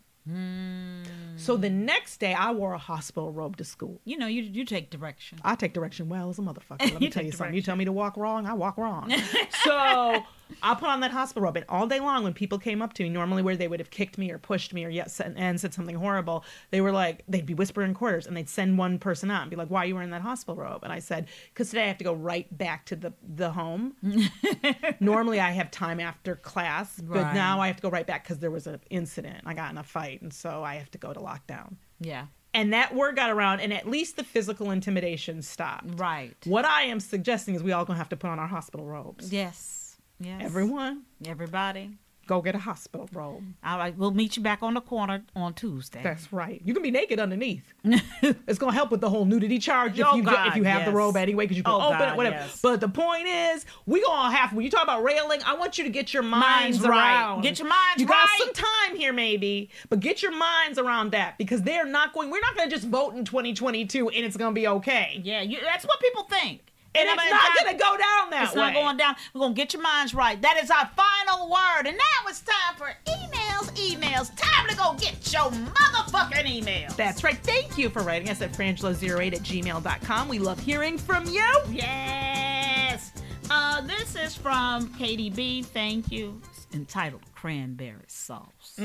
So 1.37 1.57
the 1.57 1.71
next 1.71 2.19
day, 2.19 2.33
I 2.33 2.53
wore 2.53 2.75
a 2.75 2.79
hospital 2.79 3.33
robe 3.33 3.57
to 3.57 3.65
school. 3.65 4.01
You 4.05 4.17
know, 4.17 4.29
you 4.29 4.43
you 4.43 4.65
take 4.65 4.91
direction. 4.91 5.41
I 5.43 5.57
take 5.57 5.75
direction 5.75 6.09
well 6.09 6.31
as 6.31 6.39
a 6.39 6.43
motherfucker. 6.43 6.93
Let 6.93 7.01
me 7.01 7.11
tell 7.11 7.25
you 7.25 7.33
something. 7.33 7.55
You 7.55 7.63
tell 7.63 7.75
me 7.75 7.85
to 7.87 7.93
walk 7.93 8.17
wrong, 8.17 8.47
I 8.47 8.53
walk 8.55 8.79
wrong. 8.79 9.13
so 9.65 10.23
I 10.63 10.75
put 10.75 10.89
on 10.89 11.01
that 11.01 11.11
hospital 11.11 11.43
robe, 11.45 11.57
and 11.57 11.65
all 11.69 11.87
day 11.87 12.01
long, 12.01 12.25
when 12.25 12.33
people 12.35 12.59
came 12.59 12.83
up 12.83 12.93
to 12.95 13.03
me, 13.03 13.09
normally 13.09 13.43
where 13.43 13.57
they 13.57 13.69
would 13.69 13.81
have 13.81 13.91
kicked 13.91 14.19
me 14.19 14.31
or 14.31 14.39
pushed 14.39 14.73
me 14.75 14.85
or 14.85 14.89
yes 14.89 15.15
said, 15.15 15.35
and 15.37 15.61
said 15.61 15.73
something 15.75 15.97
horrible, 15.97 16.45
they 16.71 16.81
were 16.81 16.93
like, 16.93 17.25
they'd 17.29 17.47
be 17.47 17.55
whispering 17.55 17.95
quarters, 17.95 18.27
and 18.27 18.37
they'd 18.37 18.49
send 18.49 18.79
one 18.79 18.99
person 18.99 19.31
out 19.31 19.43
and 19.43 19.51
be 19.51 19.57
like, 19.57 19.69
"Why 19.69 19.83
are 19.83 19.87
you 19.87 19.95
wearing 19.95 20.11
that 20.11 20.23
hospital 20.23 20.57
robe?" 20.57 20.83
And 20.85 20.93
I 20.93 20.99
said, 20.99 21.29
"Because 21.53 21.71
today 21.71 21.85
I 21.85 21.89
have 21.89 21.99
to 21.99 22.05
go 22.05 22.15
right 22.15 22.47
back 22.57 22.87
to 22.87 22.97
the 22.97 23.13
the 23.23 23.51
home. 23.53 23.95
normally 25.01 25.41
I 25.41 25.51
have 25.53 25.71
time 25.71 26.01
after 26.01 26.37
class, 26.37 27.01
but 27.01 27.23
Right. 27.23 27.35
now 27.35 27.61
I 27.61 27.67
have 27.67 27.77
to 27.77 27.83
go 27.83 27.91
right 27.91 28.07
back 28.07 28.25
because 28.25 28.39
there 28.39 28.51
was 28.51 28.67
an 28.67 28.81
incident. 28.91 29.43
I 29.47 29.55
got 29.55 29.71
in 29.71 29.79
a 29.79 29.83
fight, 29.83 30.23
and 30.23 30.33
so 30.33 30.63
I 30.63 30.77
have 30.77 30.91
to 30.93 30.99
go 30.99 31.13
to 31.13 31.21
lockdown." 31.21 31.77
Yeah. 32.01 32.27
And 32.55 32.75
that 32.75 32.95
word 32.95 33.17
got 33.17 33.31
around, 33.31 33.61
and 33.61 33.73
at 33.73 33.89
least 33.89 34.17
the 34.17 34.25
physical 34.25 34.71
intimidation 34.71 35.41
stopped. 35.41 35.99
Right. 35.99 36.37
What 36.45 36.67
I 36.67 36.83
am 36.83 37.01
suggesting 37.01 37.55
is 37.55 37.63
we 37.63 37.73
all 37.73 37.85
gonna 37.87 37.99
have 37.99 38.11
to 38.11 38.17
put 38.17 38.29
on 38.29 38.39
our 38.39 38.47
hospital 38.47 38.85
robes. 38.87 39.33
Yes. 39.33 39.82
Yes. 40.23 40.41
Everyone, 40.45 41.03
Everybody. 41.27 41.91
go 42.29 42.41
get 42.41 42.55
a 42.55 42.59
hospital 42.59 43.09
robe. 43.13 43.43
All 43.65 43.79
right. 43.79 43.97
We'll 43.99 44.13
meet 44.13 44.37
you 44.37 44.43
back 44.43 44.63
on 44.63 44.75
the 44.75 44.81
corner 44.81 45.25
on 45.35 45.55
Tuesday. 45.55 46.01
That's 46.03 46.33
right. 46.33 46.63
You 46.65 46.73
can 46.73 46.83
be 46.83 46.91
naked 46.93 47.19
underneath. 47.19 47.65
it's 47.85 48.59
gonna 48.61 48.73
help 48.73 48.91
with 48.93 49.01
the 49.01 49.11
whole 49.11 49.25
nudity 49.25 49.59
charge 49.59 49.99
if 49.99 50.07
Oh, 50.07 50.15
you 50.15 50.23
God, 50.23 50.47
if 50.49 50.57
you 50.57 50.63
have 50.63 50.85
the 50.85 50.93
robe 50.93 51.17
anyway, 51.17 51.45
because 51.45 51.57
you 51.57 51.65
can 51.65 51.73
Oh, 51.73 51.87
open 51.89 51.99
God, 51.99 52.13
it, 52.13 52.17
whatever. 52.17 52.37
yes. 52.37 52.61
But 52.63 52.81
the 52.81 52.89
point 52.89 53.27
is, 53.27 53.67
we 53.87 54.01
gonna 54.03 54.35
have 54.35 54.53
when 54.53 54.65
you 54.65 54.71
talk 54.71 54.85
about 54.85 55.03
railing, 55.03 55.41
I 55.45 55.55
want 55.57 55.79
you 55.79 55.85
to 55.85 55.91
get 55.91 56.15
your 56.15 56.23
minds, 56.23 56.79
Minds 56.79 56.89
right. 56.89 57.41
Get 57.43 57.59
your 57.59 57.69
minds 57.69 58.01
You 58.01 58.07
got 58.07 58.29
some 58.39 58.53
time 58.53 58.97
here, 58.97 59.13
maybe, 59.13 59.71
but 59.89 59.99
get 60.01 60.23
your 60.23 60.33
minds 60.37 60.79
around 60.79 61.11
that 61.13 61.37
because 61.39 61.63
they're 61.63 61.85
not 61.87 62.13
going. 62.15 62.31
We're 62.31 62.41
not 62.41 62.57
gonna 62.57 62.71
just 62.71 62.87
vote 62.87 63.15
in 63.17 63.25
2022 63.25 64.09
and 64.11 64.25
it's 64.25 64.37
gonna 64.37 64.55
be 64.55 64.69
okay. 64.69 65.21
Yeah. 65.25 65.43
You, 65.43 65.59
that's 65.61 65.85
what 65.85 65.99
people 66.01 66.23
think. 66.25 66.72
And 66.95 67.09
it's 67.09 67.31
not 67.31 67.57
gonna 67.65 67.79
go 67.79 67.97
down 67.97 68.31
that 68.31 68.45
It's 68.49 68.55
way. 68.55 68.61
not 68.61 68.75
going 68.75 68.97
down. 68.99 69.17
We're 69.35 69.41
gonna 69.41 69.55
get 69.55 69.73
your 69.73 69.83
minds 69.83 70.15
right. 70.15 70.41
That 70.43 70.59
is 70.63 70.71
our 70.71 70.91
final 70.97 71.49
word. 71.49 71.87
And 71.87 71.97
now 71.97 72.29
it's 72.29 72.41
time 72.41 72.77
for 72.77 72.95
emails 73.07 73.71
emails. 73.77 74.31
Time 74.37 74.69
to 74.69 74.77
go 74.77 74.95
get 74.99 75.33
your 75.33 75.51
motherfucking 75.51 76.63
emails. 76.63 76.95
That's 76.97 77.25
right. 77.25 77.37
Thank 77.39 77.79
you 77.79 77.89
for 77.89 78.03
writing 78.03 78.29
us 78.29 78.43
at 78.43 78.53
frangela08 78.53 79.33
at 79.35 79.41
gmail.com. 79.41 80.29
We 80.29 80.39
love 80.39 80.61
hearing 80.61 80.99
from 80.99 81.25
you. 81.27 81.47
Yes. 81.71 83.13
Uh, 83.51 83.81
this 83.83 84.15
is 84.17 84.35
from 84.37 84.89
KDB. 84.95 85.65
Thank 85.65 86.11
you. 86.13 86.41
It's 86.51 86.67
entitled 86.75 87.23
Cranberry 87.35 88.05
Sauce. 88.09 88.79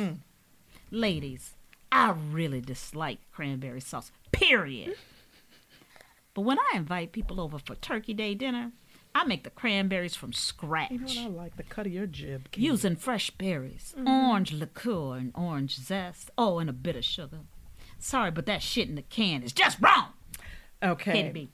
Ladies, 0.91 1.53
I 1.91 2.13
really 2.31 2.61
dislike 2.61 3.19
cranberry 3.33 3.81
sauce, 3.81 4.11
period. 4.31 4.95
But 6.37 6.43
when 6.43 6.59
I 6.59 6.77
invite 6.77 7.13
people 7.13 7.41
over 7.41 7.57
for 7.57 7.73
Turkey 7.73 8.13
Day 8.13 8.35
dinner, 8.35 8.71
I 9.15 9.23
make 9.23 9.43
the 9.43 9.49
cranberries 9.49 10.15
from 10.15 10.33
scratch. 10.33 10.91
You 10.91 10.99
know 10.99 11.05
what 11.05 11.17
I 11.17 11.43
like? 11.45 11.57
The 11.57 11.63
cut 11.63 11.87
of 11.87 11.91
your 11.91 12.05
jib. 12.05 12.51
Kate. 12.51 12.63
Using 12.63 12.95
fresh 12.95 13.31
berries, 13.31 13.95
orange 14.05 14.53
liqueur, 14.53 15.17
and 15.17 15.31
orange 15.33 15.79
zest. 15.79 16.29
Oh, 16.37 16.59
and 16.59 16.69
a 16.69 16.73
bit 16.73 16.95
of 16.95 17.03
sugar. 17.03 17.39
Sorry, 17.97 18.29
but 18.29 18.45
that 18.45 18.61
shit 18.61 18.87
in 18.87 18.93
the 18.93 19.01
can 19.01 19.41
is 19.41 19.51
just 19.51 19.79
wrong. 19.81 20.09
Okay. 20.83 21.23
KDB. 21.23 21.47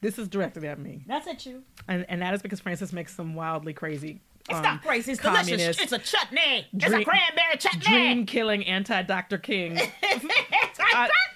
This 0.00 0.18
is 0.18 0.26
directed 0.26 0.64
at 0.64 0.78
me. 0.78 1.04
That's 1.06 1.26
at 1.26 1.44
you. 1.44 1.62
And, 1.86 2.06
and 2.08 2.22
that 2.22 2.32
is 2.32 2.40
because 2.40 2.60
Frances 2.60 2.94
makes 2.94 3.14
some 3.14 3.34
wildly 3.34 3.74
crazy. 3.74 4.22
It's 4.48 4.56
um, 4.56 4.62
not 4.62 4.82
crazy. 4.82 5.12
It's 5.12 5.20
delicious. 5.20 5.78
It's 5.78 5.92
a 5.92 5.98
chutney. 5.98 6.66
it's 6.72 6.86
a 6.86 7.04
cranberry 7.04 7.58
chutney. 7.58 7.80
dream 7.80 8.24
killing 8.24 8.64
anti 8.64 9.02
Dr. 9.02 9.36
King 9.36 9.72
it's 10.02 10.24
like 10.78 10.94
I- 10.94 11.08
Dr. 11.08 11.12
King. 11.12 11.33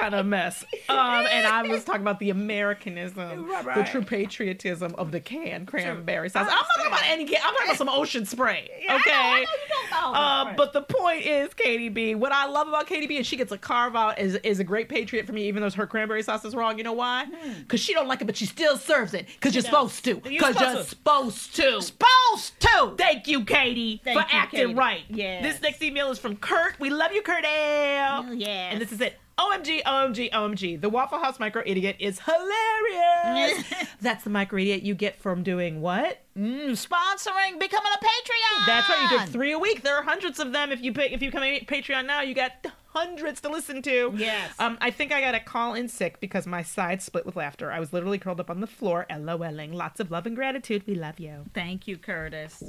Kind 0.00 0.14
of 0.14 0.26
mess. 0.26 0.64
Um, 0.88 0.98
and 1.30 1.46
I 1.46 1.62
was 1.62 1.84
talking 1.84 2.02
about 2.02 2.18
the 2.20 2.30
Americanism, 2.30 3.48
Right, 3.48 3.74
the 3.76 3.84
true 3.84 4.02
patriotism 4.02 4.94
of 4.96 5.10
the 5.12 5.20
can 5.20 5.66
cranberry 5.66 6.28
sauce. 6.28 6.42
I'm 6.42 6.54
not 6.54 6.66
talking 6.76 6.92
about 6.92 7.04
any 7.06 7.24
can. 7.24 7.38
I'm 7.44 7.52
talking 7.54 7.68
about 7.68 7.78
some 7.78 7.88
ocean 7.88 8.26
spray. 8.26 8.68
Okay. 8.90 9.44
Uh, 9.92 10.52
but 10.56 10.72
the 10.72 10.82
point 10.82 11.24
is, 11.24 11.50
KDB. 11.54 12.16
What 12.16 12.32
I 12.32 12.46
love 12.46 12.68
about 12.68 12.86
KDB 12.88 13.20
is 13.20 13.26
she 13.26 13.36
gets 13.36 13.52
a 13.52 13.58
carve 13.58 13.96
out 13.96 14.18
is 14.18 14.34
is 14.36 14.58
a 14.60 14.64
great 14.64 14.88
patriot 14.88 15.26
for 15.26 15.32
me, 15.32 15.46
even 15.46 15.62
though 15.62 15.70
her 15.70 15.86
cranberry 15.86 16.22
sauce 16.22 16.44
is 16.44 16.54
wrong. 16.54 16.78
You 16.78 16.84
know 16.84 16.92
why? 16.92 17.26
Because 17.60 17.80
she 17.80 17.94
don't 17.94 18.08
like 18.08 18.20
it, 18.20 18.24
but 18.26 18.36
she 18.36 18.46
still 18.46 18.76
serves 18.76 19.14
it. 19.14 19.26
Because 19.26 19.54
you're 19.54 19.62
supposed 19.64 20.04
to. 20.04 20.16
Because 20.16 20.58
you're 20.60 20.82
supposed 20.84 21.54
to. 21.56 21.80
Supposed 21.82 22.60
to. 22.60 22.94
Thank 22.98 23.28
you, 23.28 23.44
Katie, 23.44 24.00
Thank 24.04 24.18
for 24.20 24.26
you, 24.26 24.38
acting 24.40 24.60
Katie. 24.60 24.74
right. 24.74 25.02
Yeah. 25.08 25.42
This 25.42 25.60
next 25.62 25.82
email 25.82 26.10
is 26.10 26.18
from 26.18 26.36
Kurt. 26.36 26.78
We 26.80 26.90
love 26.90 27.12
you, 27.12 27.22
Kurt 27.22 27.44
L. 27.44 28.34
yes. 28.34 28.72
And 28.72 28.80
this 28.80 28.92
is 28.92 29.00
it. 29.00 29.18
OMG, 29.38 29.82
OMG, 29.82 30.30
OMG. 30.30 30.80
The 30.80 30.88
Waffle 30.88 31.18
House 31.18 31.40
Micro 31.40 31.62
Idiot 31.66 31.96
is 31.98 32.20
hilarious. 32.20 33.64
That's 34.00 34.22
the 34.24 34.30
micro 34.30 34.58
idiot 34.58 34.82
you 34.82 34.94
get 34.94 35.18
from 35.20 35.42
doing 35.42 35.80
what? 35.80 36.22
Mm, 36.38 36.70
sponsoring, 36.70 37.58
becoming 37.58 37.92
a 37.92 38.04
Patreon. 38.04 38.66
That's 38.66 38.88
right. 38.88 39.08
You 39.10 39.18
get 39.18 39.28
three 39.28 39.52
a 39.52 39.58
week. 39.58 39.82
There 39.82 39.96
are 39.96 40.02
hundreds 40.02 40.38
of 40.38 40.52
them. 40.52 40.70
If 40.70 40.82
you 40.82 40.92
pay, 40.92 41.10
if 41.10 41.22
you 41.22 41.30
become 41.30 41.42
a 41.42 41.60
Patreon 41.60 42.06
now, 42.06 42.20
you 42.20 42.34
got 42.34 42.52
hundreds 42.88 43.40
to 43.40 43.48
listen 43.48 43.82
to. 43.82 44.12
Yes. 44.16 44.52
Um, 44.58 44.78
I 44.80 44.90
think 44.90 45.12
I 45.12 45.20
got 45.20 45.34
a 45.34 45.40
call 45.40 45.74
in 45.74 45.88
sick 45.88 46.20
because 46.20 46.46
my 46.46 46.62
side 46.62 47.02
split 47.02 47.26
with 47.26 47.34
laughter. 47.34 47.72
I 47.72 47.80
was 47.80 47.92
literally 47.92 48.18
curled 48.18 48.40
up 48.40 48.50
on 48.50 48.60
the 48.60 48.66
floor, 48.66 49.06
LOLing. 49.10 49.74
Lots 49.74 50.00
of 50.00 50.10
love 50.10 50.26
and 50.26 50.36
gratitude. 50.36 50.84
We 50.86 50.94
love 50.94 51.18
you. 51.18 51.46
Thank 51.54 51.88
you, 51.88 51.96
Curtis. 51.96 52.62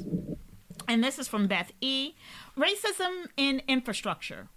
And 0.88 1.04
this 1.04 1.20
is 1.20 1.28
from 1.28 1.48
Beth 1.48 1.72
E. 1.82 2.14
Racism 2.58 3.26
in 3.38 3.62
infrastructure. 3.68 4.48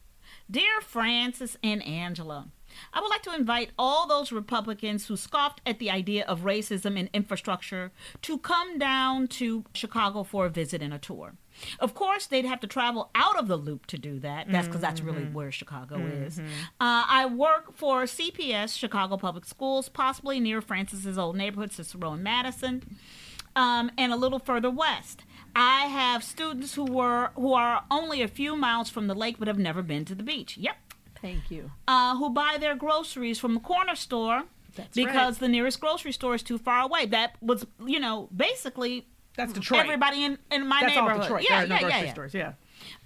Dear 0.50 0.80
Frances 0.80 1.58
and 1.62 1.84
Angela, 1.86 2.48
I 2.92 3.00
would 3.00 3.08
like 3.10 3.22
to 3.22 3.34
invite 3.34 3.70
all 3.78 4.06
those 4.06 4.32
Republicans 4.32 5.06
who 5.06 5.16
scoffed 5.16 5.60
at 5.66 5.78
the 5.78 5.90
idea 5.90 6.24
of 6.24 6.40
racism 6.40 6.96
in 6.96 7.10
infrastructure 7.12 7.92
to 8.22 8.38
come 8.38 8.78
down 8.78 9.26
to 9.28 9.64
Chicago 9.74 10.22
for 10.22 10.46
a 10.46 10.50
visit 10.50 10.80
and 10.80 10.94
a 10.94 10.98
tour. 10.98 11.34
Of 11.80 11.92
course, 11.94 12.26
they'd 12.26 12.44
have 12.46 12.60
to 12.60 12.66
travel 12.66 13.10
out 13.14 13.38
of 13.38 13.48
the 13.48 13.56
loop 13.56 13.86
to 13.86 13.98
do 13.98 14.20
that. 14.20 14.50
That's 14.50 14.68
because 14.68 14.80
that's 14.80 15.00
really 15.02 15.24
where 15.24 15.50
Chicago 15.52 15.96
is. 16.06 16.38
Uh, 16.38 16.42
I 16.80 17.26
work 17.26 17.74
for 17.74 18.04
CPS, 18.04 18.78
Chicago 18.78 19.16
Public 19.16 19.44
Schools, 19.44 19.88
possibly 19.88 20.40
near 20.40 20.62
Frances's 20.62 21.18
old 21.18 21.36
neighborhood, 21.36 21.72
Cicero 21.72 22.12
and 22.12 22.22
Madison 22.22 22.96
um, 23.56 23.90
and 23.98 24.12
a 24.12 24.16
little 24.16 24.38
further 24.38 24.70
west. 24.70 25.24
I 25.54 25.86
have 25.86 26.22
students 26.22 26.74
who 26.74 26.84
were 26.84 27.30
who 27.34 27.52
are 27.54 27.84
only 27.90 28.22
a 28.22 28.28
few 28.28 28.56
miles 28.56 28.90
from 28.90 29.06
the 29.06 29.14
lake 29.14 29.36
but 29.38 29.48
have 29.48 29.58
never 29.58 29.82
been 29.82 30.04
to 30.06 30.14
the 30.14 30.22
beach. 30.22 30.56
Yep. 30.56 30.76
Thank 31.20 31.50
you. 31.50 31.72
Uh, 31.86 32.16
who 32.16 32.30
buy 32.30 32.56
their 32.60 32.76
groceries 32.76 33.38
from 33.38 33.54
the 33.54 33.60
corner 33.60 33.96
store 33.96 34.44
because 34.94 35.38
the 35.38 35.48
nearest 35.48 35.80
grocery 35.80 36.12
store 36.12 36.34
is 36.34 36.42
too 36.42 36.58
far 36.58 36.82
away. 36.82 37.06
That 37.06 37.34
was, 37.40 37.66
you 37.84 37.98
know, 37.98 38.28
basically 38.34 39.06
That's 39.36 39.52
Detroit. 39.52 39.80
everybody 39.80 40.24
in, 40.24 40.38
in 40.52 40.66
my 40.66 40.80
That's 40.80 40.96
all 40.96 41.02
neighborhood. 41.02 41.22
Detroit. 41.22 41.46
Yeah, 41.48 41.64
there 41.64 41.64
are 41.64 41.68
no 41.68 41.74
yeah, 41.74 41.80
grocery 41.80 41.98
yeah, 41.98 42.04
yeah. 42.04 42.12
stores. 42.12 42.34
Yeah. 42.34 42.52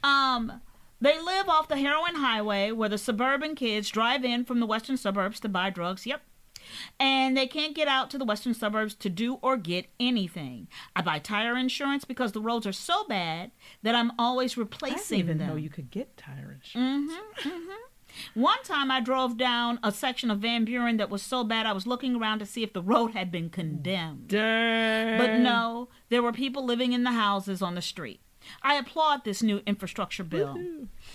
Um, 0.04 0.60
they 1.00 1.18
live 1.20 1.48
off 1.48 1.68
the 1.68 1.78
heroin 1.78 2.16
highway 2.16 2.70
where 2.70 2.88
the 2.88 2.98
suburban 2.98 3.54
kids 3.54 3.88
drive 3.88 4.24
in 4.24 4.44
from 4.44 4.60
the 4.60 4.66
western 4.66 4.96
suburbs 4.96 5.40
to 5.40 5.48
buy 5.48 5.70
drugs. 5.70 6.06
Yep. 6.06 6.20
And 6.98 7.36
they 7.36 7.46
can't 7.46 7.74
get 7.74 7.88
out 7.88 8.10
to 8.10 8.18
the 8.18 8.24
western 8.24 8.54
suburbs 8.54 8.94
to 8.96 9.10
do 9.10 9.38
or 9.42 9.56
get 9.56 9.86
anything. 10.00 10.68
I 10.94 11.02
buy 11.02 11.18
tire 11.18 11.56
insurance 11.56 12.04
because 12.04 12.32
the 12.32 12.40
roads 12.40 12.66
are 12.66 12.72
so 12.72 13.04
bad 13.04 13.50
that 13.82 13.94
I'm 13.94 14.12
always 14.18 14.56
I 14.56 14.60
replacing 14.62 15.18
didn't 15.18 15.30
even 15.30 15.38
them. 15.38 15.48
know 15.48 15.56
you 15.56 15.70
could 15.70 15.90
get 15.90 16.16
tire 16.16 16.58
insurance. 16.60 17.12
Mm-hmm, 17.12 17.48
mm-hmm. 17.48 18.40
One 18.42 18.62
time 18.62 18.90
I 18.90 19.00
drove 19.00 19.36
down 19.38 19.78
a 19.82 19.90
section 19.90 20.30
of 20.30 20.40
Van 20.40 20.64
Buren 20.64 20.98
that 20.98 21.10
was 21.10 21.22
so 21.22 21.44
bad 21.44 21.66
I 21.66 21.72
was 21.72 21.86
looking 21.86 22.16
around 22.16 22.40
to 22.40 22.46
see 22.46 22.62
if 22.62 22.72
the 22.72 22.82
road 22.82 23.12
had 23.12 23.32
been 23.32 23.48
condemned. 23.48 24.28
Dang. 24.28 25.18
But 25.18 25.38
no, 25.38 25.88
there 26.10 26.22
were 26.22 26.32
people 26.32 26.64
living 26.64 26.92
in 26.92 27.04
the 27.04 27.12
houses 27.12 27.62
on 27.62 27.74
the 27.74 27.82
street. 27.82 28.20
I 28.62 28.74
applaud 28.74 29.24
this 29.24 29.42
new 29.42 29.60
infrastructure 29.66 30.24
bill. 30.24 30.56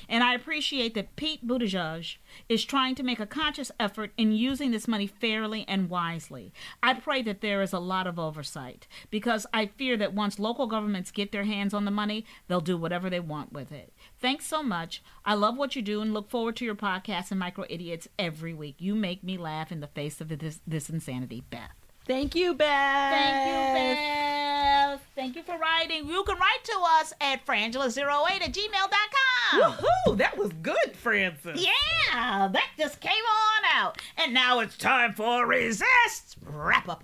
And 0.09 0.23
I 0.23 0.33
appreciate 0.33 0.93
that 0.95 1.15
Pete 1.15 1.45
Buttigieg 1.47 2.17
is 2.49 2.65
trying 2.65 2.95
to 2.95 3.03
make 3.03 3.19
a 3.19 3.25
conscious 3.25 3.71
effort 3.79 4.11
in 4.17 4.31
using 4.31 4.71
this 4.71 4.87
money 4.87 5.07
fairly 5.07 5.65
and 5.67 5.89
wisely. 5.89 6.53
I 6.83 6.93
pray 6.93 7.21
that 7.23 7.41
there 7.41 7.61
is 7.61 7.73
a 7.73 7.79
lot 7.79 8.07
of 8.07 8.19
oversight 8.19 8.87
because 9.09 9.45
I 9.53 9.67
fear 9.67 9.97
that 9.97 10.13
once 10.13 10.39
local 10.39 10.67
governments 10.67 11.11
get 11.11 11.31
their 11.31 11.45
hands 11.45 11.73
on 11.73 11.85
the 11.85 11.91
money, 11.91 12.25
they'll 12.47 12.61
do 12.61 12.77
whatever 12.77 13.09
they 13.09 13.19
want 13.19 13.53
with 13.53 13.71
it. 13.71 13.93
Thanks 14.19 14.45
so 14.45 14.61
much. 14.61 15.01
I 15.25 15.33
love 15.33 15.57
what 15.57 15.75
you 15.75 15.81
do 15.81 16.01
and 16.01 16.13
look 16.13 16.29
forward 16.29 16.55
to 16.57 16.65
your 16.65 16.75
podcast 16.75 17.31
and 17.31 17.39
Micro 17.39 17.65
Idiots 17.69 18.07
every 18.19 18.53
week. 18.53 18.75
You 18.79 18.95
make 18.95 19.23
me 19.23 19.37
laugh 19.37 19.71
in 19.71 19.79
the 19.79 19.87
face 19.87 20.21
of 20.21 20.29
this, 20.29 20.59
this 20.65 20.89
insanity, 20.89 21.43
Beth. 21.49 21.86
Thank 22.07 22.35
you, 22.35 22.53
Beth. 22.53 23.11
Thank 23.11 23.47
you, 23.47 23.53
Beth. 23.75 25.01
Thank 25.13 25.35
you 25.35 25.43
for 25.43 25.57
writing. 25.57 26.07
You 26.07 26.23
can 26.23 26.37
write 26.37 26.63
to 26.63 26.79
us 26.99 27.11
at 27.19 27.45
frangela08 27.45 28.41
at 28.41 28.53
gmail.com. 28.53 29.61
Woohoo! 29.61 30.15
That 30.17 30.37
was 30.37 30.53
good, 30.61 30.95
Frances. 30.95 31.65
Yeah, 31.65 32.47
that 32.47 32.69
just 32.77 33.01
came 33.01 33.11
on 33.11 33.63
out. 33.75 33.97
And 34.17 34.33
now 34.33 34.59
it's 34.59 34.77
time 34.77 35.11
for 35.13 35.45
Resist 35.45 36.37
Wrap 36.45 36.87
Up. 36.87 37.03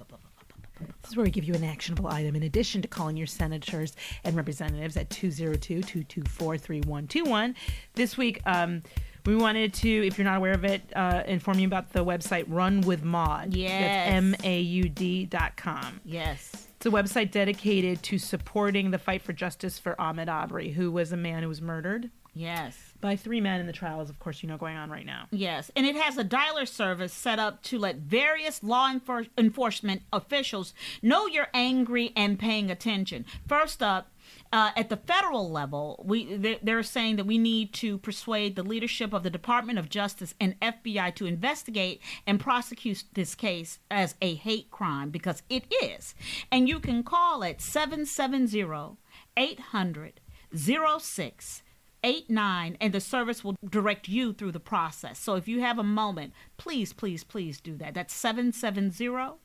This 1.01 1.11
is 1.11 1.17
where 1.17 1.25
we 1.25 1.31
give 1.31 1.43
you 1.43 1.53
an 1.53 1.65
actionable 1.65 2.07
item 2.07 2.37
in 2.37 2.43
addition 2.43 2.81
to 2.81 2.87
calling 2.87 3.17
your 3.17 3.27
senators 3.27 3.97
and 4.23 4.37
representatives 4.37 4.95
at 4.95 5.09
202-224-3121. 5.09 7.55
This 7.95 8.17
week, 8.17 8.39
um, 8.45 8.81
we 9.25 9.35
wanted 9.35 9.73
to, 9.75 9.89
if 10.07 10.17
you're 10.17 10.25
not 10.25 10.37
aware 10.37 10.53
of 10.53 10.65
it, 10.65 10.81
uh, 10.95 11.23
inform 11.25 11.59
you 11.59 11.67
about 11.67 11.93
the 11.93 12.03
website 12.03 12.45
Run 12.47 12.81
with 12.81 13.03
Maud. 13.03 13.53
Yes. 13.53 13.71
That's 13.71 14.15
M-A-U-D 14.43 15.25
dot 15.25 15.55
com. 15.55 16.01
Yes. 16.03 16.67
It's 16.77 16.85
a 16.85 16.89
website 16.89 17.31
dedicated 17.31 18.03
to 18.03 18.17
supporting 18.17 18.91
the 18.91 18.97
fight 18.99 19.21
for 19.21 19.31
justice 19.31 19.79
for 19.79 19.95
Ahmaud 19.95 20.27
Arbery, 20.27 20.71
who 20.71 20.91
was 20.91 21.11
a 21.13 21.17
man 21.17 21.41
who 21.43 21.47
was 21.49 21.61
murdered 21.61 22.09
Yes. 22.35 22.77
by 22.99 23.15
three 23.15 23.39
men 23.39 23.61
in 23.61 23.67
the 23.67 23.73
trials, 23.73 24.09
of 24.09 24.19
course, 24.19 24.43
you 24.43 24.49
know, 24.49 24.57
going 24.57 24.75
on 24.75 24.89
right 24.89 25.05
now. 25.05 25.27
Yes, 25.31 25.71
and 25.75 25.85
it 25.85 25.95
has 25.95 26.17
a 26.17 26.25
dialer 26.25 26.67
service 26.67 27.13
set 27.13 27.39
up 27.39 27.61
to 27.63 27.77
let 27.79 27.97
various 27.97 28.61
law 28.63 28.91
enfor- 28.91 29.29
enforcement 29.37 30.01
officials 30.11 30.73
know 31.01 31.27
you're 31.27 31.47
angry 31.53 32.11
and 32.15 32.37
paying 32.39 32.69
attention. 32.71 33.25
First 33.47 33.81
up, 33.83 34.09
uh, 34.53 34.71
at 34.75 34.89
the 34.89 34.97
federal 34.97 35.49
level, 35.49 35.99
we 36.05 36.35
they- 36.37 36.59
they're 36.61 36.83
saying 36.83 37.15
that 37.15 37.25
we 37.25 37.39
need 37.39 37.73
to 37.73 37.97
persuade 37.97 38.55
the 38.55 38.61
leadership 38.63 39.11
of 39.11 39.23
the 39.23 39.29
Department 39.31 39.79
of 39.79 39.89
Justice 39.89 40.35
and 40.39 40.55
FBI 40.61 41.09
to 41.15 41.25
investigate 41.25 41.99
and 42.27 42.39
prosecute 42.39 43.03
this 43.13 43.33
case 43.33 43.79
as 43.89 44.13
a 44.21 44.35
hate 44.35 44.69
crime 44.69 45.09
because 45.09 45.41
it 45.49 45.65
is. 45.81 46.13
And 46.51 46.69
you 46.69 46.79
can 46.79 47.01
call 47.03 47.43
at 47.43 47.61
770 47.61 48.97
800 49.35 50.19
06 50.55 51.63
89 52.05 52.77
and 52.79 52.93
the 52.93 52.99
service 53.01 53.43
will 53.43 53.55
direct 53.67 54.07
you 54.07 54.33
through 54.33 54.51
the 54.51 54.59
process. 54.59 55.17
So 55.17 55.35
if 55.35 55.47
you 55.47 55.61
have 55.61 55.79
a 55.79 55.83
moment, 55.83 56.33
please, 56.57 56.93
please, 56.93 57.23
please 57.23 57.59
do 57.59 57.75
that. 57.77 57.95
That's 57.95 58.13
770 58.13 59.39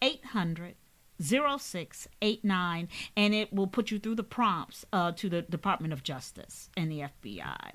800 0.00 0.74
0689 1.20 2.88
and 3.16 3.34
it 3.34 3.52
will 3.52 3.66
put 3.66 3.90
you 3.90 3.98
through 3.98 4.14
the 4.14 4.22
prompts 4.22 4.84
uh, 4.92 5.12
to 5.12 5.28
the 5.28 5.42
Department 5.42 5.92
of 5.92 6.02
Justice 6.02 6.70
and 6.76 6.90
the 6.90 7.00
FBI. 7.00 7.72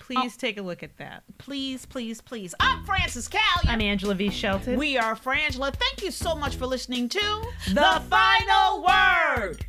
Please 0.00 0.34
oh, 0.34 0.38
take 0.38 0.58
a 0.58 0.62
look 0.62 0.82
at 0.82 0.96
that. 0.96 1.24
Please, 1.36 1.84
please, 1.84 2.20
please. 2.20 2.54
I'm 2.60 2.84
Frances 2.84 3.28
Cal. 3.28 3.40
I'm 3.64 3.80
Angela 3.80 4.14
V. 4.14 4.30
Shelton. 4.30 4.78
We 4.78 4.96
are 4.96 5.14
Frangela. 5.14 5.74
Thank 5.74 6.02
you 6.02 6.10
so 6.10 6.34
much 6.34 6.56
for 6.56 6.66
listening 6.66 7.08
to 7.10 7.44
The, 7.68 7.74
the 7.74 8.02
Final 8.08 8.82
Word. 8.82 9.66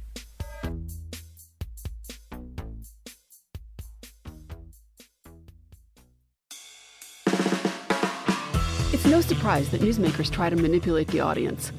It's 8.92 9.06
no 9.06 9.22
surprise 9.22 9.70
that 9.72 9.82
newsmakers 9.82 10.32
try 10.32 10.50
to 10.50 10.56
manipulate 10.56 11.08
the 11.10 11.20
audience 11.20 11.72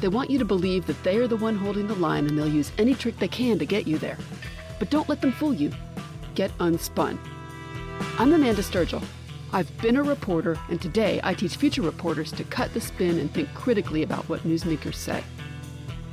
they 0.00 0.08
want 0.08 0.30
you 0.30 0.38
to 0.38 0.44
believe 0.44 0.86
that 0.86 1.02
they 1.02 1.16
are 1.16 1.26
the 1.26 1.36
one 1.36 1.56
holding 1.56 1.86
the 1.86 1.94
line 1.94 2.26
and 2.26 2.38
they'll 2.38 2.48
use 2.48 2.72
any 2.76 2.94
trick 2.94 3.18
they 3.18 3.28
can 3.28 3.58
to 3.58 3.64
get 3.64 3.86
you 3.86 3.98
there. 3.98 4.18
But 4.78 4.90
don't 4.90 5.08
let 5.08 5.22
them 5.22 5.32
fool 5.32 5.54
you. 5.54 5.72
Get 6.34 6.56
unspun. 6.58 7.18
I'm 8.18 8.32
Amanda 8.32 8.62
Sturgill. 8.62 9.02
I've 9.52 9.74
been 9.80 9.96
a 9.96 10.02
reporter, 10.02 10.58
and 10.68 10.82
today 10.82 11.20
I 11.22 11.32
teach 11.32 11.56
future 11.56 11.80
reporters 11.80 12.30
to 12.32 12.44
cut 12.44 12.74
the 12.74 12.80
spin 12.80 13.18
and 13.18 13.32
think 13.32 13.48
critically 13.54 14.02
about 14.02 14.28
what 14.28 14.42
newsmakers 14.42 14.96
say. 14.96 15.24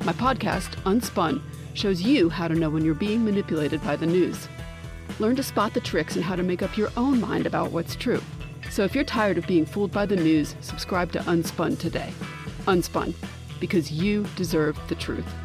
My 0.06 0.14
podcast, 0.14 0.76
Unspun, 0.84 1.42
shows 1.74 2.02
you 2.02 2.30
how 2.30 2.48
to 2.48 2.56
know 2.56 2.70
when 2.70 2.86
you're 2.86 2.94
being 2.94 3.26
manipulated 3.26 3.84
by 3.84 3.96
the 3.98 4.06
news. 4.06 4.48
Learn 5.20 5.36
to 5.36 5.44
spot 5.44 5.74
the 5.74 5.82
tricks 5.82 6.16
and 6.16 6.24
how 6.24 6.36
to 6.36 6.44
make 6.44 6.62
up 6.62 6.78
your 6.78 6.92
own 6.96 7.20
mind 7.20 7.46
about 7.46 7.72
what's 7.72 7.96
true. 7.96 8.22
So 8.70 8.84
if 8.84 8.96
you're 8.96 9.04
tired 9.04 9.38
of 9.38 9.48
being 9.48 9.66
fooled 9.66 9.92
by 9.92 10.06
the 10.06 10.16
news, 10.16 10.56
subscribe 10.62 11.12
to 11.14 11.20
Unspun 11.20 11.78
today. 11.78 12.14
Unspun, 12.66 13.14
because 13.64 13.90
you 13.90 14.26
deserve 14.36 14.78
the 14.90 14.96
truth. 14.96 15.43